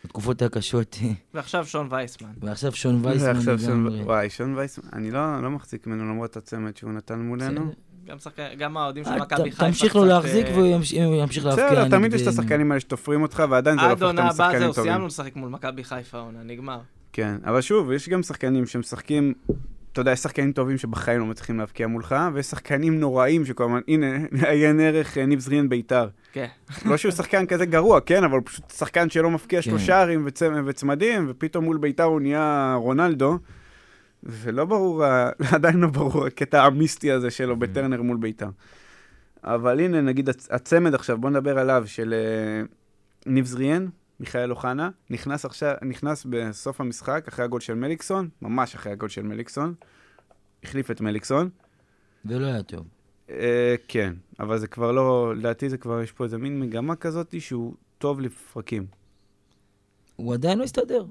נעים. 0.06 0.10
התקופות 0.10 0.41
הקשות, 0.41 0.97
ועכשיו 1.34 1.66
שון 1.66 1.88
וייסמן. 1.91 2.30
ועכשיו 2.41 2.72
שון 2.76 3.06
וייסמן 3.06 3.28
ועכשיו 3.36 3.60
שון-. 3.60 3.88
וואי, 4.03 4.30
שון 4.30 4.56
וייסמן, 4.58 4.89
אני 4.93 5.12
לא 5.12 5.41
לא 5.41 5.51
מחזיק 5.51 5.88
ממנו 5.88 6.03
למרות 6.03 6.38
הצמד 6.38 6.78
שהוא 6.78 6.91
נתן 6.91 7.20
מולנו. 7.20 7.72
גם 8.08 8.20
שחקן, 8.20 8.43
גם 8.58 8.78
האוהדים 8.78 9.03
של 9.03 9.10
אה, 9.10 9.18
מכבי 9.18 9.51
חיפה. 9.51 9.66
תמשיך 9.66 9.95
לו 9.95 10.01
קצת, 10.01 10.10
להחזיק 10.10 10.45
אה, 10.47 10.53
והוא 10.53 10.68
ימש- 10.68 10.93
הוא 10.93 11.16
ימשיך 11.16 11.45
להבקיע 11.45 11.70
בסדר, 11.70 11.89
תמיד 11.89 12.14
יש 12.14 12.22
את. 12.22 12.28
השחקנים 12.28 12.72
האלה 12.72 12.80
שתופרים 12.80 13.22
אותך, 13.22 13.43
ועדיין 13.49 13.78
זה 13.78 13.86
לא 13.86 13.88
עד 13.88 13.91
הופך 13.91 14.03
עונה 14.06 14.22
אותם 14.22 14.34
הבאה 14.36 14.47
לשחקנים 14.47 14.64
זהו, 14.68 14.74
טובים. 14.74 14.91
סיימנו 14.91 15.08
לשחק 15.08 15.36
מול 15.36 15.49
מכבי 15.49 15.84
חיפה 15.84 16.18
העונה, 16.18 16.39
נגמר. 16.43 16.80
כן, 17.14 17.36
אבל 17.45 17.62
שוב, 17.62 17.91
יש 17.91 18.10
גם 18.10 18.24
שחקנים 18.24 18.66
שמשחקים, 18.66 19.34
אתה 19.93 20.01
יודע, 20.01 20.12
יש 20.12 20.20
שחקנים 20.20 20.51
טובים 20.51 20.78
שבחיים 20.78 21.20
לא 21.20 21.26
מצליחים 21.26 21.60
להבקיע 21.60 21.88
מולך, 21.88 22.16
ויש 22.34 22.45
שחקנים 22.45 22.99
נוראים 22.99 23.45
שכל 23.45 23.64
הזמן, 23.64 23.80
הנה, 23.88 24.08
עיין 24.49 24.80
ערך 24.80 25.18
אה, 25.18 25.26
ניב 25.26 25.39
זריאן 25.39 25.70
בית"ר. 25.70 26.08
כן. 26.36 26.47
לא 26.86 26.97
שהוא 26.97 27.11
שחקן 27.11 27.45
כזה 27.45 27.65
גרוע, 27.65 28.01
כן, 28.01 28.23
אבל 28.23 28.33
הוא 28.33 28.41
פשוט 28.45 28.71
שחקן 28.71 29.09
שלא 29.09 29.31
מפקיע 29.31 29.61
כן. 29.61 29.69
שלושה 29.69 29.86
שערים 29.86 30.27
וצ- 30.27 30.41
וצמדים, 30.65 31.25
ופתאום 31.29 31.63
מול 31.65 31.77
בית"ר 31.77 32.03
הוא 32.03 32.21
נהיה 32.21 32.75
רונלדו, 32.77 33.39
ולא 34.23 34.65
ברור, 34.65 35.03
עדיין 35.55 35.79
לא 35.79 35.88
ברור 35.88 36.25
הקטע 36.25 36.63
המיסטי 36.63 37.11
הזה 37.11 37.31
שלו 37.31 37.55
בטרנר 37.59 38.01
מול 38.01 38.17
בית"ר. 38.17 38.49
אבל 39.43 39.79
הנה, 39.79 40.01
נגיד 40.01 40.29
הצ- 40.29 40.47
הצמד 40.49 40.93
עכשיו, 40.93 41.17
בוא 41.17 41.29
נדבר 41.29 41.59
עליו, 41.59 41.83
של 41.86 42.13
אה, 42.13 42.65
ניב 43.25 43.45
זריאן, 43.45 43.88
מיכאל 44.19 44.51
אוחנה, 44.51 44.89
נכנס 45.09 45.45
עכשיו, 45.45 45.73
נכנס 45.81 46.25
בסוף 46.29 46.81
המשחק, 46.81 47.25
אחרי 47.27 47.45
הגול 47.45 47.59
של 47.59 47.73
מליקסון, 47.73 48.29
ממש 48.41 48.75
אחרי 48.75 48.91
הגול 48.91 49.09
של 49.09 49.23
מליקסון, 49.23 49.73
החליף 50.63 50.91
את 50.91 51.01
מליקסון. 51.01 51.49
ולא 52.25 52.45
היה 52.45 52.63
טוב. 52.63 52.86
אה, 53.30 53.76
כן, 53.88 54.13
אבל 54.39 54.57
זה 54.57 54.67
כבר 54.67 54.91
לא, 54.91 55.34
לדעתי 55.36 55.69
זה 55.69 55.78
כבר, 55.78 56.01
יש 56.01 56.11
פה 56.11 56.23
איזה 56.23 56.38
מין 56.38 56.59
מגמה 56.59 56.95
כזאת 56.95 57.36
שהוא 57.39 57.73
טוב 57.97 58.21
לפרקים. 58.21 58.86
הוא 60.15 60.34
עדיין 60.34 60.59
לא 60.59 60.63
הסתדר. 60.63 61.05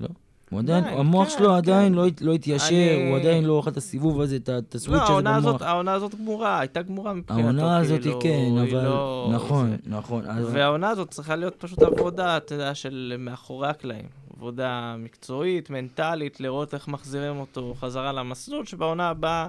לא. 0.00 0.08
הוא 0.50 0.58
עדיין, 0.60 0.84
עדיין, 0.84 0.98
המוח 0.98 1.28
כן, 1.28 1.38
שלו 1.38 1.48
כן. 1.48 1.54
עדיין 1.54 1.94
לא, 1.94 2.04
לא 2.20 2.32
התיישר, 2.32 2.66
אני- 2.74 3.08
הוא 3.10 3.18
עדיין 3.18 3.44
לא 3.44 3.60
אכל 3.60 3.70
את 3.70 3.76
הסיבוב 3.76 4.20
הזה, 4.20 4.36
את 4.36 4.50
את 4.50 4.74
הסוויץ' 4.74 5.00
לא, 5.08 5.18
הזה 5.18 5.30
הזאת, 5.30 5.48
במוח. 5.54 5.62
העונה 5.62 5.92
הזאת 5.92 6.14
גמורה, 6.14 6.58
הייתה 6.60 6.82
גמורה 6.82 7.12
מבחינתו, 7.14 7.42
העונה 7.46 7.76
הזאת 7.78 8.02
כאילו, 8.02 8.20
כן, 8.22 8.44
אבל... 8.62 8.84
לא- 8.84 9.30
נכון, 9.34 9.70
זה- 9.70 9.76
נכון. 9.86 10.24
אז- 10.26 10.46
והעונה 10.52 10.88
הזאת 10.90 11.10
צריכה 11.10 11.36
להיות 11.36 11.54
פשוט 11.58 11.82
עבודה, 11.82 12.36
אתה 12.36 12.54
יודע, 12.54 12.74
של 12.74 13.14
מאחורי 13.18 13.68
הקלעים. 13.68 14.04
עבודה 14.36 14.96
מקצועית, 14.98 15.70
מנטלית, 15.70 16.40
לראות 16.40 16.74
איך 16.74 16.88
מחזירים 16.88 17.36
אותו 17.36 17.74
חזרה 17.80 18.12
למסלול, 18.12 18.64
שבעונה 18.66 19.08
הבאה 19.08 19.48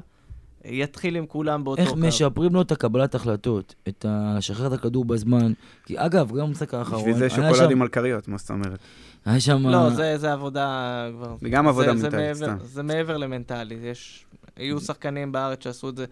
יתחיל 0.70 1.16
עם 1.18 1.26
כולם 1.26 1.64
באותו 1.64 1.82
איך 1.82 1.90
קו. 1.90 1.96
משפרים 1.96 2.54
לו 2.54 2.62
את 2.62 2.72
הקבלת 2.72 3.16
החלטות, 3.16 3.76
את 3.88 4.06
ה- 4.06 4.34
לשחרר 4.38 4.68
את 4.68 4.74
הכדור 4.74 5.06
בזמן. 5.06 5.54
כי 5.86 6.00
אגב, 6.00 6.32
גם 6.38 6.48
במשחק 6.48 6.74
האחרון, 6.74 7.00
בשביל 7.02 7.18
זה 7.18 7.30
שוקולדים 7.30 7.82
על 7.82 7.88
כריות, 7.88 8.28
מה 8.28 8.38
זאת 8.38 8.50
אומרת? 8.50 8.80
היה 9.26 9.40
שם... 9.40 9.68
לא, 9.68 9.90
זה, 9.90 10.18
זה 10.18 10.34
עבודה 10.34 11.08
כבר... 11.18 11.36
זה 11.42 11.50
גם 11.50 11.68
עבודה 11.68 11.94
מנטלית, 11.94 12.12
זה 12.12 12.18
מעבר, 12.18 12.56
סתם. 12.58 12.66
זה 12.66 12.84
מעבר 12.84 13.18
למנטלי. 13.18 13.76
יש... 13.76 14.26
היו 14.56 14.80
שחקנים 14.82 15.32
בארץ 15.32 15.64
שעשו 15.64 15.90
את 15.90 15.98
זה. 15.98 16.06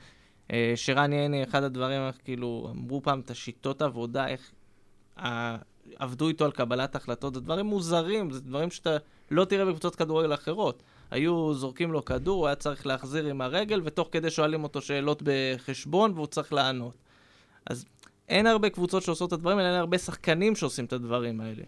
אה, 0.51 0.73
שרן 0.75 1.13
ייני, 1.13 1.43
אחד 1.43 1.63
הדברים, 1.63 2.01
איך 2.01 2.15
כאילו, 2.23 2.67
אמרו 2.71 3.01
פעם 3.03 3.19
את 3.19 3.31
השיטות 3.31 3.81
עבודה, 3.81 4.27
איך 4.27 4.51
ה- 5.19 5.55
עבדו 5.99 6.27
איתו 6.27 6.45
על 6.45 6.51
קבלת 6.51 6.95
החלטות, 6.95 7.33
זה 7.33 7.39
דברים 7.41 7.65
מוזרים, 7.65 8.31
זה 8.31 8.41
דברים 8.41 8.71
שאתה 8.71 8.97
לא 9.31 9.45
תראה 9.45 9.65
בקבוצות 9.65 9.95
כדורגל 9.95 10.33
אחרות. 10.33 10.83
היו 11.14 11.53
זורקים 11.53 11.91
לו 11.91 12.05
כדור, 12.05 12.39
הוא 12.39 12.47
היה 12.47 12.55
צריך 12.55 12.88
להחזיר 12.88 13.26
עם 13.26 13.41
הרגל, 13.41 13.82
ותוך 13.84 14.09
כדי 14.11 14.30
שואלים 14.30 14.64
אותו 14.64 14.82
שאלות 14.82 15.24
בחשבון, 15.26 16.11
והוא 16.16 16.28
צריך 16.28 16.53
לענות. 16.53 16.93
אז 17.66 17.86
אין 18.30 18.47
הרבה 18.47 18.70
קבוצות 18.70 19.03
שעושות 19.03 19.28
את 19.28 19.34
הדברים 19.34 19.57
האלה, 19.57 19.70
אין 19.70 19.80
הרבה 19.80 19.97
שחקנים 19.97 20.55
שעושים 20.55 20.86
את 20.86 20.93
הדברים 20.93 21.41
האלה. 21.41 21.64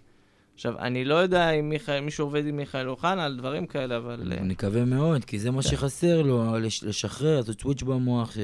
עכשיו, 0.55 0.79
אני 0.79 1.05
לא 1.05 1.15
יודע 1.15 1.51
אם 1.51 1.69
מיכאל, 1.69 2.01
מישהו 2.01 2.25
עובד 2.25 2.47
עם 2.47 2.57
מיכאל 2.57 2.89
אוחנה 2.89 3.25
על 3.25 3.37
דברים 3.37 3.67
כאלה, 3.67 3.97
אבל... 3.97 4.33
אה, 4.37 4.43
נקווה 4.43 4.85
מאוד, 4.85 5.25
כי 5.25 5.39
זה 5.39 5.51
מה 5.51 5.61
כן. 5.61 5.69
שחסר 5.69 6.21
לו, 6.21 6.59
לש- 6.59 6.83
לשחרר, 6.83 7.37
לעשות 7.37 7.61
סוויץ' 7.61 7.83
במוח. 7.83 8.37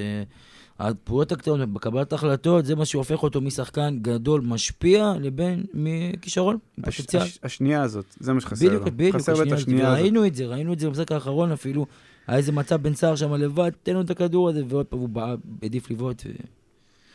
הפעולות 0.89 1.31
הקטנות, 1.31 1.69
בקבלת 1.73 2.13
החלטות, 2.13 2.65
זה 2.65 2.75
מה 2.75 2.85
שהופך 2.85 3.23
אותו 3.23 3.41
משחקן 3.41 3.97
גדול, 4.01 4.41
משפיע, 4.41 5.13
לבין 5.19 5.63
מכישרון, 5.73 6.57
הש- 6.83 6.97
פוטנציאל. 6.97 7.21
הש- 7.23 7.39
השנייה 7.43 7.81
הזאת, 7.81 8.05
זה 8.19 8.33
מה 8.33 8.41
שחסר 8.41 8.65
לו. 8.65 8.71
בדיוק, 8.71 8.87
בדיוק, 8.87 9.15
חסר 9.15 9.31
השנייה. 9.31 9.55
השנייה 9.55 9.87
הזאת. 9.87 9.99
וראינו 9.99 10.25
את 10.25 10.35
זה, 10.35 10.45
ראינו 10.45 10.73
את 10.73 10.79
זה 10.79 10.87
במשחק 10.87 11.11
האחרון 11.11 11.51
אפילו. 11.51 11.85
היה 12.27 12.37
איזה 12.37 12.51
מצב 12.51 12.75
בן 12.81 12.93
סער 12.93 13.15
שם 13.15 13.33
לבד, 13.33 13.71
תן 13.83 13.93
לו 13.93 14.01
את 14.01 14.09
הכדור 14.09 14.49
הזה, 14.49 14.63
ועוד 14.67 14.85
פעם 14.85 14.99
הוא 14.99 15.09
בא- 15.09 15.35
העדיף 15.61 15.91
לבעוט. 15.91 16.23
ו- 16.25 16.60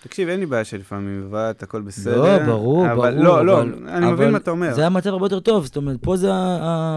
תקשיב, 0.07 0.29
אין 0.29 0.41
לי 0.41 0.47
בעיה 0.47 0.65
שלפעמים 0.65 1.21
מבעט, 1.21 1.63
הכל 1.63 1.83
בסדר. 1.83 2.23
לא, 2.39 2.47
ברור, 2.47 2.93
אבל 2.93 3.11
ברור. 3.15 3.25
לא, 3.25 3.47
לא, 3.47 3.63
אבל- 3.63 3.73
אני 3.89 4.07
מבין 4.07 4.13
אבל 4.13 4.31
מה 4.31 4.39
אתה 4.39 4.51
אומר. 4.51 4.75
זה 4.75 4.81
היה 4.81 4.91
מצב 4.91 5.11
הרבה 5.11 5.25
יותר 5.27 5.41
טוב, 5.41 5.65
זאת 5.67 5.77
אומרת, 5.77 5.97
פה 6.03 6.17
זה 6.17 6.29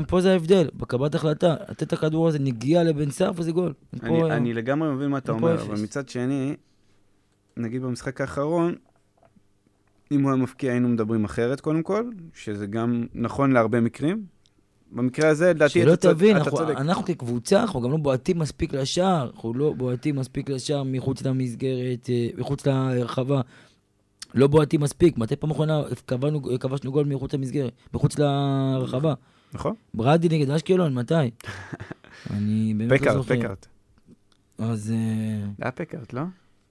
פה 0.07 0.22
זה 0.22 0.32
ההבדל, 0.32 0.68
בקבלת 0.74 1.16
החלטה, 1.16 1.55
לתת 1.70 1.84
את 1.84 1.93
הכדור 1.93 2.28
הזה, 2.28 2.39
נגיע 2.39 2.84
לבן 2.84 3.10
סער 3.10 3.32
וזה 3.36 3.51
גול. 3.51 3.74
פה- 3.99 4.05
אני, 4.07 4.32
אני 4.32 4.53
לגמרי 4.53 4.89
מבין 4.95 5.10
מה 5.10 5.18
אתה 5.18 5.32
אומר, 5.32 5.55
אפס. 5.55 5.64
אבל 5.64 5.82
מצד 5.84 6.10
שני, 6.10 6.55
נגיד 7.57 7.82
במשחק 7.82 8.22
האחרון, 8.22 8.76
אם 10.12 10.22
הוא 10.24 10.32
היה 10.32 10.41
מפקיע 10.43 10.72
היינו 10.72 10.89
מדברים 10.89 11.24
אחרת 11.26 11.60
קודם 11.62 11.84
כל, 11.84 12.03
שזה 12.34 12.66
גם 12.66 13.05
נכון 13.14 13.51
להרבה 13.51 13.82
מקרים. 13.82 14.24
במקרה 14.92 15.30
הזה, 15.30 15.50
לדעתי, 15.50 15.74
שלא 15.74 15.94
אתה 15.94 16.02
צודק. 16.02 16.16
תבין, 16.16 16.38
אתה 16.38 16.46
אנחנו, 16.46 16.58
צודק. 16.58 16.76
אנחנו 16.78 17.06
כקבוצה, 17.06 17.62
אנחנו 17.62 17.82
גם 17.82 17.92
לא 17.92 17.98
בועטים 17.98 18.40
מספיק 18.40 18.74
לשער, 18.74 19.30
אנחנו 19.36 19.54
לא 19.54 19.74
בועטים 19.74 20.16
מספיק 20.16 20.50
לשער 20.50 20.84
מחוץ 20.84 21.22
למסגרת, 21.22 22.10
אה, 22.10 22.28
מחוץ 22.38 22.68
לרחבה. 22.68 23.42
לא 24.34 24.48
בועטים 24.48 24.82
מספיק, 24.82 25.18
מתי 25.18 25.36
פעם 25.36 25.52
אחרונה 25.52 25.82
כבשנו, 26.60 26.92
גול 26.92 27.06
מחוץ 27.06 27.34
למסגרת, 27.34 27.74
מחוץ 27.94 28.20
לרחבה? 28.20 29.14
נכון? 29.54 29.76
ברדי 29.94 30.30
נגד 30.30 30.52
אשקלון, 30.52 30.94
מתי? 30.94 31.14
אני 32.32 32.74
באמת 32.78 32.92
לא 32.92 32.98
פקארט, 32.98 33.16
זוכר. 33.16 33.40
פקארט. 33.40 33.68
אז 34.58 34.92
אה, 34.92 35.46
זה 35.58 35.64
היה 35.64 35.72
פקארט, 35.72 36.14
לא? 36.14 36.22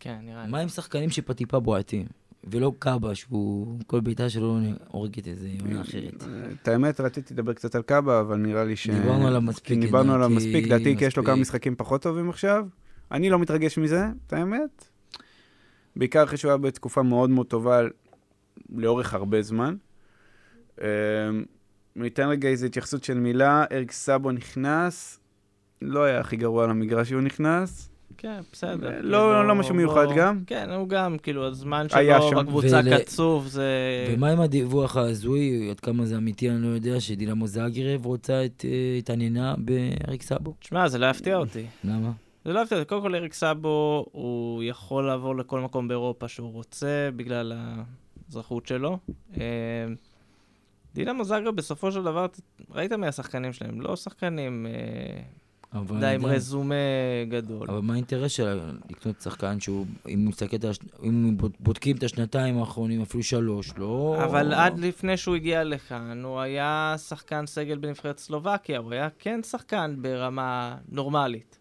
כן, 0.01 0.17
נראה 0.23 0.45
לי. 0.45 0.51
מה 0.51 0.59
עם 0.59 0.69
שחקנים 0.69 1.11
שטיפה 1.11 1.61
בועטים? 1.61 2.07
ולא 2.51 2.73
קאבה, 2.79 3.15
שהוא, 3.15 3.79
כל 3.87 4.01
בעיטה 4.01 4.31
שלו 4.31 4.59
הורגת 4.89 5.29
איזה 5.29 5.49
עונה 5.61 5.81
אחרת. 5.81 6.25
את 6.63 6.69
האמת, 6.69 7.01
רציתי 7.01 7.35
לדבר 7.35 7.53
קצת 7.53 7.75
על 7.75 7.83
קאבה, 7.83 8.21
אבל 8.21 8.37
נראה 8.37 8.65
לי 8.65 8.77
ש... 8.77 8.91
דיברנו 8.91 9.27
עליו 9.27 9.41
מספיק, 9.41 9.65
כי 9.65 9.77
דיברנו 9.77 10.15
עליו 10.15 10.29
מספיק, 10.29 10.67
לדעתי 10.67 10.97
כי 10.97 11.05
יש 11.05 11.17
לו 11.17 11.25
כמה. 11.25 11.37
משחקים 11.37 11.77
פחות 11.77 12.03
טובים 12.03 12.31
עכשיו, 12.31 12.67
אני 13.13 13.31
לא 13.31 13.39
מתרגש 13.39 13.79
מזה, 13.79 14.07
את 14.27 14.33
האמת. 14.33 14.89
בעיקר 15.97 16.25
אחרי 16.25 16.37
שהוא 16.37 16.49
היה 16.49 16.59
בתקופה 16.59 17.03
מאוד 17.03 17.31
מאוד 17.31 17.47
טובה 17.47 17.81
לאורך 18.71 19.15
הרבה 19.15 19.43
זמן. 19.43 19.77
אמ, 20.81 20.85
ניתן 21.97 22.29
רגע 22.29 22.49
איזו 22.49 22.67
התייחסות 22.67 23.05
של 23.05 23.19
מילה, 23.19 23.65
אריק 23.73 23.93
סאבו 23.93 24.33
נכנס, 24.33 25.21
לא 25.83 26.05
היה 26.05 26.21
הכי 26.21 26.37
גרוע 26.37 26.67
למגרש 26.67 27.09
שהוא 27.09 27.21
נכנס. 27.21 27.91
כן, 28.21 28.41
בסדר. 28.53 28.89
לא, 28.89 29.19
כאילו, 29.19 29.49
לא 29.49 29.55
משהו 29.55 29.75
מיוחד 29.75 30.07
גם? 30.17 30.41
כן, 30.47 30.71
הוא 30.71 30.89
גם, 30.89 31.17
כאילו, 31.23 31.47
הזמן 31.47 31.87
שלו. 31.89 32.01
בקבוצה 32.43 32.81
ול- 32.85 32.99
קצוב, 32.99 33.47
זה... 33.47 33.65
ומה 34.11 34.31
עם 34.31 34.41
הדיווח 34.41 34.97
ההזוי, 34.97 35.71
עד 35.71 35.81
כמה 35.81 36.05
זה 36.05 36.17
אמיתי, 36.17 36.51
אני 36.51 36.63
לא 36.63 36.69
יודע, 36.69 37.01
שדינמו 37.01 37.47
זאגרב 37.47 38.07
רוצה 38.07 38.45
את, 38.45 38.65
אה, 38.69 38.99
התעניינה 38.99 39.55
באריק 39.59 40.23
סאבו? 40.23 40.55
תשמע, 40.61 40.89
זה 40.89 40.99
לא 40.99 41.07
יפתיע 41.07 41.37
אותי. 41.37 41.67
למה? 41.85 42.11
זה 42.45 42.53
לא 42.53 42.61
יפתיע 42.61 42.79
אותי. 42.79 42.89
קודם 42.89 43.03
כל, 43.03 43.15
אריק 43.15 43.33
סאבו, 43.35 44.07
הוא 44.13 44.63
יכול 44.63 45.07
לעבור 45.07 45.37
לכל 45.37 45.61
מקום 45.61 45.89
באירופה 45.89 46.29
שהוא 46.29 46.53
רוצה, 46.53 47.09
בגלל 47.17 47.53
האזרחות 48.27 48.67
שלו. 48.67 48.99
אה, 49.41 49.45
דינמו 50.95 51.25
זאגרב, 51.25 51.57
בסופו 51.57 51.93
של 51.93 52.03
דבר, 52.03 52.27
ראית 52.71 52.93
מי 52.93 53.07
השחקנים 53.07 53.53
שלהם? 53.53 53.81
לא 53.81 53.97
שחקנים 53.97 54.67
אה, 54.67 55.23
אבל 55.73 56.01
די 56.01 56.07
עם. 56.15 56.27
רזומה 56.27 56.75
גדול. 57.29 57.71
אבל 57.71 57.81
מה 57.81 57.93
האינטרס 57.93 58.33
שלה 58.33 58.55
לקנות 58.91 59.21
שחקן 59.21 59.61
שהוא, 59.61 59.87
אם 60.09 60.19
הוא 60.19 60.29
מסתכל, 60.29 60.57
אם 61.03 61.37
בודקים 61.61 61.97
את 61.97 62.03
השנתיים 62.03 62.59
האחרונים, 62.59 63.03
אפילו 63.03 63.23
שלוש, 63.23 63.73
לא... 63.79 64.19
אבל 64.25 64.55
עד 64.55 64.79
לפני 64.79 65.17
שהוא 65.17 65.35
הגיע 65.35 65.65
לכאן, 65.65 66.25
הוא 66.25 66.41
היה 66.41 66.95
שחקן 67.09 67.47
סגל 67.47 67.79
בנבחרת 67.79 68.19
סלובקיה, 68.19 68.79
הוא 68.79 68.93
היה 68.93 69.09
כן 69.19 69.43
שחקן 69.43 69.97
ברמה 69.99 70.77
נורמלית. 70.89 71.59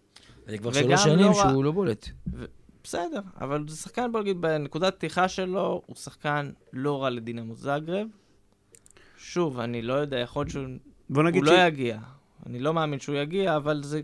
זה 0.47 0.57
כבר 0.57 0.71
שלוש 0.73 1.03
שנים 1.03 1.25
לא. 1.25 1.33
שהוא 1.33 1.63
לא 1.63 1.71
בולט. 1.71 2.09
בסדר, 2.83 3.21
אבל 3.41 3.63
זה 3.67 3.77
שחקן, 3.77 4.11
בוא 4.11 4.21
נגיד, 4.21 4.41
בנקודת 4.41 4.95
פתיחה 4.95 5.27
שלו, 5.27 5.81
הוא 5.85 5.95
שחקן 5.95 6.51
לא 6.73 7.03
רע 7.03 7.09
לדינמו 7.09 7.55
זאגרב. 7.55 8.07
שוב, 9.17 9.59
אני 9.59 9.81
לא 9.81 9.93
יודע, 9.93 10.17
יכול 10.17 10.41
להיות 10.41 10.51
שהוא 10.51 10.65
בוא 11.09 11.23
נגיד 11.23 11.43
הוא 11.43 11.51
ש... 11.51 11.51
לא 11.51 11.65
יגיע. 11.67 11.99
אני 12.49 12.59
לא 12.59 12.73
מאמין 12.73 12.99
שהוא 12.99 13.15
יגיע, 13.15 13.55
אבל 13.55 13.81
זה 13.83 14.01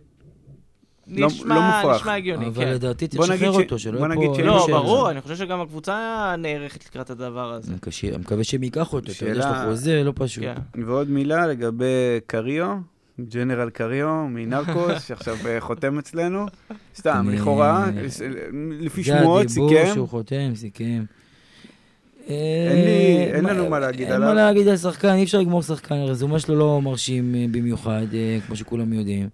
לא- 1.07 1.27
נשמע, 1.27 1.55
לא 1.55 1.61
מופרך. 1.61 2.01
נשמע 2.01 2.13
הגיוני, 2.15 2.47
אבל 2.47 2.65
כן. 2.65 2.71
לדעתי 2.71 3.07
צריך 3.07 3.21
בוא 3.21 3.35
נגיד 3.35 3.47
לשחרר 3.47 3.61
ש- 3.61 3.63
אותו, 3.65 3.79
שלא 3.79 3.99
יהיה 3.99 4.15
פה... 4.15 4.33
שאין 4.35 4.45
לא, 4.47 4.63
שאלה. 4.65 4.77
ברור, 4.77 5.09
אני 5.11 5.21
חושב 5.21 5.35
שגם 5.35 5.61
הקבוצה 5.61 5.95
נערכת 6.37 6.85
לקראת 6.85 7.09
הדבר 7.09 7.51
הזה. 7.53 7.71
אני 7.71 7.79
קשה- 7.79 8.07
אני 8.09 8.17
מקווה 8.17 8.43
שהם 8.43 8.63
ייקחו 8.63 8.95
אותו, 8.97 9.11
אתה 9.11 9.23
יודע, 9.25 9.37
יש 9.39 9.43
שאלה- 9.45 9.63
לו 9.65 9.69
חוזה, 9.71 10.03
לא 10.03 10.13
פשוט. 10.15 10.43
כן. 10.43 10.81
ועוד 10.85 11.09
מילה 11.09 11.47
לגבי 11.47 11.85
קריו, 12.27 12.75
ג'נרל 13.29 13.69
קריו 13.69 14.25
מנרקוס, 14.29 15.07
שעכשיו 15.07 15.35
אה, 15.45 15.61
חותם 15.61 15.99
אצלנו. 15.99 16.45
סתם, 16.95 17.29
לכאורה, 17.33 17.85
לפי 18.79 19.03
זה 19.03 19.19
שמועות, 19.19 19.45
הדיבור 19.45 19.69
סיכם. 19.69 19.91
שהוא 19.93 20.09
חותם, 20.09 20.51
סיכם. 20.55 21.03
אין 22.27 22.85
לי- 22.85 23.31
אה, 23.31 23.35
אין 23.35 23.45
לנו 23.45 23.69
מה 23.69 23.79
להגיד 23.79 24.01
אין 24.07 24.11
עליו. 24.15 24.27
מה 24.27 24.33
להגיד 24.33 24.67
על 24.67 24.77
שחקן, 24.77 25.13
אי 25.13 25.23
אפשר 25.23 25.39
לגמור 25.39 25.61
שחקן, 25.61 25.95
הרזומה 25.95 26.39
שלו 26.39 26.55
לא 26.55 26.81
מרשים 26.81 27.35
אה, 27.35 27.45
במיוחד, 27.51 28.05
אה, 28.13 28.37
כמו 28.47 28.55
שכולם 28.55 28.93
יודעים. 28.93 29.29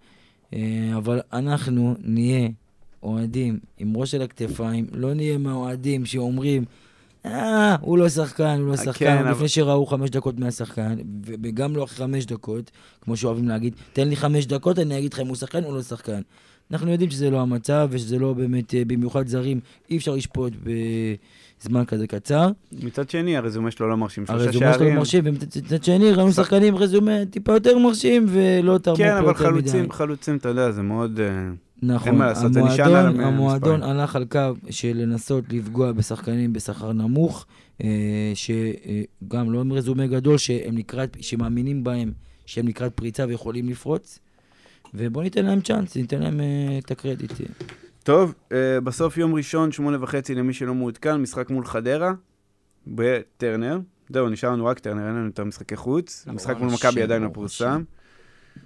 אבל 0.97 1.19
אנחנו 1.33 1.95
נהיה 2.03 2.49
אוהדים 3.03 3.59
עם 3.77 3.97
ראש 3.97 4.15
על 4.15 4.21
הכתפיים, 4.21 4.85
לא 4.93 5.13
נהיה 5.13 5.37
מהאוהדים 5.37 6.05
שאומרים, 6.05 6.65
אה, 7.25 7.75
הוא 7.81 7.97
לא 7.97 8.09
שחקן, 8.09 8.59
הוא 8.59 8.67
לא 8.69 8.77
שחקן, 8.77 8.91
כן, 9.05 9.17
אבל- 9.17 9.31
לפני 9.31 9.47
שראו 9.47 9.85
חמש 9.85 10.09
דקות 10.09 10.39
מהשחקן, 10.39 10.95
וגם 11.23 11.75
לא 11.75 11.83
אחרי 11.83 11.97
חמש 11.97 12.25
דקות, 12.25 12.71
כמו 13.01 13.17
שאוהבים 13.17 13.47
להגיד, 13.47 13.73
תן 13.93 14.07
לי 14.07 14.15
חמש 14.15 14.45
דקות, 14.45 14.79
אני 14.79 14.97
אגיד 14.97 15.13
לך 15.13 15.19
אם 15.19 15.27
הוא 15.27 15.35
שחקן 15.35 15.63
או 15.63 15.75
לא 15.75 15.81
שחקן. 15.81 16.21
אנחנו 16.71 16.91
יודעים 16.91 17.09
שזה 17.09 17.29
לא 17.29 17.41
המצב, 17.41 17.87
ושזה 17.91 18.19
לא 18.19 18.33
באמת, 18.33 18.73
במיוחד 18.87 19.27
זרים, 19.27 19.59
אי 19.89 19.97
אפשר 19.97 20.15
לשפוט 20.15 20.53
בזמן 21.61 21.85
כזה 21.85 22.07
קצר. 22.07 22.49
מצד 22.83 23.09
שני, 23.09 23.37
הרזומה 23.37 23.71
שלו 23.71 23.89
לא 23.89 23.97
מרשים. 23.97 24.25
שלושה 24.25 24.45
הרזומה 24.45 24.73
שלו 24.73 24.79
שערים. 24.79 24.95
מרשים, 24.95 25.23
ומצד 25.25 25.83
שני 25.83 26.11
ראינו 26.11 26.31
שחקנים 26.31 26.75
רזומה 26.75 27.25
טיפה 27.29 27.53
יותר 27.53 27.77
מרשים, 27.77 28.25
ולא 28.29 28.77
תרמו 28.77 28.97
פה 28.97 29.03
כן, 29.03 29.09
יותר 29.09 29.19
אבל 29.19 29.29
מדי. 29.29 29.37
חלוצים, 29.39 29.91
חלוצים, 29.91 30.37
אתה 30.37 30.49
יודע, 30.49 30.71
זה 30.71 30.81
מאוד... 30.81 31.19
אה, 31.19 31.49
נכון, 31.83 32.07
אין 32.07 32.17
מה 32.17 32.25
לעשות, 32.25 32.53
זה 32.53 32.61
נשען 32.61 32.95
על 32.95 33.07
המועדון. 33.07 33.33
המועדון 33.33 33.83
הלך 33.83 34.15
על 34.15 34.25
קו 34.25 34.39
של 34.69 34.91
לנסות 34.95 35.43
לפגוע 35.49 35.91
בשחקנים 35.91 36.53
בשכר 36.53 36.93
נמוך, 36.93 37.45
אה, 37.83 37.87
שגם 38.35 39.51
לא 39.51 39.61
עם 39.61 39.73
רזומה 39.73 40.07
גדול, 40.07 40.37
שהם 40.37 40.77
לקראת, 40.77 41.17
שמאמינים 41.21 41.83
בהם 41.83 42.11
שהם 42.45 42.67
לקראת 42.67 42.93
פריצה 42.93 43.25
ויכולים 43.27 43.69
לפרוץ, 43.69 44.19
ובואו 44.93 45.23
ניתן 45.23 45.45
להם 45.45 45.61
צ'אנס, 45.61 45.95
ניתן 45.95 46.21
להם 46.21 46.39
אה, 46.39 46.77
את 46.77 46.91
הקרדיט. 46.91 47.31
טוב, 48.03 48.35
אה, 48.51 48.81
בסוף 48.83 49.17
יום 49.17 49.35
ראשון, 49.35 49.71
שמונה 49.71 49.97
וחצי 50.03 50.35
למי 50.35 50.53
שלא 50.53 50.73
מעודכן, 50.73 51.15
משחק 51.15 51.49
מול 51.49 51.65
חדרה, 51.65 52.13
בטרנר. 52.87 53.79
זהו, 54.09 54.29
נשאר 54.29 54.49
לנו 54.49 54.65
רק 54.65 54.79
טרנר, 54.79 55.07
אין 55.07 55.15
לנו 55.15 55.25
יותר 55.25 55.43
משחקי 55.43 55.75
חוץ. 55.75 56.21
נכון, 56.21 56.33
המשחק 56.33 56.57
מול 56.57 56.73
מכבי 56.73 57.01
עדיין 57.01 57.21
לא 57.21 57.29
פורסם. 57.33 57.83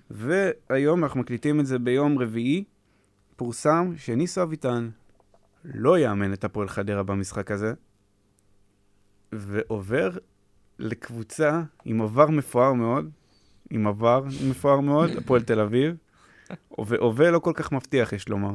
והיום 0.10 1.04
אנחנו 1.04 1.20
מקליטים 1.20 1.60
את 1.60 1.66
זה 1.66 1.80
ביום 1.80 2.20
רביעי, 2.20 2.64
פורסם 3.36 3.94
שניסו 3.98 4.44
אביטן 4.44 4.90
לא 5.66 6.00
יאמן 6.00 6.34
את 6.34 6.44
הפועל 6.44 6.68
חדרה 6.68 7.04
במשחק 7.04 7.52
הזה, 7.52 7.74
ועובר 9.32 10.10
לקבוצה 10.80 11.62
עם 11.86 12.02
עבר 12.02 12.28
מפואר 12.28 12.74
מאוד, 12.74 13.10
עם 13.70 13.88
עבר 13.88 14.24
מפואר 14.50 14.80
מאוד, 14.80 15.10
הפועל 15.10 15.42
תל 15.42 15.60
אביב, 15.60 15.96
והווה 16.88 17.32
לא 17.32 17.40
כל 17.40 17.54
כך 17.56 17.72
מבטיח, 17.72 18.14
יש 18.14 18.30
לומר, 18.30 18.52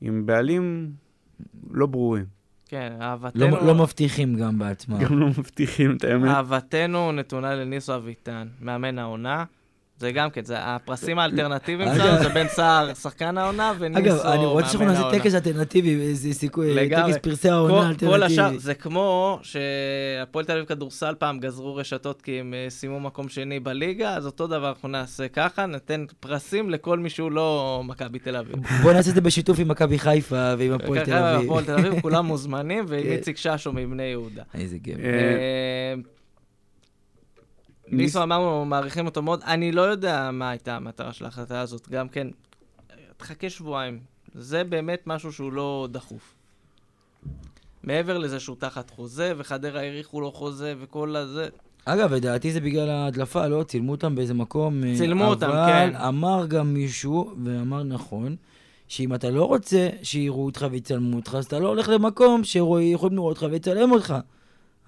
עם 0.00 0.26
בעלים 0.26 0.92
לא 1.70 1.86
ברורים, 1.86 2.24
כן, 2.68 2.92
לא, 2.98 3.04
אהבתנו... 3.04 3.66
לא 3.66 3.74
מבטיחים 3.74 4.34
גם 4.34 4.58
בעצמם. 4.58 4.98
גם 4.98 5.18
לא 5.18 5.26
מבטיחים 5.26 5.96
את 5.96 6.04
האמת. 6.04 6.30
אהבתנו 6.30 7.12
נתונה 7.12 7.54
לניסו 7.54 7.94
אביטן, 7.94 8.48
מאמן 8.60 8.98
העונה. 8.98 9.44
זה 9.98 10.12
גם 10.12 10.30
כן, 10.30 10.44
זה 10.44 10.54
הפרסים 10.58 11.18
האלטרנטיביים 11.18 11.88
אגב- 11.88 11.98
שלנו, 11.98 12.22
זה 12.22 12.28
בן 12.28 12.48
סער, 12.48 12.94
שחקן 12.94 13.38
העונה, 13.38 13.72
וניסו, 13.78 14.00
מאמן 14.00 14.10
אגב, 14.10 14.20
העונה. 14.20 14.34
אני 14.34 14.46
רוצה 14.46 14.68
שאנחנו 14.68 14.86
נעשה 14.86 15.10
טקס 15.18 15.34
אלטרנטיבי, 15.34 16.00
איזה 16.00 16.32
סיכוי. 16.32 16.88
טקס 16.90 17.16
פרסי 17.22 17.48
העונה 17.48 17.74
כל 18.00 18.22
השאר, 18.22 18.42
האלטרנטיבי. 18.42 18.58
זה 18.58 18.74
כמו 18.74 19.38
שהפועל 19.42 20.44
תל 20.44 20.52
אביב 20.52 20.64
כדורסל 20.64 21.14
פעם 21.18 21.38
גזרו 21.40 21.76
רשתות 21.76 22.22
כי 22.22 22.40
הם 22.40 22.54
אה, 22.54 22.70
סיימו 22.70 23.00
מקום 23.00 23.28
שני 23.28 23.60
בליגה, 23.60 24.14
אז 24.16 24.26
אותו 24.26 24.46
דבר 24.46 24.68
אנחנו 24.68 24.88
נעשה 24.88 25.28
ככה, 25.28 25.66
ניתן 25.66 26.04
פרסים 26.20 26.70
לכל 26.70 26.98
מי 26.98 27.10
שהוא 27.10 27.32
לא 27.32 27.82
מכבי 27.84 28.18
תל 28.18 28.36
אביב. 28.36 28.56
בוא 28.82 28.92
נעשה 28.92 29.10
את 29.10 29.14
זה 29.14 29.20
בשיתוף 29.20 29.58
עם 29.58 29.68
מכבי 29.68 29.98
חיפה 29.98 30.52
ועם 30.58 30.72
הפועל 30.72 31.04
תל 31.04 31.12
אביב. 31.14 32.00
כולם 32.00 32.26
מוזמנים, 32.26 32.84
ועם 32.88 33.02
כן. 33.02 33.08
איציק 33.12 33.36
ששו 33.36 33.72
מבני 33.72 34.02
יהודה. 34.02 34.42
איזה 34.54 34.78
גבר. 34.78 35.02
ניסו 37.88 38.22
אמרנו, 38.22 38.64
מעריכים 38.64 39.06
אותו 39.06 39.22
מאוד. 39.22 39.42
אני 39.42 39.72
לא 39.72 39.82
יודע 39.82 40.30
מה 40.32 40.50
הייתה 40.50 40.76
המטרה 40.76 41.12
של 41.12 41.24
ההחלטה 41.24 41.60
הזאת. 41.60 41.88
גם 41.88 42.08
כן, 42.08 42.28
תחכה 43.16 43.50
שבועיים. 43.50 43.98
זה 44.34 44.64
באמת 44.64 45.02
משהו 45.06 45.32
שהוא 45.32 45.52
לא 45.52 45.88
דחוף. 45.90 46.34
מעבר 47.82 48.18
לזה 48.18 48.40
שהוא 48.40 48.56
תחת 48.58 48.90
חוזה, 48.90 49.32
וחדרה 49.36 49.80
האריכו 49.80 50.20
לו 50.20 50.32
חוזה, 50.32 50.74
וכל 50.80 51.16
הזה. 51.16 51.48
אגב, 51.84 52.12
לדעתי 52.12 52.52
זה 52.52 52.60
בגלל 52.60 52.90
ההדלפה, 52.90 53.46
לא? 53.46 53.62
צילמו 53.62 53.92
אותם 53.92 54.14
באיזה 54.14 54.34
מקום. 54.34 54.84
אה, 54.84 54.94
צילמו 54.96 55.24
אותם, 55.24 55.50
אבל 55.50 55.66
כן. 55.66 55.96
אמר 55.96 56.46
גם 56.46 56.74
מישהו, 56.74 57.34
ואמר 57.44 57.82
נכון, 57.82 58.36
שאם 58.88 59.14
אתה 59.14 59.30
לא 59.30 59.44
רוצה 59.44 59.88
שיראו 60.02 60.44
אותך 60.44 60.66
ויצלמו 60.70 61.16
אותך, 61.16 61.34
אז 61.38 61.44
אתה 61.44 61.58
לא 61.58 61.68
הולך 61.68 61.88
למקום 61.88 62.44
שיכולים 62.44 63.16
לראות 63.16 63.42
אותך 63.42 63.46
ויצלם 63.52 63.92
אותך. 63.92 64.14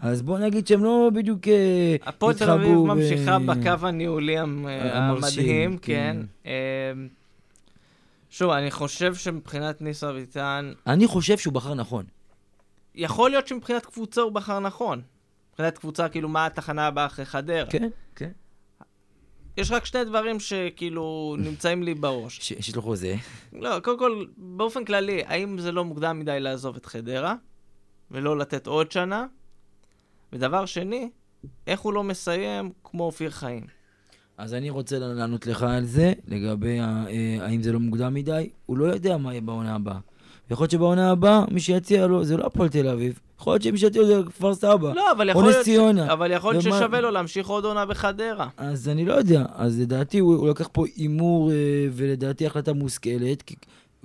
אז 0.01 0.23
בוא 0.23 0.39
נגיד 0.39 0.67
שהם 0.67 0.85
לא 0.85 1.11
בדיוק 1.15 1.49
אה, 1.49 1.97
הפועל 2.03 2.35
תל 2.35 2.51
אביב 2.51 2.63
התחברו 2.67 2.87
ממשיכה 2.87 3.39
בקו 3.39 3.87
הניהולי 3.87 4.39
המ- 4.39 4.67
המרשים, 4.67 5.41
המדהים, 5.43 5.79
כן. 5.79 6.17
כן. 6.45 6.51
אה, 6.51 6.93
שוב, 8.31 8.51
אני 8.51 8.71
חושב 8.71 9.15
שמבחינת 9.15 9.83
ניסו 9.83 10.11
אביטן, 10.11 10.73
אני 10.87 11.07
חושב 11.07 11.39
שהוא 11.39 11.55
בחר 11.55 11.75
נכון. 11.75 12.05
יכול 12.95 13.31
להיות 13.31 13.47
שמבחינת 13.49 13.87
קבוצה 13.87 14.21
הוא 14.21 14.33
בחר 14.33 14.59
נכון. 14.59 15.01
מבחינת 15.53 15.79
קבוצה, 15.79 16.09
כאילו, 16.09 16.29
מה 16.29 16.47
התחנה 16.47 16.87
הבאה 16.87 17.07
אחרי 17.07 17.25
חדרה. 17.25 17.71
כן, 17.71 17.89
כן. 18.17 18.31
יש 19.57 19.71
רק 19.71 19.85
שני 19.85 20.05
דברים 20.05 20.41
שכאילו 20.41 21.37
נמצאים 21.39 21.83
לי 21.83 21.95
בראש. 21.95 22.37
ש- 22.39 22.49
שיש 22.49 22.77
לו 22.77 22.83
חוזה. 22.83 23.15
לא, 23.53 23.81
קודם 23.81 23.99
כל, 23.99 24.25
באופן 24.37 24.85
כללי, 24.85 25.23
האם 25.27 25.59
זה 25.59 25.73
לא 25.73 25.85
מוקדם 25.85 26.19
מדי 26.19 26.41
לעזוב 26.41 26.77
את 26.77 26.87
חדרה, 26.87 27.35
ולא 28.11 28.39
לתת 28.39 28.67
עוד 28.67 28.93
שנה? 28.93 29.27
ודבר 30.33 30.67
שני, 30.67 31.09
איך 31.67 31.81
הוא 31.81 31.93
לא 31.93 32.05
מסיים 32.05 32.71
כמו 32.85 33.05
אופיר 33.05 33.31
חיים? 33.31 33.63
אז 34.39 34.55
אני 34.55 34.71
רוצה 34.71 34.99
לענות 34.99 35.47
לך 35.47 35.63
על 35.63 35.85
זה, 35.85 36.13
לגבי 36.29 36.81
ה- 36.81 37.05
אה, 37.09 37.47
האם 37.47 37.63
זה 37.63 37.73
לא 37.73 37.81
מוקדם 37.81 38.15
מדי. 38.15 38.49
הוא 38.67 38.79
לא 38.79 38.85
יודע 38.85 39.17
מה 39.17 39.33
יהיה 39.33 39.41
בעונה 39.41 39.75
הבאה. 39.75 39.99
יכול 40.51 40.65
להיות 40.65 40.71
שבעונה 40.71 41.11
הבאה, 41.11 41.45
מי 41.51 41.61
שיציע 41.61 42.07
לו, 42.07 42.25
זה 42.25 42.37
לא 42.37 42.47
הפועל 42.47 42.69
תל 42.69 42.89
אביב. 42.89 43.19
יכול 43.41 43.53
להיות 43.53 43.63
שמי 43.63 43.79
שיציע 43.79 44.03
לו 44.03 44.07
זה 44.09 44.21
כפר 44.27 44.55
סבא. 44.55 44.93
לא, 44.93 45.13
אבל 45.13 45.29
יכול 45.29 45.43
או 45.45 45.49
להיות, 45.49 45.61
נס 45.61 45.65
ציונה. 45.65 46.13
אבל 46.13 46.31
יכול 46.33 46.53
להיות 46.55 46.67
ומה- 46.67 46.77
ששווה 46.79 47.01
לו 47.01 47.11
להמשיך 47.11 47.47
עוד 47.49 47.65
עונה 47.65 47.87
בחדרה. 47.87 48.49
אז 48.57 48.89
אני 48.89 49.05
לא 49.05 49.15
יודע. 49.15 49.45
אז 49.55 49.81
לדעתי 49.81 50.19
הוא, 50.19 50.35
הוא 50.37 50.49
לקח 50.49 50.69
פה 50.73 50.85
הימור, 50.97 51.51
אה, 51.51 51.57
ולדעתי 51.93 52.47
החלטה 52.47 52.73
מושכלת. 52.73 53.43
כי 53.43 53.55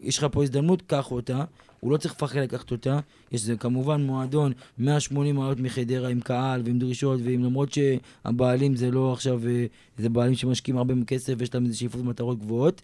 יש 0.01 0.17
לך 0.17 0.27
פה 0.31 0.43
הזדמנות, 0.43 0.81
קח 0.81 1.11
אותה. 1.11 1.43
הוא 1.83 1.91
לא 1.91 1.97
צריך 1.97 2.13
לפחד 2.13 2.39
לקחת 2.39 2.71
אותה. 2.71 2.99
יש 3.31 3.41
זה 3.41 3.55
כמובן 3.55 4.01
מועדון 4.01 4.51
180 4.77 5.35
מעלות 5.35 5.59
מחדרה 5.59 6.09
עם 6.09 6.19
קהל 6.19 6.61
ועם 6.65 6.79
דרישות, 6.79 7.19
ועם 7.23 7.43
למרות 7.43 7.69
שהבעלים 7.73 8.75
זה 8.75 8.91
לא 8.91 9.13
עכשיו, 9.13 9.47
אה, 9.47 9.65
זה 9.97 10.09
בעלים 10.09 10.35
שמשקיעים 10.35 10.77
הרבה 10.77 10.93
כסף 11.07 11.33
ויש 11.37 11.53
להם 11.53 11.65
איזה 11.65 11.77
שאיפות 11.77 12.03
מטרות 12.03 12.39
גבוהות, 12.39 12.81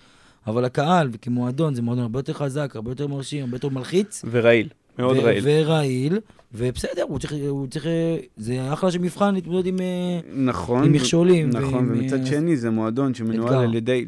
אבל 0.47 0.66
הקהל 0.66 1.10
וכמועדון 1.12 1.76
זה 1.76 1.82
מועדון 1.82 2.04
הרבה 2.04 2.20
יותר 2.20 2.34
חזק, 2.34 2.72
הרבה 2.76 2.91
יותר 2.91 3.08
מרשים, 3.08 3.43
הרבה 3.43 3.56
יותר 3.56 3.70
מלחיץ. 3.70 4.26
ורעיל, 4.32 4.70
מאוד 5.00 5.18
ו- 5.18 5.22
רעיל. 5.22 5.43
ורעיל, 5.43 6.20
ובסדר, 6.54 7.04
הוא 7.04 7.20
צריך, 7.20 7.34
הוא 7.50 7.68
צריך, 7.68 7.88
אה, 7.88 8.18
זה 8.38 8.74
אחלה 8.74 8.91
של 8.91 9.00
מבחן 9.00 9.34
להתמודד 9.34 9.68
עם 9.68 9.80
אה, 9.80 10.20
נכון. 10.36 10.84
עם 10.84 10.91
מכשולים 10.91 11.50
נכון, 11.50 11.74
ועם, 11.74 11.91
ומצד 11.91 12.26
שני 12.26 12.58
זה 12.58 12.70
מועדון 12.70 13.14
שמנוהל. 13.14 13.64
על 13.64 13.76
ידי, 13.76 14.06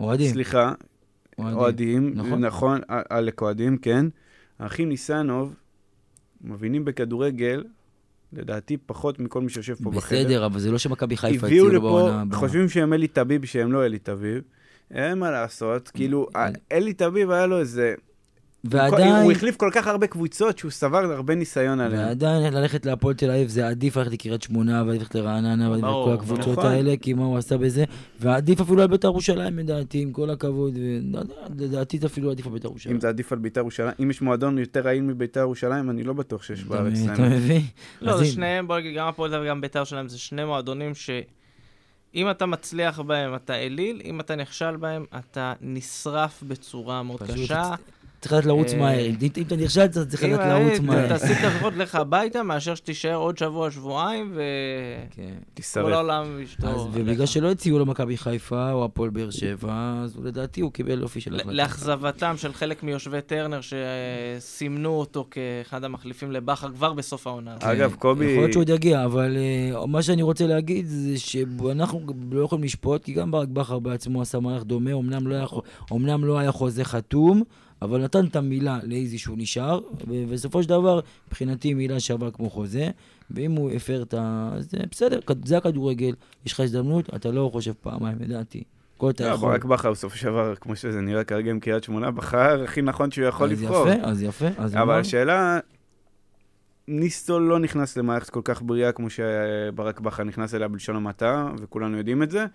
אוהדים. 0.00 0.32
סליחה, 0.32 0.72
אוהדים, 1.38 2.12
נכון. 2.14 2.44
נכון, 2.44 2.80
עלק 3.08 3.42
אוהדים, 3.42 3.76
כן. 3.76 4.06
האחים 4.60 4.88
ניסנוב 4.88 5.54
מבינים 6.40 6.84
בכדורגל, 6.84 7.64
לדעתי 8.32 8.76
פחות 8.86 9.18
מכל 9.18 9.40
מי 9.40 9.50
שיושב 9.50 9.74
פה 9.74 9.90
בחדר. 9.90 10.18
בסדר, 10.22 10.46
אבל 10.46 10.60
זה 10.60 10.70
לא 10.70 10.78
שמכבי 10.78 11.16
חיפה 11.16 11.46
הביאו 11.46 11.46
הציעו 11.46 11.68
לו 11.68 11.72
לפה, 11.72 11.80
בעונה 11.80 12.22
הבאה. 12.22 12.38
חושבים 12.38 12.68
שהם 12.68 12.92
אלי 12.92 13.08
טביב, 13.08 13.44
שהם 13.44 13.72
לא 13.72 13.86
אלי 13.86 13.98
טביב. 13.98 14.42
אין 14.90 15.18
מה 15.18 15.30
לעשות, 15.30 15.88
כאילו. 15.88 16.28
אלי 16.72 16.92
טביב 16.92 17.30
היה 17.30 17.46
לו 17.46 17.58
איזה... 17.58 17.94
ועדיין, 18.64 19.14
הוא 19.22 19.32
החליף 19.32 19.56
כל 19.56 19.70
כך 19.72 19.86
הרבה 19.86 20.06
קבוצות 20.06 20.58
שהוא 20.58 20.70
סבר 20.70 20.98
הרבה 21.12 21.34
ניסיון 21.34 21.80
עליהן. 21.80 22.04
ועדיין 22.06 22.52
ללכת 22.52 22.86
להפועל 22.86 23.14
תל 23.14 23.30
אביב 23.30 23.48
זה 23.48 23.68
עדיף 23.68 23.96
ללכת 23.96 24.12
לקריית 24.12 24.42
שמונה 24.42 24.82
ועדיף 24.86 25.00
ללכת 25.02 25.14
לרעננה 25.14 25.70
ועדיף 25.70 25.84
ברור, 25.84 26.06
לכל 26.06 26.14
הקבוצות 26.22 26.58
נכון. 26.58 26.66
האלה, 26.66 26.94
כי 27.02 27.12
מה 27.14 27.24
הוא 27.24 27.38
עשה 27.38 27.58
בזה, 27.58 27.84
ועדיף 28.20 28.60
אפילו 28.60 28.82
על 28.82 28.88
בית"ר 28.88 29.08
ירושלים 29.08 29.58
לדעתי, 29.58 30.02
עם 30.02 30.12
כל 30.12 30.30
הכבוד, 30.30 30.76
ו- 30.76 30.80
לא 31.12 31.20
לדעתי 31.58 31.98
זה 31.98 32.06
אפילו 32.06 32.30
עדיף 32.30 32.46
על 32.46 32.52
בית"ר 32.52 32.68
ירושלים. 32.68 32.94
אם 32.96 33.00
זה 33.00 33.08
עדיף 33.08 33.32
על 33.32 33.38
בית"ר 33.38 33.60
ירושלים, 33.60 33.92
אם 34.02 34.10
יש 34.10 34.22
מועדון 34.22 34.58
יותר 34.58 34.80
רעיל 34.80 35.02
מבית"ר 35.02 35.40
ירושלים, 35.40 35.90
אני 35.90 36.02
לא 36.02 36.12
בטוח 36.12 36.42
שיש 36.42 36.64
בארץ. 36.64 36.98
אתה 37.12 37.22
מבין? 37.22 37.62
לא, 38.00 38.16
זה 38.16 38.24
אם- 38.24 38.28
שניהם, 38.30 38.66
בוא 38.66 38.78
נגיד, 38.78 38.96
גם 38.96 39.08
הפועל 39.08 39.30
תל 39.30 39.36
אביב 39.36 39.46
וגם 39.46 39.60
בית"ר 39.60 39.84
שלהם, 39.84 40.08
זה 40.08 40.18
שני 40.18 40.44
מועדונים 40.44 40.92
שאם 40.94 42.30
אתה 42.30 42.46
מצליח 42.46 43.00
בהם, 43.00 43.34
אתה 43.34 43.54
אליל, 43.54 44.00
אם 44.04 44.20
אתה 44.20 44.36
נכשל 44.36 44.76
בהם, 44.76 45.04
אתה 45.18 45.52
נשרף 45.60 46.42
בצורה 46.48 47.02
מאוד 47.02 47.22
קשה. 47.22 47.74
צריך 48.20 48.32
לדעת 48.32 48.46
לרוץ 48.46 48.72
אה, 48.72 48.78
מהר, 48.78 49.06
אם 49.06 49.16
אם 49.36 49.42
אתה 49.46 49.56
נכשל 49.56 49.80
אתה 49.80 50.06
צריך 50.06 50.24
אם 50.24 50.32
לדעת 50.32 50.46
לרוץ 50.46 50.80
מהר. 50.80 51.08
תעשי 51.08 51.32
את 51.32 51.38
לפחות 51.42 51.76
לך 51.76 51.94
הביתה, 51.94 52.42
מאשר 52.42 52.74
שתישאר 52.74 53.14
עוד 53.14 53.38
שבוע, 53.38 53.70
שבועיים, 53.70 54.32
וכל 54.32 55.22
כן. 55.72 55.92
העולם 55.92 56.40
ישתור. 56.42 56.70
אז 56.70 56.80
ובגלל 56.92 57.26
שלא 57.26 57.50
הציעו 57.50 57.78
לו 57.78 57.86
מכבי 57.86 58.16
חיפה 58.16 58.72
או 58.72 58.84
הפועל 58.84 59.10
באר 59.10 59.30
שבע, 59.30 60.00
אז 60.04 60.18
לדעתי 60.24 60.60
הוא 60.60 60.72
קיבל 60.72 61.02
אופי 61.02 61.20
של 61.20 61.34
החלטה. 61.34 61.52
לאכזבתם 61.52 62.34
של 62.36 62.52
חלק 62.52 62.82
מיושבי 62.82 63.20
טרנר, 63.20 63.60
שסימנו 63.60 64.90
אותו 64.90 65.26
כאחד 65.30 65.84
המחליפים 65.84 66.32
לבכר 66.32 66.72
כבר 66.72 66.92
בסוף 66.92 67.26
העונה. 67.26 67.56
אגב, 67.60 67.94
קובי... 67.98 68.24
יכול 68.24 68.42
להיות 68.42 68.52
שהוא 68.52 68.60
עוד 68.60 68.68
יגיע, 68.68 69.04
אבל 69.04 69.36
uh, 69.74 69.86
מה 69.86 70.02
שאני 70.02 70.22
רוצה 70.22 70.46
להגיד 70.46 70.86
זה 70.86 71.18
שאנחנו 71.18 72.06
לא 72.30 72.44
יכולים 72.44 72.64
לשפוט, 72.64 73.04
כי 73.04 73.12
גם 73.12 73.30
ברק 73.30 73.48
בכר 73.48 73.78
בעצמו 73.78 74.22
עשה 74.22 74.40
מהלך 74.40 74.62
דומה, 74.62 74.90
לא 74.90 75.62
אמנם 75.92 76.24
לא 76.24 76.38
היה 76.38 76.52
חוזה 76.52 76.84
חתום, 76.84 77.42
אבל 77.82 78.02
נתן 78.02 78.26
את 78.26 78.36
המילה 78.36 78.78
לאיזי 78.82 79.18
שהוא 79.18 79.38
נשאר, 79.38 79.80
ובסופו 80.08 80.62
של 80.62 80.68
דבר, 80.68 81.00
מבחינתי 81.28 81.74
מילה 81.74 82.00
שווה 82.00 82.30
כמו 82.30 82.50
חוזה, 82.50 82.88
ואם 83.30 83.52
הוא 83.52 83.70
הפר 83.70 84.02
את 84.02 84.14
ה... 84.14 84.50
אז 84.54 84.74
אה, 84.74 84.84
בסדר, 84.90 85.20
זה 85.44 85.56
הכדורגל, 85.56 86.14
יש 86.46 86.52
לך 86.52 86.60
הזדמנות, 86.60 87.14
אתה 87.14 87.30
לא 87.30 87.50
חושב 87.52 87.72
פעמיים, 87.80 88.16
לדעתי. 88.20 88.62
כל 88.96 89.10
אתה 89.10 89.28
לא, 89.28 89.34
יכול. 89.34 89.50
ברק 89.50 89.64
בכר 89.64 89.90
בסופו 89.90 90.16
של 90.16 90.26
דבר, 90.26 90.54
כמו 90.54 90.76
שזה 90.76 91.00
נראה 91.00 91.24
כרגע 91.24 91.50
עם 91.50 91.60
קריית 91.60 91.84
שמונה, 91.84 92.10
בחר 92.10 92.64
הכי 92.64 92.82
נכון 92.82 93.10
שהוא 93.10 93.26
יכול 93.26 93.52
אז 93.52 93.62
לבחור. 93.62 93.88
יפה, 93.88 94.02
אז 94.02 94.22
יפה, 94.22 94.46
אז 94.58 94.76
אבל. 94.76 95.00
השאלה, 95.00 95.58
ניסטו 96.88 97.40
לא 97.40 97.58
נכנס 97.58 97.96
למערכת 97.96 98.30
כל 98.30 98.40
כך 98.44 98.62
בריאה 98.62 98.92
כמו 98.92 99.08
שברק 99.10 100.00
בכר 100.00 100.24
נכנס 100.24 100.54
אליה 100.54 100.68
בלשון 100.68 100.96
המעטה, 100.96 101.48
וכולנו 101.60 101.98
יודעים 101.98 102.22
את 102.22 102.30
זה. 102.30 102.46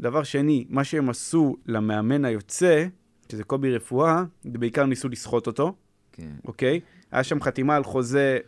דבר 0.00 0.22
שני, 0.22 0.64
מה 0.68 0.84
שהם 0.84 1.10
עשו 1.10 1.56
למאמן 1.66 2.24
היוצא, 2.24 2.86
שזה 3.32 3.44
קובי 3.44 3.76
רפואה, 3.76 4.24
בעיקר 4.44 4.86
ניסו 4.86 5.08
לסחוט 5.08 5.46
אותו, 5.46 5.74
כן. 6.12 6.30
אוקיי? 6.44 6.80
היה 7.12 7.24
שם 7.24 7.40
חתימה 7.40 7.76
על 7.76 7.84
חוזה, 7.84 8.38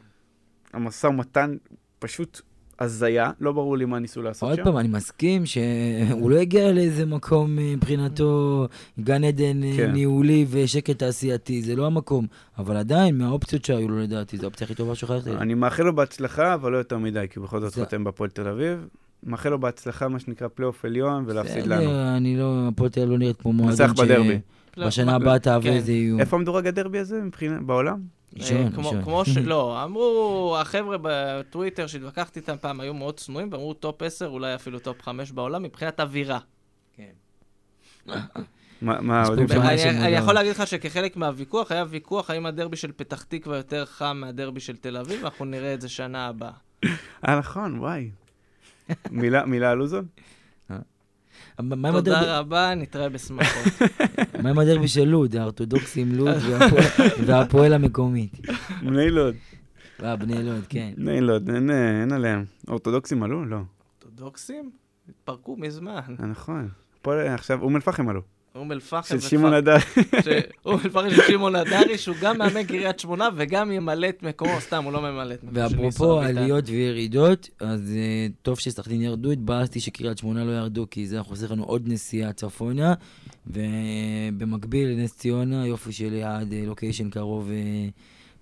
המשא 0.72 1.06
ומתן 1.06 1.56
פשוט 1.98 2.40
הזיה, 2.80 3.30
לא 3.40 3.52
ברור 3.52 3.76
לי 3.76 3.84
מה 3.84 3.98
ניסו 3.98 4.22
לעשות 4.22 4.48
עוד 4.48 4.56
שם. 4.56 4.64
פעם, 4.64 4.78
אני 4.78 4.88
מסכים 4.88 5.46
שהוא 5.46 6.30
לא 6.30 6.36
הגיע 6.36 6.72
לאיזה 6.72 7.06
מקום 7.06 7.58
אה, 7.58 7.72
מבחינתו 7.76 8.66
גן 9.00 9.24
עדן 9.24 9.64
אה, 9.64 9.72
כן. 9.76 9.92
ניהולי 9.92 10.46
ושקט 10.50 10.98
תעשייתי, 10.98 11.62
זה 11.62 11.76
לא 11.76 11.86
המקום. 11.86 12.26
אבל 12.58 12.76
עדיין, 12.76 13.18
מהאופציות 13.18 13.64
שהיו 13.64 13.88
לו 13.88 13.98
לדעתי, 13.98 14.36
זו 14.36 14.42
האופציה 14.42 14.64
הכי 14.64 14.74
טובה 14.74 14.92
ללכת 15.10 15.26
אליה. 15.26 15.38
אני 15.38 15.54
מאחל 15.54 15.82
לו 15.82 15.94
בהצלחה, 15.94 16.54
אבל 16.54 16.72
לא 16.72 16.76
יותר 16.76 16.98
מדי, 16.98 17.26
כי 17.30 17.40
בכל 17.40 17.60
זאת 17.60 17.74
חותם 17.74 18.04
בהפועל 18.04 18.30
תל 18.30 18.48
אביב. 18.48 18.88
מאחל 19.22 19.48
לו 19.48 19.58
בהצלחה, 19.58 20.08
מה 20.08 20.18
שנקרא 20.18 20.48
פלייאוף 20.48 20.84
עליון, 20.84 21.24
ולהפסיד 21.26 21.66
לנו. 21.66 22.16
אני 22.16 22.36
לא, 22.36 22.68
הפועל 22.68 22.90
תל 22.90 23.00
אביב 23.00 23.12
לא 23.12 23.18
נראית 23.18 23.36
כמו 23.36 23.52
נצח 23.52 23.92
מועדון 23.96 24.06
בדרבי. 24.06 24.28
לא, 24.28 24.34
שבשנה 24.34 24.40
מה- 24.76 25.14
הבאה 25.14 25.38
תהווה 25.38 25.70
כן. 25.70 25.76
איזה 25.76 25.92
איום. 25.92 26.20
איפה 26.20 26.36
המדורג 26.36 26.66
הדרבי 26.66 26.98
הזה 26.98 27.20
מבחינה, 27.22 27.60
בעולם? 27.60 28.00
ראשון, 28.36 28.56
אה, 28.56 28.70
כמו- 28.74 28.88
ראשון. 28.88 29.02
כמו 29.02 29.24
ש... 29.24 29.36
לא, 29.38 29.84
אמרו, 29.84 30.56
החבר'ה 30.60 30.96
בטוויטר 31.02 31.86
שהתווכחתי 31.86 32.40
איתם 32.40 32.56
פעם 32.60 32.80
היו 32.80 32.94
מאוד 32.94 33.16
צנועים, 33.20 33.48
ואמרו 33.52 33.74
top 33.74 34.02
10, 34.02 34.26
אולי 34.26 34.54
אפילו 34.54 34.78
top 34.78 35.02
5 35.02 35.32
בעולם, 35.32 35.62
מבחינת 35.62 36.00
אווירה. 36.00 36.38
מה, 38.82 38.96
שם? 39.78 39.88
אני. 39.88 40.08
יכול 40.08 40.34
להגיד 40.34 40.50
לך 40.52 40.66
שכחלק 40.66 41.16
מהוויכוח, 41.16 41.72
היה 41.72 41.84
ויכוח 41.88 42.30
האם 42.30 42.46
הדרבי 42.46 42.76
של 42.76 42.92
פתח 42.96 43.22
תקווה 43.22 43.56
יותר 43.56 43.84
חם 43.86 44.16
מהדרבי 44.20 44.60
של 44.60 44.76
תל 44.76 44.96
אביב, 44.96 45.20
ואנחנו 45.22 45.44
נראה 45.44 45.74
את 45.74 45.80
זה 45.80 45.88
שנה 45.88 46.26
הבאה. 46.26 46.50
אה, 47.28 47.38
נכון, 47.38 47.78
וואי. 47.78 48.10
מילה, 49.10 49.44
מילה 49.46 49.70
על 49.70 49.78
לוזון? 49.78 50.06
מה 50.70 50.76
מה 50.76 50.78
עם 50.78 50.78
הדרבי- 50.78 51.49
תודה 52.20 52.38
רבה, 52.38 52.74
נתראה 52.74 53.08
בשמחות. 53.08 53.90
מה 54.42 54.50
עם 54.50 54.58
הדרבי 54.58 54.88
של 54.88 55.04
לוד, 55.04 55.36
האורתודוקסים 55.36 56.12
לוד 56.14 56.36
והפועל- 57.26 57.72
המקומית? 57.72 58.32
בני 58.82 59.10
לוד. 59.10 59.34
אה, 60.02 60.16
בני 60.16 60.42
לוד, 60.42 60.64
כן. 60.68 60.92
בני 60.96 61.20
לוד, 61.20 61.50
אין, 61.50 61.70
עליהם. 62.12 62.44
אורתודוקסים 62.68 63.22
עלו? 63.22 63.44
לא. 63.44 63.58
אורתודוקסים? 64.04 64.70
התפרקו 65.08 65.56
מזמן. 65.56 66.00
אה, 66.20 66.26
נכון. 66.26 66.68
פה 67.02 67.22
עכשיו, 67.34 67.62
אום 67.62 67.76
אל-פחם 67.76 68.08
עלו. 68.08 68.20
אום 68.54 68.72
אל-פחם 68.72 69.02
של 69.20 69.28
שמעון 69.28 69.52
הדר. 69.54 69.78
ש- 69.78 70.28
אום 70.66 70.74
אל-פחם 70.84 71.10
של 71.10 71.22
שמעון 71.28 71.54
הדרי, 71.56 71.98
שהוא 71.98 72.16
גם 72.22 72.38
מאמן 72.38 72.64
קריית 72.64 73.00
שמונה 73.00 73.28
וגם 73.36 73.72
ימלא 73.72 74.08
את 74.08 74.22
מקומו, 74.22 74.60
סתם, 74.60 74.84
הוא 74.84 74.92
לא 74.92 75.00
ממלא 75.02 75.34
את 75.34 75.44
מקומו 75.44 75.60
ואפרופו. 75.62 76.20
עליות 76.20 76.64
וירידות, 76.68 77.48
אז 77.60 77.80
uh, 77.92 78.32
טוב 78.42 78.58
שסכנין 78.58 79.02
ירדו, 79.02 79.30
התבאסתי 79.30 79.80
שקריית 79.80 80.18
שמונה 80.18 80.44
לא 80.44 80.52
ירדו, 80.52 80.86
כי 80.90 81.06
זה 81.06 81.22
חוסך 81.22 81.50
לנו 81.50 81.64
עוד 81.64 81.82
נסיעה 81.86 82.32
צפונה, 82.32 82.94
ובמקביל 83.46 84.88
לנס 84.88 85.12
ציונה, 85.16 85.66
יופי 85.66 85.92
של 85.92 86.12
יעד, 86.12 86.52
אה, 86.52 86.62
לוקיישן 86.66 87.10
קרוב, 87.10 87.50
אה, 87.50 87.88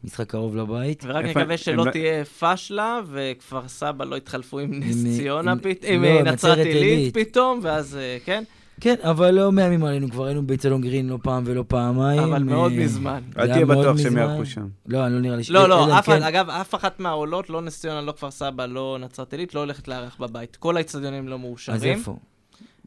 משחק 0.05 0.27
קרוב 0.31 0.57
לבית. 0.57 1.05
ורק 1.07 1.25
נקווה 1.25 1.57
שלא 1.57 1.87
לא- 1.87 1.91
תהיה 1.91 2.25
פשלה, 2.25 3.01
וכפר 3.13 3.69
סבא 3.69 4.05
לא 4.05 4.17
יתחלפו 4.17 4.59
עם 4.59 4.71
נס 4.83 5.05
ציונה 5.17 5.53
עם- 5.53 5.59
פתאום, 5.59 5.93
עם 5.95 6.03
לא, 6.03 6.09
אה, 6.09 6.23
נצרת 6.23 6.59
עילית. 6.67 7.15
פתאום, 7.15 7.61
ואז, 7.63 7.97
אה, 7.97 8.17
כן? 8.25 8.45
כן, 8.81 8.95
אבל 9.03 9.31
לא 9.31 9.53
מאיימים 9.53 9.85
עלינו, 9.85 10.11
כבר 10.11 10.25
היינו 10.25 10.47
באצטדיון 10.47 10.81
גרין 10.81 11.09
לא 11.09 11.19
פעם 11.23 11.43
ולא 11.47 11.65
פעמיים. 11.69 12.21
אבל 12.23 12.43
מאוד 12.43 12.73
אה, 12.73 12.79
מזמן. 12.85 13.23
זה 13.35 13.41
אל 13.41 13.45
היה 13.45 13.55
תהיה 13.55 13.65
מאוד 13.67 13.79
בטוח 13.79 13.97
שהם 13.97 14.07
מזמן. 14.07 14.21
יערכו 14.21 14.47
שם. 14.47 14.67
לא, 14.87 15.07
אני 15.07 15.15
לא 15.15 15.21
נראה 15.21 15.37
לי 15.37 15.45
ש... 15.45 15.51
לא, 15.51 15.69
לא, 15.69 15.87
כן- 15.87 15.93
אחד, 16.13 16.23
אגב, 16.23 16.51
אף 16.51 16.75
אחת 16.75 17.01
מהעולות, 17.01 17.51
לא 17.51 17.63
נס 17.63 17.81
ציונה, 17.81 18.01
לא 18.01 18.13
כפר 18.13 18.31
סבא, 18.31 18.67
לא 18.67 18.97
נצרת 19.01 19.33
עילית, 19.33 19.55
לא 19.55 19.61
הולכת 19.61 19.89
לארח 19.89 20.17
בבית. 20.21 20.57
כל 20.57 20.77
האצטדיונים 20.77 21.29
לא 21.29 21.35
אז 21.35 21.41
מאושרים. 21.41 21.99
איפה? 21.99 22.17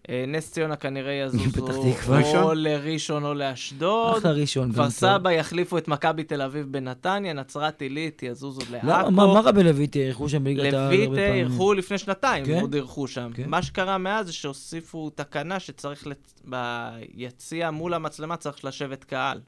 אה, 0.09 0.25
נס 0.27 0.51
ציונה 0.51 0.75
כנראה 0.75 1.13
יזוזו? 1.13 1.67
או 1.67 1.81
ראשון? 2.09 2.57
לראשון 2.57 3.23
או 3.25 3.33
לאשדוד. 3.33 4.17
אחלה 4.17 4.31
ראשון. 4.31 4.71
כפר. 4.71 4.89
סבא 4.89 5.31
יחליפו 5.31 5.77
את 5.77 5.87
מכבי 5.87 6.23
תל 6.23 6.41
אביב 6.41 6.67
בנתניה, 6.71 7.33
נצרת 7.33 7.81
עילית 7.81 8.23
יזוזו 8.23 8.61
לא, 8.71 8.77
לעכו. 8.83 9.11
מה 9.11 9.27
מה 9.27 9.39
רע 9.39 9.51
בלויטה? 9.51 9.99
אירחו 9.99 10.29
שם 10.29 10.43
בליגת 10.43 10.63
העל 10.63 10.75
הרבה 10.75 10.95
לויטה. 10.95 11.21
אירחו 11.21 11.73
לפני 11.73 11.97
שנתיים, 11.97 12.45
כן? 12.45 12.59
עוד 12.61 12.75
אירחו 12.75 13.07
שם. 13.07 13.31
כן. 13.35 13.49
מה 13.49 13.61
שקרה 13.61 13.97
מאז 13.97 14.25
זה 14.25 14.33
שהוסיפו 14.33 15.09
תקנה 15.09 15.59
שצריך, 15.59 16.07
ביציע 16.43 17.71
מול 17.71 17.93
המצלמה 17.93 18.37
צריך 18.37 18.65
לשבת 18.65 19.03
קהל. 19.03 19.39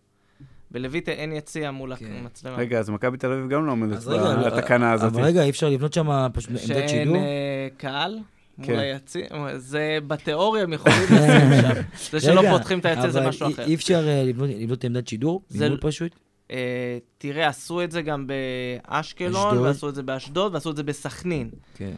בלויטה 0.72 1.12
אין 1.12 1.34
יציע 1.34 1.72
מול 1.72 1.96
כן. 1.96 2.06
המצלמה. 2.20 2.58
רגע, 2.58 2.80
אז 2.80 2.90
מכבי 2.90 3.18
תל 3.18 3.32
אביב 3.32 3.50
גם 3.50 3.66
לא 3.66 3.72
עומדת 3.72 4.04
בתקנה 4.46 4.92
הזאת. 4.92 5.14
אבל 5.14 5.24
רגע, 5.24 5.44
אי 5.44 5.50
אפשר 5.50 5.70
לבנות 5.70 5.94
שם 5.94 6.28
פשוט 6.34 6.50
עמדת 6.50 6.68
שאין 6.68 6.88
שידור? 6.88 7.16
אה, 7.16 7.68
קהל 7.78 8.20
מול 8.58 8.68
כן. 8.68 8.80
היציע, 8.80 9.28
זה 9.58 9.98
בתיאוריה 10.08 10.64
הם 10.64 10.74
יכולים 10.74 10.98
לשים 11.04 11.18
שם. 11.62 11.82
זה 12.12 12.20
שלא 12.20 12.42
פותחים 12.52 12.80
את 12.80 12.86
היציע 12.86 13.10
זה 13.10 13.22
משהו 13.28 13.48
אחר. 13.52 13.66
אי 13.66 13.76
אפשר 13.76 14.08
אה, 14.08 14.24
לבנות- 14.24 14.84
עמדת 14.84 15.08
שידור? 15.08 15.42
ל- 15.60 15.78
פשוט? 15.82 16.16
אה, 16.52 16.98
תראה, 17.18 17.48
עשו 17.48 17.84
את 17.84 17.92
זה 17.92 18.02
גם 18.02 18.28
באשקלון. 18.28 19.58
ועשו 19.58 19.90
את 19.90 19.96
זה 19.96 20.04
באשדוד, 20.04 20.54
ועשו 20.54 20.72
את 20.72 20.76
זה 20.76 20.84
בסכנין. 20.84 21.50
כן. 21.76 21.94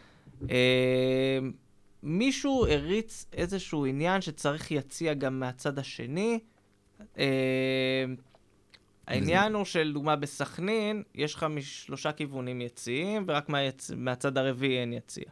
אה, 0.50 1.38
מישהו 2.02 2.66
הריץ 2.66 3.26
איזשהו 3.32 3.86
עניין 3.86 4.20
שצריך 4.20 4.70
יציע 4.70 5.14
גם 5.14 5.40
מהצד 5.40 5.78
השני. 5.78 6.38
העניין 9.06 9.54
הוא 9.54 9.64
של, 9.64 9.90
דוגמה, 9.94 10.16
בסכנין, 10.16 11.02
יש 11.14 11.34
לך 11.34 11.46
משלושה 11.50 12.12
כיוונים 12.12 12.60
יציאים, 12.60 13.24
ורק. 13.28 13.48
מהצד 13.96 14.38
הרביעי 14.38 14.78
אין 14.78 14.92
יציע. 14.92 15.24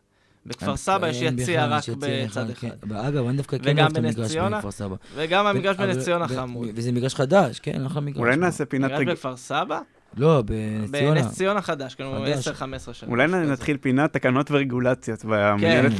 בכפר 0.47 0.77
סבא 0.77 1.09
יש 1.09 1.23
יציע 1.23 1.67
רק 1.67 1.89
בצד 1.89 2.47
כן. 2.61 2.69
אחד. 2.87 2.93
אגב, 2.93 3.27
אני 3.27 3.37
דווקא 3.37 3.59
כן 3.59 3.79
אוהב 3.79 3.91
את 3.91 3.97
המגרש? 3.97 4.37
בכפר 4.37 4.71
סבא. 4.71 4.97
וגם 5.15 5.47
המגרש 5.47 5.77
בנס 5.77 6.05
ציונה 6.05 6.29
חמוד. 6.29 6.69
וזה 6.75 6.93
מגרש 6.93 7.15
חדש, 7.15 7.61
כן, 7.61 7.87
אחלה 7.87 8.01
מגרש. 8.01 8.19
אולי 8.19 8.37
נעשה 8.37 8.65
פינת... 8.65 8.91
מגרש 8.91 9.09
בכפר 9.09 9.37
סבא? 9.37 9.81
לא, 10.17 10.43
בנס 10.43 10.91
ציונה. 10.93 11.23
בנס 11.23 11.33
ציונה 11.35 11.63
חדש, 11.63 11.95
כאילו 11.95 12.25
חדש. 12.27 12.49
10-15 12.49 12.51
שנה. 12.93 13.11
אולי. 13.11 13.27
נתחיל 13.27 13.77
פינת 13.77 14.13
תקנות 14.13 14.51
ורגולציות 14.51 15.25
במנהלת. 15.25 15.93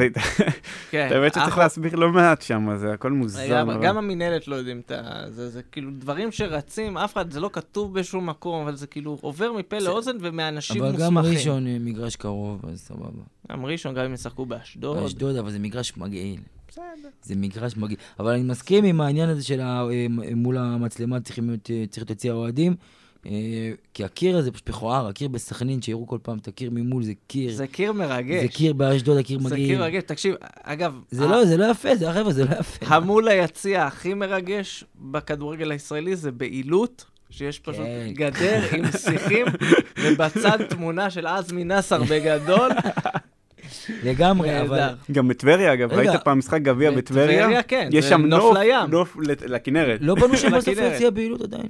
כן. 0.91 1.09
האמת 1.13 1.35
שצריך 1.35 1.59
להסביר 1.59 1.95
לא 1.97 2.13
מעט 2.13 2.43
שם, 2.43 2.69
זה 2.77 2.93
הכל 2.93 3.13
מוזר. 3.13 3.47
גם, 3.51 3.71
אבל- 3.71 3.85
גם 3.85 3.97
המינהלת 3.99 4.49
לא 4.49 4.57
יודעים 4.57 4.83
את 4.87 4.91
ה... 4.91 5.25
זה, 5.31 5.49
זה 5.51 5.63
כאילו 5.63 5.91
דברים 5.99 6.33
שרצים, 6.33 6.97
אף 6.99 7.13
אחד, 7.13 7.31
זה 7.31 7.41
לא 7.41 7.51
כתוב 7.53 7.95
בשום 7.99 8.29
מקום, 8.29 8.63
אבל 8.63 8.77
זה 8.77 8.87
כאילו 8.87 9.19
עובר 9.21 9.53
מפה 9.53 9.79
לאוזן 9.79 10.17
ומאנשים 10.21 10.83
אבל 10.83 10.91
מוסמכים. 10.93 11.07
גם 11.07 11.19
ראשון 11.19 11.67
אה, 11.67 11.77
מגרש 11.81 12.17
קרוב, 12.17 12.61
אז 12.73 12.81
סבבה. 12.81 13.23
גם 13.53 13.65
ראשון, 13.67 13.95
גם 13.95 14.05
אם 14.05 14.15
ישחקו 14.15 14.47
באשדוד. 14.47 14.99
אשדוד, 14.99 15.37
אבל 15.37 15.51
זה 15.51 15.59
מגרש 15.59 15.97
מגעיל. 15.97 16.41
בסדר. 16.69 16.85
זה 17.23 17.35
מגרש 17.37 17.77
מגעיל. 17.77 17.99
אבל 18.19 18.31
אני 18.33 18.43
מסכים 18.43 18.85
עם 18.85 19.01
העניין 19.01 19.29
הזה 19.29 19.43
של 19.45 19.61
אה, 19.61 19.83
מול 20.37 20.59
המצלמה 20.59 21.21
צריכים 21.21 21.49
להיות, 21.49 21.71
אה, 21.71 21.85
צריך 21.91 21.99
להיות 21.99 22.11
יציע 22.11 22.33
אוהדים. 22.33 22.73
אה, 22.73 22.77
כי 23.95 24.05
הקיר 24.05 24.37
הזה 24.37 24.53
פשוט 24.53 24.69
מכוער, 24.69 25.07
הקיר 25.07 25.29
בסכנין, 25.29 25.83
שיראו 25.83 26.07
כל 26.07 26.19
פעם 26.23 26.39
את 26.39 26.49
הקיר 26.49 26.71
ממול, 26.73 27.03
זה 27.03 27.13
קיר. 27.27 27.53
זה 27.53 27.67
קיר 27.67 27.93
מרגש. 27.93 28.43
זה 28.43 28.49
קיר 28.49 28.73
באשדוד, 28.73 29.19
הקיר 29.19 29.39
זה 29.41 29.45
מגעיל. 29.49 29.67
קיר 29.69 29.79
מרגש. 29.79 30.03
תקשיב, 30.07 30.35
אגב, 30.63 31.01
זה 31.11 31.25
ה- 31.25 31.29
לא, 31.29 31.45
זה 31.45 31.57
לא 31.57 31.65
יפה, 31.71 31.97
זה 31.97 32.11
החבר'ה, 32.11 32.33
זה 32.33 32.45
לא 32.45 32.51
יפה. 32.61 32.87
המול 32.95 33.29
היציע 33.29 33.85
הכי 33.87 34.15
מרגש 34.15 34.85
בכדורגל 35.01 35.71
הישראלי 35.71 36.17
זה 36.17 36.33
בעילות, 36.33 37.05
שיש 37.31 37.59
פשוט 37.59 37.85
כן. 37.85 38.13
גדר 38.13 38.61
עם 38.77 38.85
שיחים, 39.11 39.47
ובצד 40.03 40.59
תמונה 40.69 41.11
של 41.11 41.27
עזמי 41.27 41.65
נסר 41.65 42.03
בגדול. 42.11 42.71
לגמרי, 44.05 44.61
אבל... 44.61 44.89
גם 45.13 45.29
בטבריה, 45.29 45.73
אגב. 45.73 45.93
ראית 45.93 46.11
פעם 46.25 46.39
משחק 46.39 46.61
גביע 46.63 46.91
בטבריה? 46.91 47.39
בטבריה, 47.41 47.63
כן, 47.63 47.89
יש 47.93 48.05
זה 48.05 48.11
שם 48.11 48.27
נוף 48.27 48.57
לים. 48.57 48.91
נוף 48.91 49.17
לכנרת. 49.47 49.99
לא 50.03 50.15
בנו 50.15 50.37
שם 50.37 50.53
בסוף. 50.57 50.75
יציע 50.95 51.11
פעילות 51.15 51.41
עדיין. 51.41 51.67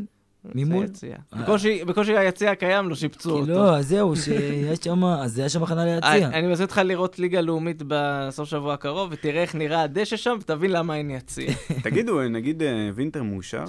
ממול? 0.54 0.86
זה 0.86 0.92
יציע. 0.92 1.16
בקושי- 1.32 1.84
בקושי 1.84 2.16
היציע 2.16 2.50
הקיים 2.50 2.88
לא 2.88 2.94
שיפצו 2.94 3.30
אותו. 3.30 3.46
לא, 3.52 3.76
אז 3.76 3.88
זהו, 3.88 4.16
שיש 4.16 4.78
שם, 4.84 5.04
אז 5.04 5.32
זה 5.34 5.40
היה 5.42 5.48
שם 5.48 5.62
הכנה 5.62 5.84
ליציע. 5.84 6.14
אני 6.14 6.24
אני 6.26 6.46
מזמין 6.46 6.62
אותך 6.66 6.80
לראות 6.84 7.18
ליגה 7.18 7.40
לאומית 7.40 7.82
בסוף 7.88 8.48
שבוע 8.48 8.74
הקרוב, 8.74 9.08
ותראה 9.12 9.42
איך 9.42 9.54
נראה 9.54 9.82
הדשא 9.82 10.16
שם, 10.16 10.36
ותבין 10.40 10.70
למה 10.70 10.96
אין 10.96 11.10
יציע. 11.10 11.50
תגידו, 11.84 12.22
נגיד 12.28 12.62
אה, 12.62 12.90
וינטר 12.94 13.22
מאושר? 13.22 13.64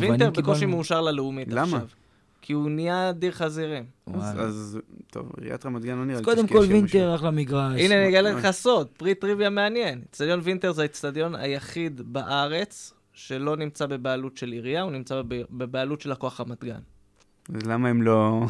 וינטר? 0.00 0.30
בקושי 0.30 0.66
מאושר 0.66 1.00
ללאומית 1.00 1.48
למה? 1.50 1.62
עכשיו. 1.62 1.80
כי 2.42 2.52
הוא 2.52 2.70
נהיה 2.70 3.12
דיר 3.12 3.32
חזירים. 3.32 3.84
אז- 4.20 4.78
טוב, 5.10 5.28
עיריית 5.40 5.66
רמת 5.66 5.82
גן 5.84 5.96
לא 5.98 6.04
נראה 6.04 6.14
אז 6.18 6.20
לי 6.20 6.24
קודם 6.24 6.46
כל 6.48 6.64
וינטר, 6.68 7.14
אחלה 7.14 7.30
מגרש. 7.30 7.80
הנה, 7.80 7.94
אני 7.94 8.08
אגלה 8.08 8.30
לך 8.32 8.50
סוד, 8.50 8.86
פרי 8.96 9.14
טריוויה 9.14 9.50
מעניין. 9.50 10.00
אצטדיון 10.10 10.40
וינטר 10.42 10.72
זה 10.72 10.82
האצטדיון 10.82 11.34
היחיד 11.34 12.00
בארץ 12.04 12.93
שלא 13.14 13.56
נמצא 13.56 13.86
בבעלות 13.86 14.36
של 14.36 14.52
עירייה, 14.52 14.82
הוא 14.82 14.92
נמצא 14.92 15.22
בב- 15.22 15.44
בבעלות 15.50 16.00
של 16.00 16.10
לקוח 16.10 16.40
רמת 16.40 16.64
גן. 16.64 16.80
אז 17.54 17.66
למה 17.66 17.88
הם 17.88 18.02
לא... 18.02 18.44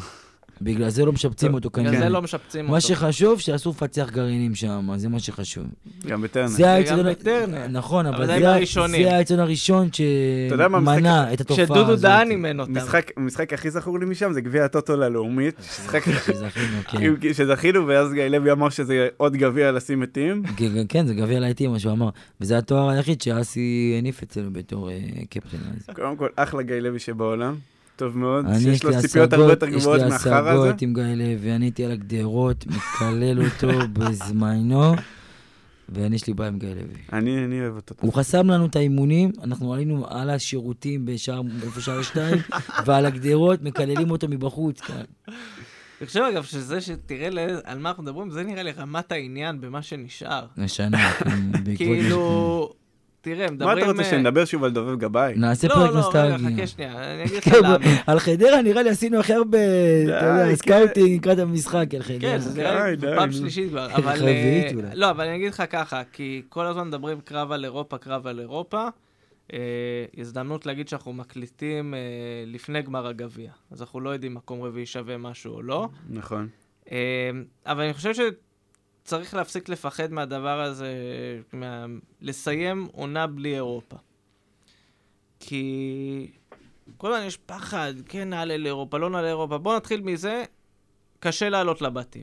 בגלל 0.62 0.88
זה 0.88 1.05
לא 1.05 1.12
משפצים 1.12 1.55
אותו 1.55 1.70
בגלל 1.70 1.84
כנראה. 1.84 2.00
זה 2.02 2.09
לא 2.09 2.22
משפצים 2.22 2.64
מה 2.66 2.70
אותו. 2.70 2.80
שחשוב, 2.80 3.40
שאסור 3.40 3.74
לפצח 3.76 4.11
גרעינים 4.11 4.55
שם, 4.55 4.90
זה 4.96 5.09
מה 5.09 5.18
שחשוב. 5.20 5.64
גם 6.07 6.22
בטרנר. 6.22 6.46
זה 6.48 6.70
האצטדיון... 6.70 7.11
בטרנר. 7.11 7.66
נכון, 7.66 8.07
אבל 8.07 8.26
זה 8.26 8.38
זה 8.38 8.48
ה- 8.48 8.52
מהראשונים. 8.52 9.02
זה 9.02 9.16
האצטדיון 9.16 9.40
הראשון 9.40 9.88
מה, 10.68 10.94
שמנע 10.94 11.32
את 11.32 11.40
התופעה 11.40 11.64
הזאת. 11.64 11.76
כשדודו 11.76 11.96
דהן 11.96 12.30
אימן 12.30 12.61
אותם. 12.61 12.72
משחק, 12.76 13.11
המשחק 13.16 13.52
הכי 13.52 13.70
זכור 13.70 13.98
לי 13.98 14.07
משם 14.07 14.32
זה 14.32 14.40
גביע 14.40 14.64
הטוטו 14.64 14.96
ללאומית. 14.96 15.55
שזכינו, 15.61 16.16
כן. 17.20 17.32
שזכינו, 17.34 17.86
ואז 17.86 18.12
גיא 18.12 18.24
לוי 18.24 18.52
אמר 18.52 18.68
שזה 18.68 19.09
עוד 19.16 19.36
גביע 19.36 19.72
לשים 19.72 20.00
מתים. 20.00 20.42
כן, 20.57 20.66
כן, 20.88 21.07
זה 21.07 21.14
גביע 21.14 21.40
להיטים, 21.40 21.70
מה 21.72 21.78
שהוא 21.78 21.92
אמר. 21.92 22.09
וזה 22.40 22.59
התואר 22.59 22.88
היחיד 22.88 23.22
שאסי 23.22 23.94
הניף 23.98 24.22
אצלנו 24.22 24.52
בתור 24.52 24.90
אה, 24.90 24.98
קפטן. 25.30 25.59
קודם 25.94 26.16
כל, 26.16 26.28
אחלה 26.36 26.62
גיא 26.62 26.74
לוי 26.76 26.98
שבעולם. 26.98 27.55
טוב 27.97 28.18
מאוד, 28.18 28.47
אני, 28.47 28.59
שיש 28.59 28.66
יש 28.66 28.84
לו 28.84 28.90
לי 28.90 29.01
ציפיות 29.01 29.32
הרבה 29.32 29.53
יותר 29.53 29.68
יש 29.68 29.82
גבוהות 29.82 30.01
לי 30.01 30.09
מהחרא 30.09 30.51
הזה. 30.51 30.61
השגות 30.61 30.82
עם 30.82 30.95
גיא 30.95 31.03
לוי, 31.03 31.55
אני 31.55 31.64
הייתי 31.64 31.84
על 31.84 31.90
הגדרות, 31.90 32.66
מקלל 32.66 33.42
אותו 33.45 33.68
בזמנו, 33.92 34.95
ואני 35.88 36.16
יש 36.16 36.26
לי 36.26 36.34
בעיה 36.34 36.49
עם 36.49 36.59
גיא 36.59 36.68
לוי. 36.68 37.01
אני 37.12 37.45
אני 37.45 37.61
אוהב 37.61 37.76
אותו. 37.76 37.95
הוא 38.01 38.12
חסם 38.12 38.51
לנו 38.51 38.66
את 38.66 38.76
האימונים, 38.76 39.30
אנחנו 39.42 39.74
עלינו 39.74 40.07
על 40.09 40.30
השירותים 40.30 41.07
בשער, 41.07 41.42
איפה 41.62 41.80
שער 41.80 42.03
שתיים, 42.03 42.38
ועל 42.86 43.07
הגדרות, 43.07 43.62
מקללים 43.62 44.11
אותו 44.11 44.28
מבחוץ. 44.28 44.80
כן. 44.80 45.03
אני 46.01 46.07
חושב 46.07 46.20
אגב 46.20 46.45
שזה 46.45 46.80
שתראה 46.80 47.28
על 47.64 47.78
מה 47.78 47.88
אנחנו 47.88 48.03
מדברים, 48.03 48.30
זה 48.30 48.42
נראה 48.42 48.62
לי 48.62 48.72
רמת 48.72 49.12
העניין 49.12 49.61
במה 49.61 49.82
שנשאר. 49.82 50.47
השנה, 50.59 51.11
כן, 51.12 51.53
בעקבות... 51.53 51.76
כאילו, 51.76 52.72
תראה, 53.25 53.51
מדברים... 53.51 53.75
מה 53.77 53.83
אתה 53.83 53.91
רוצה, 53.91 54.03
אה, 54.03 54.11
שנדבר 54.11 54.45
שוב 54.45 54.64
על 54.64 54.70
דובב 54.70 54.99
גבאי? 54.99 55.35
נעשה 55.37 55.68
לא, 55.68 55.75
פרק 55.75 55.83
לא, 55.83 55.89
רגע, 55.89 55.97
נוסטלגי. 55.97 56.57
חכה 56.57 56.66
שנייה, 56.66 57.14
אני 57.14 57.25
אגיד 57.25 57.37
לך 57.37 57.45
כן, 57.45 57.57
למה. 57.62 57.77
על 58.07 58.18
חדרה 58.18 58.62
נראה 58.62 58.83
לי 58.83 58.91
עשינו 58.91 59.20
הכי 59.20 59.33
הרבה, 59.35 59.59
אתה 60.05 60.27
יודע, 60.27 60.49
די, 60.49 60.57
scouting 60.57 61.20
לקראת 61.20 61.39
המשחק 61.39 61.95
על 61.95 62.03
חדרה. 62.03 62.20
כן, 62.20 62.39
זה 62.39 62.62
נראה 62.62 62.91
לי 62.91 62.97
פעם. 62.97 63.33
שלישית 63.33 63.68
כבר, 63.68 63.95
אבל... 63.95 64.16
רביעית 64.16 64.64
אה, 64.64 64.77
אולי. 64.77 64.89
לא, 64.95 65.11
אבל 65.11 65.25
אני 65.25 65.37
אגיד 65.37 65.49
לך 65.53 65.62
ככה, 65.70 66.03
כי 66.12 66.43
כל 66.49 66.66
הזמן 66.66 66.89
מדברים 66.89 67.20
קרב 67.20 67.53
על 67.53 67.64
אירופה, 67.64 67.99
קרב 67.99 68.27
על 68.27 68.41
אירופה. 68.41 68.89
אה, 69.53 69.59
הזדמנות 70.18 70.66
להגיד 70.66 70.89
שאנחנו 70.89 71.12
מקליטים 71.12 71.95
לפני 72.47 72.83
גמר 72.83 73.07
הגביע. 73.07 73.51
אז 73.70 73.81
אנחנו 73.81 74.01
לא 74.01 74.11
יודעים 74.11 74.35
מקום 74.35 74.62
רביעי 74.62 74.87
שווה 74.87 75.16
משהו 75.16 75.55
או 75.55 75.62
לא. 75.62 75.89
נכון. 76.11 76.49
אבל 77.66 77.85
אני 77.85 77.95
חושב 77.95 78.14
שצריך 79.05 79.34
להפסיק 79.34 79.68
לפחד 79.68 80.12
מהדבר 80.12 80.61
הזה, 80.61 80.92
מה... 81.52 81.86
לסיים 82.20 82.88
עונה 82.92 83.26
בלי 83.26 83.55
אירופה. 83.55 83.96
כי 85.40 86.30
כל 86.96 87.12
הזמן 87.12 87.26
יש 87.26 87.36
פחד, 87.36 87.94
כן 88.09 88.30
נעלה 88.30 88.57
לאירופה, 88.57 88.98
לא 88.98 89.11
נעלה 89.11 89.22
לאירופה. 89.22 89.59
בואו 89.59 89.76
נתחיל 89.76 90.00
מזה, 90.00 90.44
קשה 91.20 91.48
לעלות 91.48 91.82
לבתים. 91.82 92.22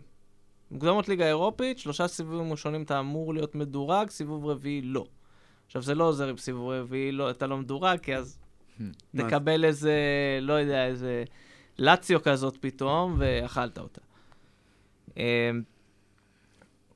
מוקדמות 0.72 1.10
ליגה 1.10 1.28
אירופית, 1.28 1.80
שלושה 1.80 2.08
סיבובים 2.08 2.52
ראשונים 2.52 2.84
אתה 2.84 3.00
אמור 3.00 3.34
להיות 3.34 3.56
מדורג, 3.56 4.10
סיבוב 4.10 4.46
רביעי 4.46 4.82
לא. 4.82 5.06
עכשיו, 5.66 5.82
זה 5.82 5.96
לא 5.96 6.04
עוזר 6.04 6.32
אם 6.32 6.38
סיבוב 6.38 6.70
רביעי 6.70 7.12
לא, 7.12 7.30
אתה 7.30 7.48
לא 7.48 7.58
מדורג, 7.58 8.00
כי 8.00 8.16
אז? 8.16 8.40
תקבל 9.16 9.66
איזה, 9.66 9.94
לא 10.42 10.54
יודע, 10.54 10.88
איזה 10.88 11.24
לאציו 11.80 12.24
כזאת 12.24 12.58
פתאום, 12.62 13.16
ואכלת 13.18 13.80
אותה. 13.80 14.02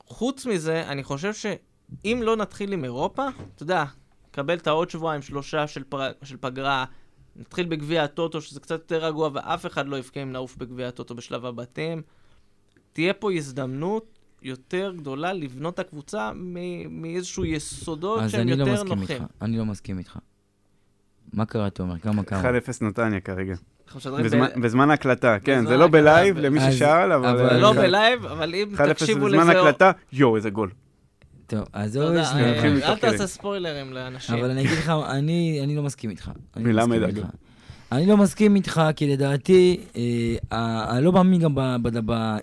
חוץ 0.08 0.45
מזה, 0.45 0.88
אני 0.88 1.03
חושב 1.03 1.34
שאם 1.34 2.20
לא 2.24 2.36
נתחיל 2.36 2.74
עם 2.74 2.84
אירופה, 2.84 3.28
אתה 3.56 3.64
יודע, 3.64 3.84
נקבל 4.30 4.58
את 4.58 4.68
העוד 4.68 4.89
שבועיים, 4.89 5.22
שלושה 5.22 5.68
של, 5.68 5.84
פר... 5.84 6.12
של 6.24 6.38
פגרה, 6.39 6.86
נתחיל 7.36 7.66
בגביע 7.66 8.03
הטוטו, 8.03 8.41
שזה 8.41 8.60
קצת 8.60 8.80
יותר 8.80 9.06
רגוע, 9.06 9.30
ואף 9.34 9.66
אחד 9.66 9.88
לא 9.88 9.97
יבכה 9.97 10.22
אם 10.24 10.32
נעוף 10.32 10.58
בגביע 10.58 10.88
הטוטו 10.88 11.16
בשלב 11.16 11.45
הבתים. 11.45 12.01
תהיה 12.93 13.14
פה 13.14 13.32
הזדמנות 13.34 14.20
יותר 14.41 14.93
גדולה 14.97 15.34
לבנות 15.34 15.74
את 15.74 15.80
הקבוצה 15.80 16.32
מ- 16.36 17.01
מאיזשהו 17.01 17.45
יסודות 17.45 18.22
אז 18.22 18.32
שהם 18.32 18.41
אני 18.41 18.56
לא 18.56 18.64
יותר 18.64 18.74
מסכים 18.84 18.99
נוחים. 18.99 19.22
איתך, 19.22 19.32
אני 19.41 19.58
לא 19.58 19.66
מסכים 19.66 19.97
איתך. 19.99 20.20
מה 21.34 21.45
קרה, 21.45 21.70
תומר? 21.70 21.99
כמה 21.99 22.24
כמה? 22.24 22.41
1-0 22.41 22.86
נתניה 22.86 23.20
כרגע. 23.20 23.56
אנחנו 23.88 23.97
משדרים 23.99 24.25
בזמן- 24.25 24.47
ב- 24.55 24.61
בזמן 24.61 24.89
ההקלטה, 24.89 25.38
כן, 25.43 25.57
בזמן 25.59 25.67
זה 25.69 25.77
לא 25.77 25.88
ב 25.88 25.95
live, 25.95 26.36
ב- 26.36 26.39
למי 26.39 26.59
אז- 26.59 26.73
ששאל, 26.73 27.11
אבל... 27.11 27.27
אבל- 27.27 27.49
זה 27.49 27.59
לא 27.59 27.73
ב 27.74 27.82
live, 27.82 28.26
אבל 28.25 28.55
אם 28.55 28.67
1-0 28.75 28.88
תקשיבו 28.93 29.25
בזמן 29.25 29.39
לזה... 29.47 29.51
ההקלטה, 29.59 29.91
יואו, 30.13 30.36
איזה 30.36 30.49
גול. 30.49 30.69
טוב, 31.47 31.59
אז 31.73 31.91
זהו, 31.93 32.13
יש 32.13 32.27
אה, 32.33 32.69
לי... 32.69 32.83
אל 32.83 32.95
תעשה. 32.95 33.27
ספוילרים 33.27 33.93
לאנשים. 33.93 34.36
אבל 34.36 34.49
אני 34.51 34.61
אגיד 34.61 34.77
לך, 34.77 34.89
אני 35.09 35.59
אני 35.63 35.75
לא 35.75 35.83
מסכים 35.83 36.09
איתך. 36.09 36.31
מסכים 36.55 37.03
אגב. 37.03 37.23
אני 37.91 38.05
לא 38.05 38.17
מסכים 38.17 38.55
איתך, 38.55 38.81
כי 38.95 39.07
לדעתי, 39.13 39.77
אה, 40.51 40.86
אני 40.97 41.05
לא 41.05 41.11
מאמין 41.11 41.41
גם 41.41 41.55
ב- 41.55 41.75
ב- 41.81 41.99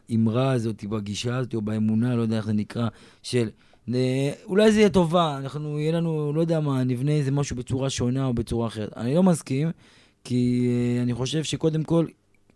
באמרה 0.09 0.53
הזאת, 0.53 0.85
בגישה 0.85 1.37
הזאת, 1.37 1.55
או 1.55 1.63
באמונה, 1.63 2.17
לא 2.17 2.23
יודע 2.23 2.37
איך 2.37 2.47
זה 2.47 2.53
נקרא, 2.53 2.89
של 3.23 3.49
אה, 3.95 4.31
אולי 4.47 4.73
זה 4.73 4.79
יהיה 4.79 4.89
טובה, 4.91 5.39
אנחנו, 5.39 5.79
יהיה 5.79 5.93
לנו, 5.93 6.33
לא 6.35 6.41
יודע 6.41 6.61
מה, 6.61 6.85
נבנה 6.85 7.11
איזה 7.13 7.31
משהו 7.31 7.57
בצורה 7.57 7.91
שונה 7.91 8.25
או 8.27 8.35
בצורה 8.35 8.67
אחרת. 8.67 8.93
אני 8.97 9.15
לא 9.15 9.23
מסכים, 9.23 9.71
כי 10.25 10.69
אה, 10.69 11.03
אני 11.03 11.15
חושב 11.15 11.45
שקודם 11.45 11.83
כל, 11.85 12.07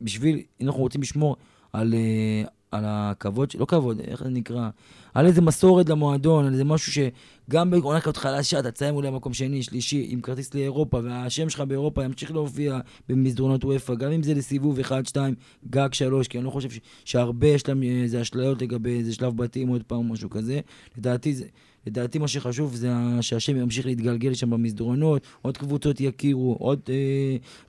בשביל, 0.01 0.41
אם 0.61 0.67
אנחנו 0.67 0.81
רוצים 0.81 1.03
לשמור 1.03 1.37
על, 1.73 1.95
אה, 1.95 2.43
על 2.71 2.85
הכבוד, 2.87 3.53
לא 3.59 3.64
כבוד, 3.64 4.01
איך 4.01 4.23
זה 4.25 4.31
נקרא? 4.31 4.69
על 5.14 5.27
איזה 5.27 5.41
מסורת 5.41 5.89
למועדון, 5.89 6.47
על 6.47 6.53
איזה 6.53 6.64
משהו 6.64 6.93
שגם 6.93 7.71
בעונה 7.71 8.01
כזאת 8.01 8.17
חלשה, 8.17 8.59
אתה 8.59 8.71
תסיים 8.71 8.95
אולי 8.95 9.11
מקום 9.11 9.35
שני, 9.35 9.62
שלישי, 9.62 10.07
עם 10.09 10.21
כרטיס 10.21 10.55
לאירופה, 10.55 11.01
והשם 11.05 11.49
שלך 11.49 11.61
באירופה 11.61 12.05
ימשיך 12.05 12.31
להופיע 12.31 12.79
במסדרונות 13.09 13.64
וופא, 13.64 13.95
גם 13.95 14.12
אם 14.12 14.23
זה 14.23 14.35
לסיבוב 14.35 14.81
1, 14.81 15.07
2, 15.07 15.35
גג 15.71 15.89
3, 15.93 16.29
כי 16.29 16.39
אני 16.39 16.45
לא 16.45 16.51
חושב 16.51 16.71
ש, 16.71 16.79
שהרבה 17.05 17.47
יש 17.47 17.69
להם 17.69 17.83
איזה 17.83 18.21
אשליות 18.21 18.62
לגבי 18.62 18.99
איזה 18.99 19.14
שלב 19.14 19.37
בתים, 19.37 19.69
עוד 19.69 19.83
פעם, 19.83 20.12
משהו 20.12 20.31
כזה. 20.31 20.61
לדעתי 20.99 21.35
זה, 21.35 21.45
לדעתי 21.87 22.18
מה 22.18 22.28
שחשוב 22.28 22.74
זה 22.74 22.89
שהשם 23.20 23.57
ימשיך 23.57 23.87
להתגלגל 23.87 24.34
שם 24.34 24.51
במסדרונות, 24.51 25.22
עוד 25.43 25.57
קבוצות 25.57 26.01
יכירו, 26.01 26.57
עוד, 26.61 26.80
אה, 26.89 26.95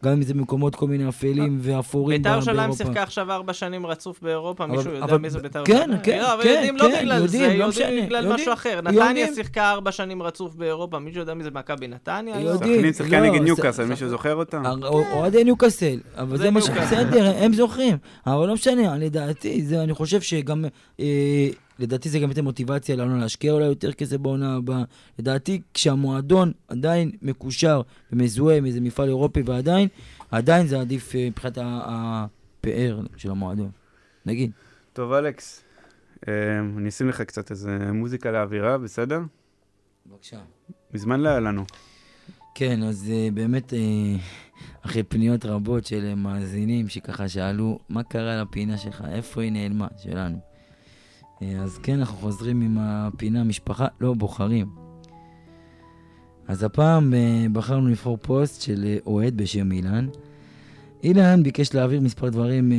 גם 0.06 0.12
אם 0.12 0.22
זה 0.22 0.34
במקומות 0.34 0.76
כל 0.76 0.88
מיני 0.88 1.10
אפלים 1.10 1.60
ואפורים 1.62 2.18
ביתר 2.18 2.30
ב- 2.30 2.34
ירושלים 2.34 2.58
באירופה. 2.58 2.84
שיחקה 2.84 3.04
עכשיו 3.04 3.32
ארבע 3.32 3.54
שנים 3.54 3.86
רצוף 3.86 4.22
באירופה, 4.22 4.64
אבל- 4.64 4.76
מישהו 4.76 4.92
יודע 4.92 5.06
אבל- 5.06 5.18
מי 5.18 5.30
זה 5.30 5.40
ביתר 5.40 5.64
כן, 5.66 5.74
ירושלים? 5.74 6.00
כן, 6.04 6.20
לא, 6.22 6.34
אבל 6.34 6.44
כן, 6.44 6.50
יודעים 6.50 6.78
לא 6.78 6.82
כן, 6.82 7.02
בגלל 7.02 7.22
יודעים, 7.22 7.50
זה, 7.52 7.58
לא 7.58 7.64
יודעים 7.66 8.06
בגלל 8.06 8.24
יודעים. 8.24 8.36
משהו 8.42 8.54
אחר. 8.54 8.80
נתניה 8.84 9.34
שיחקה 9.36 9.72
ארבע 9.72 9.92
שנים 9.92 10.24
רצוף 10.24 10.56
באירופה, 10.56 11.00
מישהו 11.00 11.20
יודע 11.20 11.34
מי 11.34 11.44
זה 11.44 11.52
מכבי 11.52 11.88
נתניה? 11.88 12.42
יודעים. 12.42 12.94
שיחקה 12.94 13.20
לא, 13.20 13.30
נגד 13.30 13.42
ניוקאסל, 13.42 13.86
מישהו 13.86 14.10
זוכר 14.10 14.36
אותה? 14.36 14.62
הר- 14.66 14.88
אוהדי 15.14 15.44
ניוקאסל, 15.44 16.00
אבל 16.16 16.38
זה 16.38 16.52
מה 16.52 16.62
ש... 16.62 16.70
בסדר, 16.70 17.34
הם 17.38 17.54
זוכרים. 17.54 17.98
אבל 18.28 18.48
לא 18.48 18.54
משנה, 18.54 18.98
לדעתי, 18.98 19.62
זה, 19.66 19.84
אני 19.84 19.94
חושב 19.94 20.22
שגם, 20.22 20.66
אה, 21.00 21.06
לדעתי 21.80 22.10
זה 22.10 22.20
גם 22.20 22.30
ייתן 22.30 22.44
מוטיבציה 22.44 22.96
לנו 22.96 23.18
להשקיע 23.20 23.52
אולי 23.52 23.66
יותר 23.66 23.92
כסף 23.92 24.18
בעונה 24.18 24.56
הבאה. 24.56 24.84
לדעתי, 25.20 25.62
כשהמועדון 25.74 26.52
עדיין 26.68 27.12
מקושר 27.22 27.82
ומזוהה 28.12 28.58
עם 28.58 28.66
איזה 28.66 28.82
מפעל 28.82 29.08
אירופי 29.08 29.42
ועדיין, 29.46 29.88
עדיין 30.32 30.68
זה 30.68 30.80
עדיף 30.80 31.16
אה, 31.16 31.28
מבחינת 31.30 31.58
הפאר 31.62 33.02
של 33.18 33.32
המועדון. 33.32 33.70
נגיד. 34.26 34.52
טוב, 34.94 35.12
אלכס, 35.12 35.64
אה, 36.28 36.60
אני 36.60 36.90
אשים 36.90 37.10
לך 37.10 37.22
קצת 37.22 37.52
איזה 37.52 37.92
מוזיקה 37.94 38.32
לאווירה, 38.32 38.78
בסדר? 38.78 39.20
בבקשה. 40.06 40.40
מזמן 40.94 41.20
לא 41.20 41.30
היה 41.30 41.40
לנו. 41.40 41.66
כן, 42.56 42.84
אז 42.84 43.06
uh, 43.08 43.34
באמת, 43.34 43.74
אחרי 44.82 45.04
פניות 45.04 45.46
רבות 45.46 45.86
של 45.86 46.06
אה, 46.06 46.16
מאזינים 46.16 46.90
שככה 46.90 47.30
שאלו, 47.30 47.80
מה 47.90 48.04
קרה 48.04 48.42
לפינה 48.42 48.78
שלך? 48.78 49.04
איפה 49.12 49.42
היא 49.42 49.52
נעלמה? 49.52 49.88
שלנו. 49.98 50.38
Uh, 51.40 51.44
אז 51.64 51.78
כן, 51.78 52.00
אנחנו 52.00 52.18
חוזרים 52.18 52.62
עם 52.62 52.78
הפינה 52.80 53.44
משפחה, 53.44 53.88
לא, 54.02 54.14
בוחרים. 54.14 54.68
אז 56.48 56.64
הפעם 56.64 57.14
uh, 57.14 57.50
בחרנו 57.52 57.88
לבחור 57.88 58.18
פוסט 58.18 58.62
של 58.62 58.98
uh, 58.98 59.08
אוהד 59.08 59.38
בשם 59.38 59.72
אילן. 59.72 60.08
אילן 61.04 61.44
ביקש 61.44 61.74
להעביר 61.74 62.02
מספר 62.02 62.30
דברים 62.30 62.72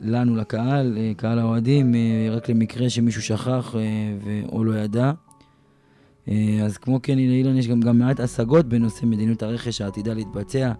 לנו, 0.00 0.36
לקהל, 0.36 0.98
קהל 1.16 1.38
האוהדים, 1.38 1.94
רק 2.30 2.48
למקרה 2.48 2.90
שמישהו 2.90 3.22
שכח 3.22 3.74
או 4.48 4.64
לא 4.64 4.78
ידע. 4.78 5.12
אה, 6.28 6.58
אז 6.64 6.78
כמו 6.78 7.02
כן, 7.02 7.16
לאילן 7.16 7.56
יש 7.56 7.68
גם, 7.68 7.80
גם 7.80 7.98
מעט 7.98 8.20
השגות 8.20 8.66
בנושא 8.66 9.06
מדיניות 9.06 9.42
הרכש 9.42 9.80
העתידה 9.80 10.14
להתבצע, 10.14 10.72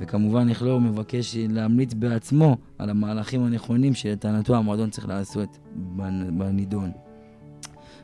וכמובן 0.00 0.48
נכלו 0.48 0.80
מבקש 0.80 1.36
להמליץ 1.48 1.94
בעצמו 1.94 2.56
על 2.78 2.90
המהלכים 2.90 3.44
הנכונים 3.44 3.94
שלטענתו 3.94 4.56
המועדון 4.56 4.90
צריך 4.90 5.08
לעשות 5.08 5.58
בנ- 5.96 6.30
בנידון. 6.38 6.90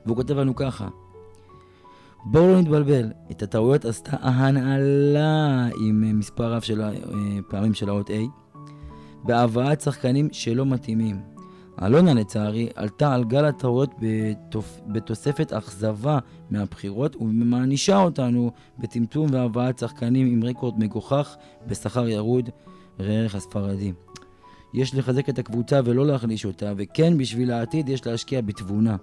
והוא 0.07 0.16
כותב 0.16 0.38
לנו 0.38 0.55
ככה: 0.55 0.88
בואו 2.24 2.47
לא 2.53 2.61
נתבלבל, 2.61 3.12
את 3.30 3.43
הטעויות 3.43 3.84
עשתה 3.84 4.16
ההנהלה 4.20 5.68
עם 5.86 6.18
מספר 6.18 6.53
רב 6.53 6.62
של 6.62 6.82
אה, 6.82 6.93
פעמים 7.49 7.74
של 7.74 7.88
האות 7.88 8.11
A, 8.11 8.12
בהבאת 9.24 9.80
שחקנים 9.80 10.28
שלא 10.32 10.66
מתאימים. 10.66 11.20
אלונה 11.83 12.14
לצערי 12.14 12.68
עלתה 12.74 13.14
על 13.14 13.24
גל 13.24 13.45
הטעויות 13.45 13.91
בתופ... 13.99 14.81
בתוספת 14.87 15.53
אכזבה 15.53 16.18
מהבחירות 16.51 17.16
ומענישה 17.16 18.03
אותנו 18.03 18.51
בטמטום 18.78 19.26
והבאת 19.33 19.78
שחקנים 19.78 20.26
עם 20.26 20.45
רקורד 20.45 20.78
מגוחך 20.78 21.37
בשכר 21.66 22.09
ירוד, 22.09 22.51
ראה 23.01 23.14
ערך 23.14 23.35
הספרדי. 23.35 23.93
יש 24.74 24.95
לחזק 24.95 25.28
את 25.28 25.39
הקבוצה 25.39 25.81
ולא 25.85 26.07
להחליש 26.07 26.47
אותה, 26.47 26.72
וכן 26.76 27.18
בשביל 27.18 27.51
העתיד 27.51 27.89
יש 27.89 28.07
להשקיע 28.07 28.41
בתבונה. 28.41 28.97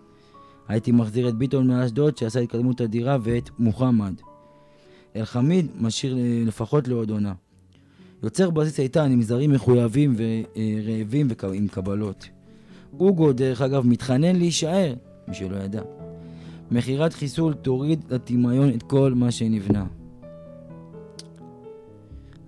הייתי 0.68 0.92
מחזיר 0.92 1.30
את 1.30 1.36
ביטון 1.36 1.68
מאשדוד 1.68 2.18
שעשה 2.18 2.40
התקדמות 2.40 2.82
אדירה 2.82 3.18
ואת 3.22 3.50
מוחמד. 3.60 4.14
אלחמיד 5.16 5.72
משאיר 5.80 6.18
אה, 6.18 6.44
לפחות 6.46 6.88
לעוד 6.88 7.10
עונה. 7.10 7.34
יוצר 8.24 8.50
בסיס 8.50 8.80
איתן 8.80 9.12
עם 9.12 9.22
זרים 9.22 9.52
מחויבים 9.52 10.16
ורעבים 10.18 11.28
ועם 11.42 11.68
קבלות. 11.68 12.37
אוגו, 13.00 13.34
דרך 13.34 13.62
אגב, 13.62 13.88
מתחנן 13.88 14.36
להישאר, 14.36 14.94
מי 15.28 15.36
שלא 15.36 15.58
ידע. 15.58 15.82
מכירת 16.72 17.14
חיסול 17.14 17.54
תוריד 17.54 18.04
לטמיון 18.10 18.70
את 18.70 18.84
כל 18.84 19.14
מה 19.16 19.32
שנבנה. 19.32 19.86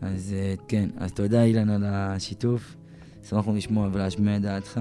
אז 0.01 0.35
אה, 0.37 0.53
כן, 0.67 0.89
אז 0.97 1.11
תודה 1.11 1.43
אילן 1.43 1.69
על 1.69 1.83
השיתוף. 1.85 2.75
שמחנו 3.29 3.55
לשמוע 3.55 3.89
ולהשמיע 3.91 4.35
את 4.37 4.41
דעתך. 4.41 4.79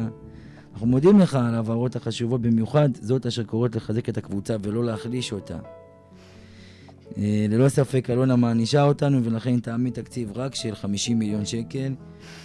אנחנו 0.72 0.86
מודים 0.86 1.18
לך 1.18 1.34
על 1.34 1.54
ההבהרות 1.54 1.96
החשובות 1.96 2.40
במיוחד, 2.40 2.88
זאת 2.94 3.26
אשר 3.26 3.44
קוראת 3.44 3.76
לחזק 3.76 4.08
את 4.08 4.18
הקבוצה 4.18 4.56
ולא 4.62 4.84
להחליש 4.84 5.32
אותה. 5.32 5.58
אה, 7.16 7.46
ללא 7.48 7.68
ספק 7.68 8.10
אלונה 8.10 8.36
מענישה 8.36 8.82
אותנו 8.82 9.24
ולכן 9.24 9.60
תעמיד 9.60 9.92
תקציב 9.92 10.32
רק 10.34 10.54
של 10.54 10.74
50 10.74 11.18
מיליון 11.18 11.44
שקל, 11.44 11.94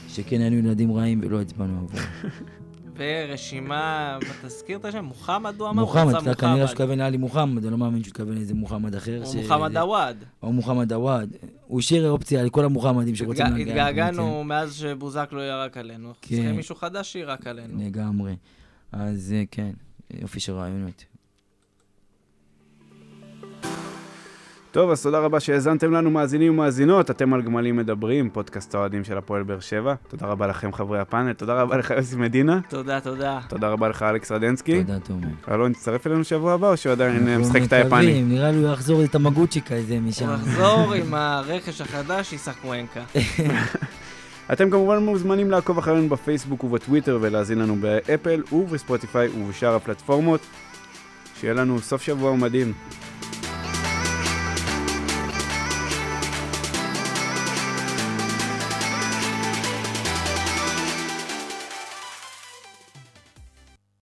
שכן 0.07 0.41
היינו 0.41 0.57
ילדים 0.57 0.91
רעים 0.91 1.21
ולא 1.23 1.41
הצבענו 1.41 1.77
עבור. 1.79 1.99
ורשימה, 2.97 4.17
תזכיר 4.41 4.77
את 4.77 4.85
השם, 4.85 5.05
מוחמד 5.05 5.59
הוא 5.59 5.69
אמר? 5.69 5.81
מוחמד, 5.83 6.15
אתה 6.15 6.35
כנראה 6.35 6.67
שהתכוון 6.67 6.99
היה 6.99 7.09
לי 7.09 7.17
מוחמד, 7.17 7.63
אני 7.63 7.71
לא 7.71 7.77
מאמין 7.77 8.03
שהוא 8.03 8.11
התכוון 8.11 8.35
לאיזה 8.35 8.53
מוחמד 8.53 8.95
אחר. 8.95 9.25
ש- 9.25 9.35
מוחמד 9.35 9.77
עוואד. 9.77 10.17
או 10.43 10.53
מוחמד 10.53 10.93
עוואד. 10.93 11.29
הוא 11.67 11.79
השאיר 11.79 12.09
אופציה 12.09 12.43
לכל 12.43 12.65
המוחמדים 12.65 13.15
שרוצים 13.15 13.45
להגיע. 13.45 13.65
התגעגענו 13.67 14.43
מאז 14.43 14.75
שבוזק 14.75 15.29
לא 15.31 15.41
ירק 15.41 15.77
עלינו. 15.77 16.07
אנחנו 16.07 16.21
כן. 16.21 16.35
צריכים 16.35 16.55
מישהו 16.55 16.75
חדש 16.75 17.11
שירק 17.13 17.47
עלינו. 17.47 17.85
לגמרי. 17.85 18.35
אז 18.91 19.33
אה, 19.35 19.43
כן, 19.51 19.71
יופי 20.21 20.39
של 20.39 20.53
רעיונות. 20.53 21.05
טוב, 24.73 24.91
אז 24.91 25.03
תודה 25.03 25.19
רבה 25.19 25.39
שהאזנתם 25.39 25.91
לנו, 25.91 26.11
מאזינים 26.11 26.53
ומאזינות. 26.53 27.11
אתם 27.11 27.33
על 27.33 27.41
גמלים 27.41 27.75
מדברים, 27.75 28.29
פודקאסט 28.29 28.75
האוהדים 28.75 29.03
של 29.03 29.17
הפועל 29.17 29.43
באר 29.43 29.59
שבע. 29.59 29.93
תודה 30.07 30.25
רבה 30.25 30.47
לכם, 30.47 30.73
חברי 30.73 30.99
הפאנל. 30.99 31.33
תודה 31.33 31.61
רבה 31.61 31.77
לך, 31.77 31.91
יוסי 31.91 32.15
מדינה. 32.15 32.59
תודה, 32.69 32.99
תודה. 32.99 33.39
תודה 33.47 33.69
רבה 33.69 33.89
לך, 33.89 34.03
אלכס 34.03 34.31
רדנסקי. 34.31 34.83
תודה, 34.83 34.99
תומר. 34.99 35.27
אלון, 35.51 35.73
תצטרף 35.73 36.07
אלינו 36.07 36.23
שבוע 36.23 36.53
הבא, 36.53 36.71
או 36.71 36.77
שהוא 36.77 36.91
עדיין 36.91 37.27
אה, 37.27 37.37
משחק 37.37 37.61
את 37.63 37.73
היפני? 37.73 38.21
נראה 38.21 38.51
לי 38.51 38.57
הוא 38.57 38.73
יחזור 38.73 39.03
את 39.03 39.15
המגוצ'י 39.15 39.61
כזה 39.61 39.99
משם. 39.99 40.25
הוא 40.25 40.35
יחזור 40.35 40.93
עם 40.93 41.13
הרכש 41.13 41.81
החדש, 41.81 42.31
עיסק 42.31 42.65
וונקה. 42.65 43.03
אתם 44.53 44.69
כמובן 44.69 45.03
מוזמנים 45.03 45.51
לעקוב 45.51 45.77
אחרינו 45.77 46.09
בפייסבוק 46.09 46.63
ובטוויטר 46.63 47.17
ולהאזין 47.21 47.59
לנו 47.59 47.75
באפל 47.75 48.43
ובספוטיפיי 48.51 49.27
ובשאר 49.27 49.75
הפלטפורמות. 49.75 50.41
שיהיה 51.39 51.53
לנו 51.53 51.79
סוף 51.79 52.01
שבוע 52.01 52.35
מדהים. 52.35 52.73